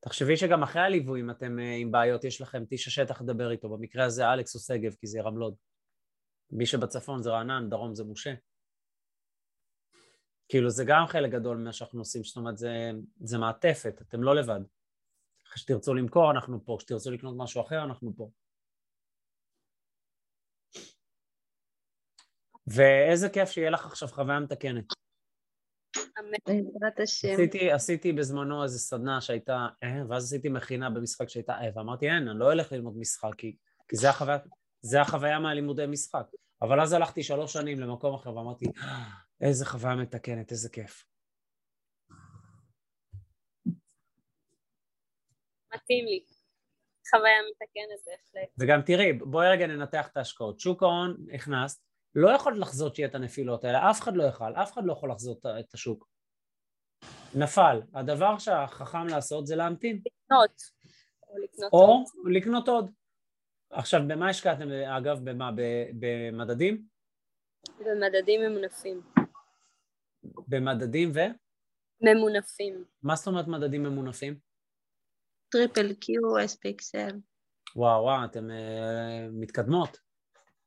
תחשבי 0.00 0.36
שגם 0.36 0.62
אחרי 0.62 0.82
הליווי, 0.82 1.20
אם 1.20 1.30
אתם 1.30 1.58
אה, 1.58 1.74
עם 1.74 1.90
בעיות, 1.90 2.24
יש 2.24 2.40
לכם 2.40 2.64
איש 2.72 2.86
השטח 2.86 3.20
לדבר 3.20 3.50
איתו, 3.50 3.68
במקרה 3.68 4.04
הזה 4.04 4.32
אלכס 4.32 4.54
או 4.54 4.60
שגב, 4.60 4.94
כי 4.94 5.06
זה 5.06 5.20
רמלוד. 5.20 5.54
מי 6.50 6.66
שבצפון 6.66 7.22
זה 7.22 7.30
רענן, 7.30 7.70
דרום 7.70 7.94
זה 7.94 8.04
משה. 8.04 8.34
כאילו 10.48 10.70
זה 10.70 10.84
גם 10.86 11.06
חלק 11.06 11.30
גדול 11.30 11.56
ממה 11.56 11.72
שאנחנו 11.72 12.00
עושים, 12.00 12.24
זאת 12.24 12.36
אומרת 12.36 12.58
זה, 12.58 12.90
זה 13.20 13.38
מעטפת, 13.38 14.02
אתם 14.02 14.22
לא 14.22 14.36
לבד. 14.36 14.60
כשתרצו 15.52 15.94
למכור 15.94 16.30
אנחנו 16.30 16.64
פה, 16.64 16.76
כשתרצו 16.78 17.10
לקנות 17.10 17.34
משהו 17.36 17.60
אחר 17.62 17.84
אנחנו 17.84 18.12
פה. 18.16 18.30
ואיזה 22.66 23.28
כיף 23.28 23.50
שיהיה 23.50 23.70
לך 23.70 23.86
עכשיו 23.86 24.08
חוויה 24.08 24.40
מתקנת. 24.40 24.84
בעזרת 26.46 27.00
השם. 27.02 27.28
עשיתי, 27.32 27.72
עשיתי 27.72 28.12
בזמנו 28.12 28.62
איזו 28.62 28.78
סדנה 28.78 29.20
שהייתה, 29.20 29.66
אה, 29.82 30.02
ואז 30.08 30.24
עשיתי 30.24 30.48
מכינה 30.48 30.90
במשחק 30.90 31.28
שהייתה, 31.28 31.52
אה, 31.52 31.68
ואמרתי, 31.74 32.06
אין, 32.06 32.28
אני 32.28 32.38
לא 32.38 32.52
אלך 32.52 32.72
ללמוד 32.72 32.96
משחק, 32.96 33.34
כי, 33.38 33.56
כי 33.88 33.96
זה, 33.96 34.10
החוויה, 34.10 34.38
זה 34.80 35.00
החוויה 35.00 35.38
מהלימודי 35.38 35.86
משחק. 35.86 36.26
אבל 36.62 36.80
אז 36.80 36.92
הלכתי 36.92 37.22
שלוש 37.22 37.52
שנים 37.52 37.80
למקום 37.80 38.14
אחר 38.14 38.36
ואמרתי, 38.36 38.66
אה, 38.82 39.04
איזה 39.40 39.66
חוויה 39.66 39.96
מתקנת, 39.96 40.50
איזה 40.50 40.68
כיף. 40.68 41.04
מתאים 45.82 46.06
לי. 46.06 46.24
חוויה 47.10 47.38
מתקנת 47.50 48.06
בהחלט. 48.06 48.48
וגם 48.58 48.82
תראי, 48.82 49.12
בואי 49.12 49.48
רגע 49.48 49.66
ננתח 49.66 50.08
את 50.08 50.16
ההשקעות. 50.16 50.60
שוק 50.60 50.82
ההון, 50.82 51.16
הכנסת, 51.34 51.80
לא 52.14 52.30
יכול 52.30 52.60
לחזות 52.60 52.94
שיהיה 52.94 53.08
את 53.08 53.14
הנפילות 53.14 53.64
האלה, 53.64 53.90
אף 53.90 54.00
אחד 54.00 54.16
לא 54.16 54.24
יכול, 54.24 54.54
אף 54.62 54.72
אחד 54.72 54.84
לא 54.84 54.92
יכול 54.92 55.10
לחזות 55.10 55.46
את 55.46 55.74
השוק. 55.74 56.08
נפל. 57.34 57.80
הדבר 57.94 58.38
שהחכם 58.38 59.06
לעשות 59.06 59.46
זה 59.46 59.56
להמתין. 59.56 59.96
לקנות. 59.96 60.62
או 61.28 61.38
לקנות 61.38 61.72
או 61.72 61.78
עוד. 61.78 62.02
לקנות 62.36 62.68
עוד. 62.68 62.90
עכשיו, 63.70 64.00
במה 64.08 64.28
השקעתם, 64.28 64.70
אגב, 64.70 65.18
במה? 65.24 65.50
במדדים? 65.98 66.82
במדדים 67.78 68.40
ממונפים. 68.40 69.00
במדדים 70.48 71.10
ו? 71.14 71.18
ממונפים. 72.00 72.84
מה 73.02 73.16
זאת 73.16 73.26
אומרת 73.26 73.46
מדדים 73.48 73.82
ממונפים? 73.82 74.47
triple 75.48 75.94
Q, 75.94 76.44
SPXL. 76.44 77.10
וואו, 77.76 78.02
וואו, 78.02 78.24
אתם 78.24 78.50
אה, 78.50 78.52
מתקדמות. 79.32 79.98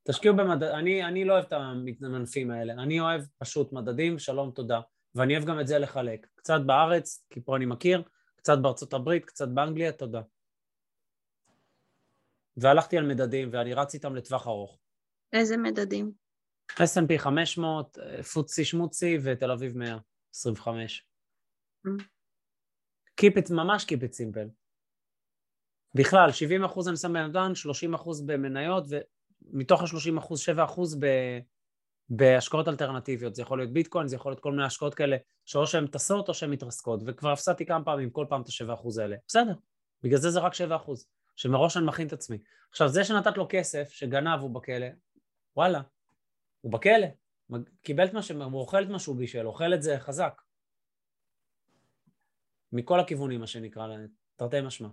תשקיעו 0.08 0.36
במדד... 0.36 0.64
אני, 0.64 1.06
אני 1.06 1.26
לא 1.26 1.34
אוהב 1.34 1.46
את 1.46 1.54
המינופים 1.54 2.52
האלה, 2.52 2.74
אני 2.74 3.00
אוהב 3.00 3.22
פשוט 3.38 3.74
מדדים, 3.74 4.20
שלום, 4.20 4.52
תודה. 4.52 4.82
ואני 5.16 5.36
אוהב 5.36 5.48
גם 5.48 5.60
את 5.60 5.68
זה 5.68 5.80
לחלק. 5.80 6.28
קצת 6.36 6.62
בארץ, 6.66 7.26
כי 7.30 7.42
פה 7.42 7.56
אני 7.56 7.66
מכיר, 7.66 8.04
קצת 8.36 8.58
בארצות 8.62 8.94
הברית, 8.94 9.26
קצת 9.26 9.48
באנגליה, 9.48 9.92
תודה. 9.92 10.22
והלכתי 12.58 12.98
על 12.98 13.08
מדדים 13.08 13.50
ואני 13.52 13.74
רץ 13.74 13.94
איתם 13.94 14.16
לטווח 14.16 14.48
ארוך. 14.48 14.80
איזה 15.34 15.58
מדדים? 15.58 16.12
S&P 16.72 17.18
500, 17.18 17.98
פוצי 18.34 18.66
שמוצי 18.66 19.18
ותל 19.24 19.52
אביב 19.52 19.78
100, 19.78 19.98
25. 20.36 21.08
Mm. 21.88 21.90
Keep 23.22 23.34
it, 23.38 23.54
ממש 23.54 23.84
keep 23.84 24.04
it 24.04 24.14
simple. 24.14 24.61
בכלל, 25.96 26.32
70 26.32 26.64
אחוז 26.64 26.88
אני 26.88 26.98
שם 26.98 27.14
בנדל"ן, 27.14 27.56
30 27.56 27.94
אחוז 27.94 28.22
במניות, 28.22 28.84
ומתוך 28.90 29.82
ה-30 29.82 30.20
אחוז, 30.20 30.40
7 30.40 30.64
אחוז 30.64 31.00
ב... 31.00 31.06
בהשקעות 32.10 32.68
אלטרנטיביות. 32.68 33.36
זה 33.36 33.42
יכול 33.42 33.60
להיות 33.60 33.74
ביטקוין, 33.74 34.08
זה 34.08 34.16
יכול 34.16 34.32
להיות 34.32 34.40
כל 34.40 34.52
מיני 34.52 34.66
השקעות 34.66 34.96
כאלה, 34.96 35.18
שאו 35.46 35.68
שהן 35.68 35.88
טסות 35.88 36.30
או 36.30 36.34
שהן 36.34 36.50
מתרסקות, 36.50 37.00
וכבר 37.06 37.32
הפסדתי 37.32 37.66
כמה 37.66 37.86
פעמים 37.86 38.10
כל 38.10 38.26
פעם 38.30 38.42
את 38.42 38.48
ה-7 38.48 38.74
אחוז 38.74 38.98
האלה. 38.98 39.16
בסדר, 39.28 39.54
בגלל 40.04 40.18
זה 40.18 40.30
זה 40.30 40.40
רק 40.40 40.54
7 40.54 40.76
אחוז, 40.76 41.08
שמראש 41.36 41.78
אני 41.78 41.86
מכין 41.86 42.08
את 42.08 42.14
עצמי. 42.14 42.38
עכשיו, 42.70 42.88
זה 42.88 43.04
שנתת 43.04 43.38
לו 43.38 43.46
כסף, 43.50 43.90
שגנב, 43.90 44.40
הוא 44.40 44.50
בכלא, 44.50 44.88
וואלה, 45.56 45.82
הוא 46.62 46.72
בכלא, 46.72 47.08
קיבל 47.82 48.06
את 48.06 48.14
מה 48.14 48.22
ש... 48.22 48.32
הוא 48.32 48.62
אוכל 48.62 48.84
את 48.84 48.90
מה 48.90 49.00
שהוא 49.00 49.16
בישל, 49.16 49.48
אוכל 49.48 49.74
את 49.74 49.82
זה 49.82 50.00
חזק. 50.00 50.42
מכל 52.72 53.00
הכיוונים, 53.00 53.40
מה 53.40 53.48
שנקרא, 53.48 53.88
תרתי 54.36 54.62
משמע. 54.62 54.88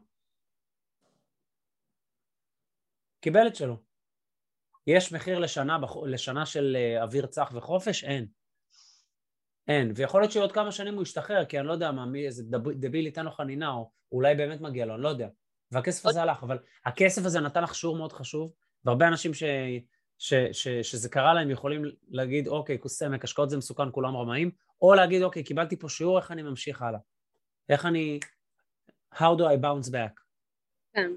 קיבל 3.20 3.46
את 3.46 3.56
שלו. 3.56 3.76
יש 4.86 5.12
מחיר 5.12 5.38
לשנה, 5.38 5.78
לשנה 6.06 6.46
של 6.46 6.76
אה, 6.76 7.02
אוויר 7.02 7.26
צח 7.26 7.52
וחופש? 7.54 8.04
אין. 8.04 8.26
אין. 9.68 9.92
ויכול 9.94 10.20
להיות 10.20 10.32
שעוד 10.32 10.52
כמה 10.52 10.72
שנים 10.72 10.94
הוא 10.94 11.02
ישתחרר, 11.02 11.44
כי 11.44 11.58
אני 11.58 11.66
לא 11.66 11.72
יודע 11.72 11.92
מה, 11.92 12.06
מי, 12.06 12.26
איזה 12.26 12.42
דביל 12.74 13.06
ייתן 13.06 13.24
לו 13.24 13.30
חנינה, 13.30 13.70
או 13.70 13.90
אולי 14.12 14.34
באמת 14.34 14.60
מגיע 14.60 14.86
לו, 14.86 14.94
אני 14.94 15.02
לא 15.02 15.08
יודע. 15.08 15.28
והכסף 15.72 16.06
הזה 16.06 16.22
הלך, 16.22 16.42
אבל 16.42 16.58
הכסף 16.84 17.24
הזה 17.24 17.40
נתן 17.40 17.62
לך 17.62 17.74
שיעור 17.74 17.96
מאוד 17.96 18.12
חשוב, 18.12 18.52
והרבה 18.84 19.08
אנשים 19.08 19.34
ש, 19.34 19.42
ש, 20.18 20.34
ש, 20.52 20.68
שזה 20.68 21.08
קרה 21.08 21.34
להם 21.34 21.50
יכולים 21.50 21.82
להגיד, 22.08 22.48
אוקיי, 22.48 22.78
כוסמק, 22.78 23.24
השקעות 23.24 23.50
זה 23.50 23.56
מסוכן, 23.56 23.92
כולם 23.92 24.16
רמאים, 24.16 24.50
או 24.82 24.94
להגיד, 24.94 25.22
אוקיי, 25.22 25.44
קיבלתי 25.44 25.76
פה 25.76 25.88
שיעור, 25.88 26.18
איך 26.18 26.30
אני 26.30 26.42
ממשיך 26.42 26.82
הלאה? 26.82 27.00
איך 27.68 27.86
אני... 27.86 28.20
How 29.14 29.34
do 29.38 29.42
I 29.42 29.62
bounce 29.62 29.90
back? 29.90 30.20
כן. 30.94 31.10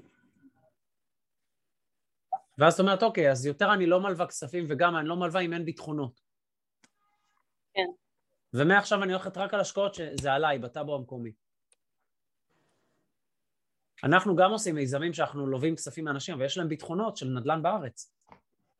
ואז 2.58 2.74
את 2.74 2.80
אומרת, 2.80 3.02
אוקיי, 3.02 3.30
אז 3.30 3.46
יותר 3.46 3.74
אני 3.74 3.86
לא 3.86 4.00
מלווה 4.00 4.26
כספים, 4.26 4.66
וגם 4.68 4.96
אני 4.96 5.08
לא 5.08 5.16
מלווה 5.16 5.40
אם 5.40 5.52
אין 5.52 5.64
ביטחונות. 5.64 6.20
כן. 7.74 7.86
ומעכשיו 8.54 9.02
אני 9.02 9.12
הולכת 9.12 9.36
רק 9.36 9.54
על 9.54 9.60
השקעות 9.60 9.94
שזה 9.94 10.32
עליי, 10.32 10.58
בטאבו 10.58 10.94
המקומי. 10.94 11.32
אנחנו 14.04 14.36
גם 14.36 14.50
עושים 14.50 14.74
מיזמים 14.74 15.12
שאנחנו 15.12 15.46
לווים 15.46 15.76
כספים 15.76 16.04
מאנשים, 16.04 16.40
ויש 16.40 16.58
להם 16.58 16.68
ביטחונות 16.68 17.16
של 17.16 17.26
נדל"ן 17.26 17.62
בארץ. 17.62 18.12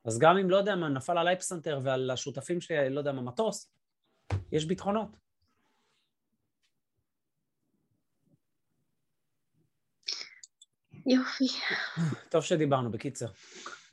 אז 0.05 0.18
גם 0.18 0.39
אם, 0.39 0.51
לא 0.51 0.57
יודע 0.57 0.77
מה, 0.77 0.89
נפל 0.89 1.18
עליי 1.18 1.37
פסנתר 1.37 1.81
ועל 1.83 2.11
השותפים 2.11 2.61
שלי, 2.61 2.91
לא 2.91 3.01
יודע 3.01 3.12
מה, 3.12 3.23
מטוס, 3.23 3.73
יש 4.53 4.64
ביטחונות. 4.64 5.22
יופי. 11.07 11.49
טוב 12.29 12.43
שדיברנו, 12.43 12.91
בקיצר. 12.91 13.27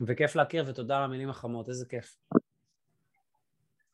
וכיף 0.01 0.36
להכיר, 0.36 0.64
ותודה 0.68 0.97
על 0.97 1.03
המילים 1.03 1.30
החמות, 1.30 1.70
איזה 1.70 1.86
כיף. 1.86 2.18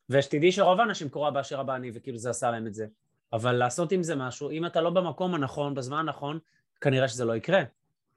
ושתדעי 0.09 0.51
שרוב 0.51 0.79
האנשים 0.79 1.09
קורא 1.09 1.29
באשר 1.29 1.59
הבא 1.59 1.75
אני, 1.75 1.91
וכאילו 1.93 2.17
זה 2.17 2.29
עשה 2.29 2.51
להם 2.51 2.67
את 2.67 2.73
זה. 2.73 2.85
אבל 3.33 3.51
לעשות 3.51 3.91
עם 3.91 4.03
זה 4.03 4.15
משהו, 4.15 4.51
אם 4.51 4.65
אתה 4.65 4.81
לא 4.81 4.89
במקום 4.89 5.35
הנכון, 5.35 5.73
בזמן 5.73 5.97
הנכון, 5.97 6.39
כנראה 6.81 7.07
שזה 7.07 7.25
לא 7.25 7.35
יקרה. 7.35 7.63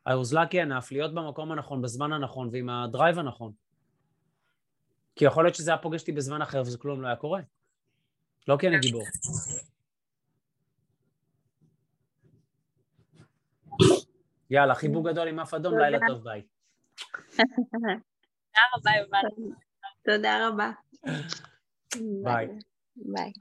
I 0.09 0.11
was 0.11 0.33
lucky 0.33 0.55
enough 0.55 0.89
להיות 0.91 1.15
במקום 1.15 1.53
הנכון, 1.53 1.83
בזמן 1.83 2.13
הנכון, 2.13 2.49
ועם 2.53 2.71
הדרייב 2.71 3.19
הנכון. 3.19 3.53
כי 5.17 5.25
יכול 5.25 5.45
להיות 5.45 5.55
שזה 5.55 5.71
היה 5.71 5.79
פוגש 5.79 6.01
אותי 6.01 6.13
בזמן 6.13 6.43
אחר 6.43 6.61
וזה 6.61 6.79
כלום 6.79 7.03
לא 7.03 7.07
היה 7.07 7.17
קורה. 7.17 7.41
לא 8.49 8.57
כי 8.61 8.69
אני 8.69 8.79
גיבור. 8.79 9.03
יאללה, 14.51 14.75
חיבוק 14.75 15.07
גדול 15.07 15.29
עם 15.29 15.41
אף 15.41 15.55
אדום, 15.55 15.79
לילה 15.79 15.99
טוב, 16.09 16.25
ביי. 16.25 16.43
תודה 17.37 18.63
רבה, 18.77 18.91
יובל. 19.01 19.53
תודה 20.05 20.49
רבה. 20.49 20.71
ביי. 22.25 22.49
ביי. 22.97 23.33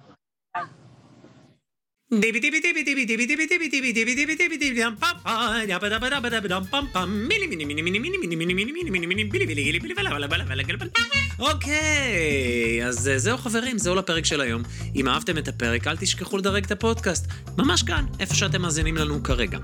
אוקיי, 11.39 12.87
אז 12.87 13.11
זהו 13.17 13.37
חברים, 13.37 13.77
זהו 13.77 13.95
לפרק 13.95 14.25
של 14.25 14.41
היום. 14.41 14.63
אם 14.95 15.07
אהבתם 15.07 15.37
את 15.37 15.47
הפרק, 15.47 15.87
אל 15.87 15.97
תשכחו 15.97 16.37
לדרג 16.37 16.63
את 16.63 16.71
הפודקאסט. 16.71 17.27
ממש 17.57 17.83
כאן, 17.83 18.05
איפה 18.19 18.35
שאתם 18.35 18.61
מאזינים 18.61 18.95
לנו 18.95 19.23
כרגע. 19.23 19.59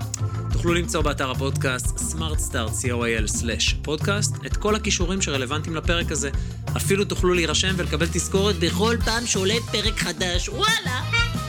תוכלו 0.52 0.74
למצוא 0.74 1.02
באתר 1.02 1.30
הפודקאסט 1.30 1.96
smartstart.co.il/פודקאסט 1.96 4.34
את 4.46 4.56
כל 4.56 4.74
הכישורים 4.74 5.22
שרלוונטיים 5.22 5.76
לפרק 5.76 6.12
הזה. 6.12 6.30
אפילו 6.76 7.04
תוכלו 7.04 7.34
להירשם 7.34 7.74
ולקבל 7.76 8.06
תזכורת 8.06 8.56
בכל 8.56 8.96
פעם 9.04 9.26
שעולה 9.26 9.54
פרק 9.72 9.98
חדש. 9.98 10.48
וואלה! 10.48 11.43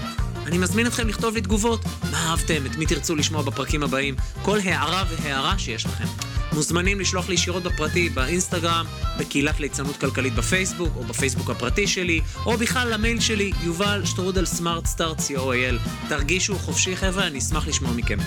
אני 0.46 0.58
מזמין 0.58 0.88
אתכם 0.88 1.08
לכתוב 1.08 1.36
לי 1.36 1.41
תגובות. 1.41 1.82
מה 2.12 2.30
אהבתם? 2.30 2.66
את 2.66 2.76
מי 2.76 2.86
תרצו 2.86 3.16
לשמוע 3.16 3.41
בפרקים 3.41 3.84
הבאים? 3.84 4.16
כל 4.41 4.60
הערה 4.60 5.04
והערה 5.10 5.60
שיש 5.60 5.86
לכם. 5.86 6.06
מוזמנים 6.54 7.00
לשלוח 7.00 7.30
לי 7.30 7.36
ישירות 7.36 7.64
בפרטי, 7.64 8.10
באינסטגרם, 8.10 8.86
בקהילת 9.20 9.60
ליצנות 9.60 9.98
כלכלית 9.98 10.36
בפייסבוק, 10.36 10.89
או 10.96 11.04
בפייסבוק 11.04 11.50
הפרטי 11.50 11.88
שלי, 11.88 12.22
או 12.46 12.58
בכלל 12.58 12.93
למייל 12.93 13.20
שלי, 13.20 13.52
יובל 13.64 14.02
שטרודל 14.06 14.46
סמארט 14.46 14.86
סטארט 14.86 15.20
co.il. 15.20 16.10
תרגישו 16.10 16.56
חופשי 16.56 16.96
חבר'ה, 16.96 17.28
אני 17.28 17.39
אשמח 17.39 17.68
לשמוע 17.68 17.91
מכם. 17.91 18.18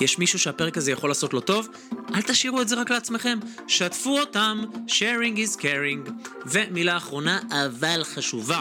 יש 0.00 0.18
מישהו 0.18 0.38
שהפרק 0.38 0.76
הזה 0.76 0.92
יכול 0.92 1.10
לעשות 1.10 1.34
לו 1.34 1.40
טוב? 1.40 1.68
אל 2.14 2.22
תשאירו 2.22 2.60
את 2.60 2.68
זה 2.68 2.80
רק 2.80 2.90
לעצמכם, 2.90 3.38
שתפו 3.68 4.20
אותם, 4.20 4.64
sharing 4.86 5.38
is 5.38 5.60
caring. 5.60 6.10
ומילה 6.46 6.96
אחרונה, 6.96 7.38
אבל 7.50 8.04
חשובה. 8.14 8.60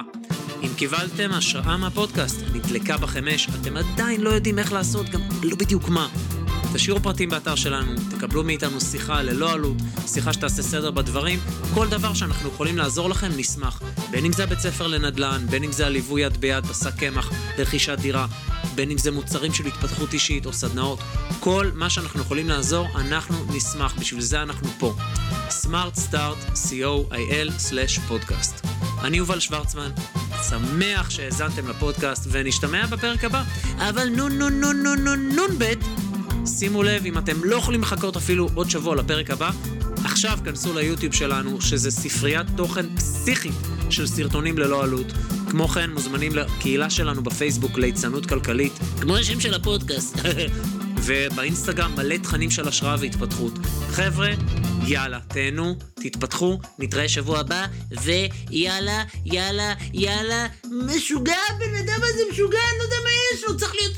אם 0.64 0.70
קיבלתם 0.76 1.32
השראה 1.32 1.78
מהפודקאסט, 1.78 2.42
נדלקה 2.54 2.98
בכם 2.98 3.28
אש, 3.28 3.48
אתם 3.62 3.78
עדיין 3.78 4.22
לא 4.22 4.30
יודעים 4.30 4.60
איך 4.60 4.72
לעשות, 4.72 5.10
גם 5.10 5.22
לא 5.44 5.56
בדיוק 5.56 5.90
מה. 5.90 6.08
תשאירו 6.74 7.00
פרטים 7.00 7.30
באתר 7.30 7.56
שלנו, 7.56 7.92
תקבלו 8.10 8.44
מאיתנו 8.44 8.82
שיחה 8.82 9.22
ללא 9.22 9.52
עלות, 9.52 9.78
שיחה 10.08 10.34
שתעשה 10.34 10.64
סדר 10.64 10.92
בדברים, 10.92 11.40
כל 11.74 11.88
דבר 11.88 12.14
שאנחנו 12.14 12.50
יכולים 12.50 12.78
לעזור 12.78 13.10
לכם, 13.10 13.30
נשמח. 13.38 13.82
בין 14.12 14.26
אם 14.26 14.34
זה 14.34 14.44
הבית 14.44 14.60
ספר 14.60 14.88
לנדל"ן, 14.88 15.46
בין 15.50 15.64
אם 15.64 15.72
זה 15.72 15.86
הליווי 15.86 16.22
יד 16.22 16.38
ביד 16.38 16.66
בשק 16.66 16.96
קמח 16.96 17.32
לרכישת 17.58 18.00
דירה, 18.00 18.28
בין 18.76 18.92
אם 18.92 18.98
זה 18.98 19.12
מוצרים 19.12 19.54
של 19.54 19.66
התפתחות 19.66 20.14
אישית 20.14 20.46
או 20.46 20.54
סדנאות, 20.54 21.00
כל 21.40 21.72
מה 21.74 21.90
שאנחנו 21.90 22.22
יכולים 22.22 22.50
לעזור, 22.50 22.88
אנחנו 22.96 23.36
נשמח, 23.50 23.96
בשביל 24.00 24.22
זה 24.22 24.42
אנחנו 24.42 24.70
פה. 24.80 24.96
Smart 25.50 25.98
Start, 26.12 26.56
co.il/פודקאסט. 26.70 28.66
אני 29.02 29.18
יובל 29.18 29.40
שוורצמן, 29.40 29.92
שמח 30.50 31.10
שהאזנתם 31.10 31.68
לפודקאסט, 31.68 32.28
ונשתמע 32.32 32.86
בפרק 32.86 33.24
הבא. 33.24 33.44
אבל 33.78 34.10
נון 34.10 34.38
נון 34.38 34.60
נון 34.60 34.84
נון 34.84 35.04
נון 35.04 35.30
נון 35.36 35.58
בית. 35.58 35.80
שימו 36.46 36.84
לב, 36.84 37.06
אם 37.06 37.18
אתם 37.18 37.44
לא 37.44 37.56
יכולים 37.56 37.82
לחכות 37.82 38.18
אפילו 38.18 38.50
עוד 38.54 38.70
שבוע 38.70 38.96
לפרק 38.96 39.30
הבא, 39.30 39.50
עכשיו 40.04 40.40
כנסו 40.46 40.74
ליוטיוב 40.74 41.14
שלנו, 41.14 41.62
שזה 41.62 41.92
ספריית 41.92 42.48
תוכן 42.56 42.96
פסיכית 42.96 43.54
של 43.90 44.08
סרטונים 44.08 44.58
ללא 44.58 44.84
עלות. 44.84 45.14
כמו 45.50 45.68
כן, 45.68 45.90
מוזמנים 45.90 46.36
לקהילה 46.36 46.90
שלנו 46.90 47.24
בפייסבוק 47.24 47.78
ליצנות 47.78 48.26
כלכלית, 48.26 48.74
כמו 49.02 49.18
השם 49.18 49.40
של 49.40 49.54
הפודקאסט. 49.54 50.20
ובאינסטגרם 51.04 51.96
מלא 51.96 52.16
תכנים 52.18 52.52
של 52.52 52.68
השראה 52.68 52.96
והתפתחות. 53.00 53.54
חבר'ה, 53.90 54.30
יאללה, 54.88 55.20
תהנו, 55.28 55.76
תתפתחו, 55.94 56.60
נתראה 56.80 57.10
שבוע 57.10 57.40
הבא, 57.40 57.66
ויאללה, 58.04 59.04
יאללה, 59.26 59.74
יאללה, 59.94 60.48
משוגע, 60.86 61.38
הבן 61.50 61.76
אדם 61.76 62.00
הזה 62.04 62.22
משוגע, 62.32 62.60
אני 62.70 62.78
לא 62.80 62.84
יודע 62.84 62.96
מה 63.04 63.10
יש 63.34 63.44
לו, 63.44 63.58
צריך 63.58 63.76
להיות... 63.76 63.98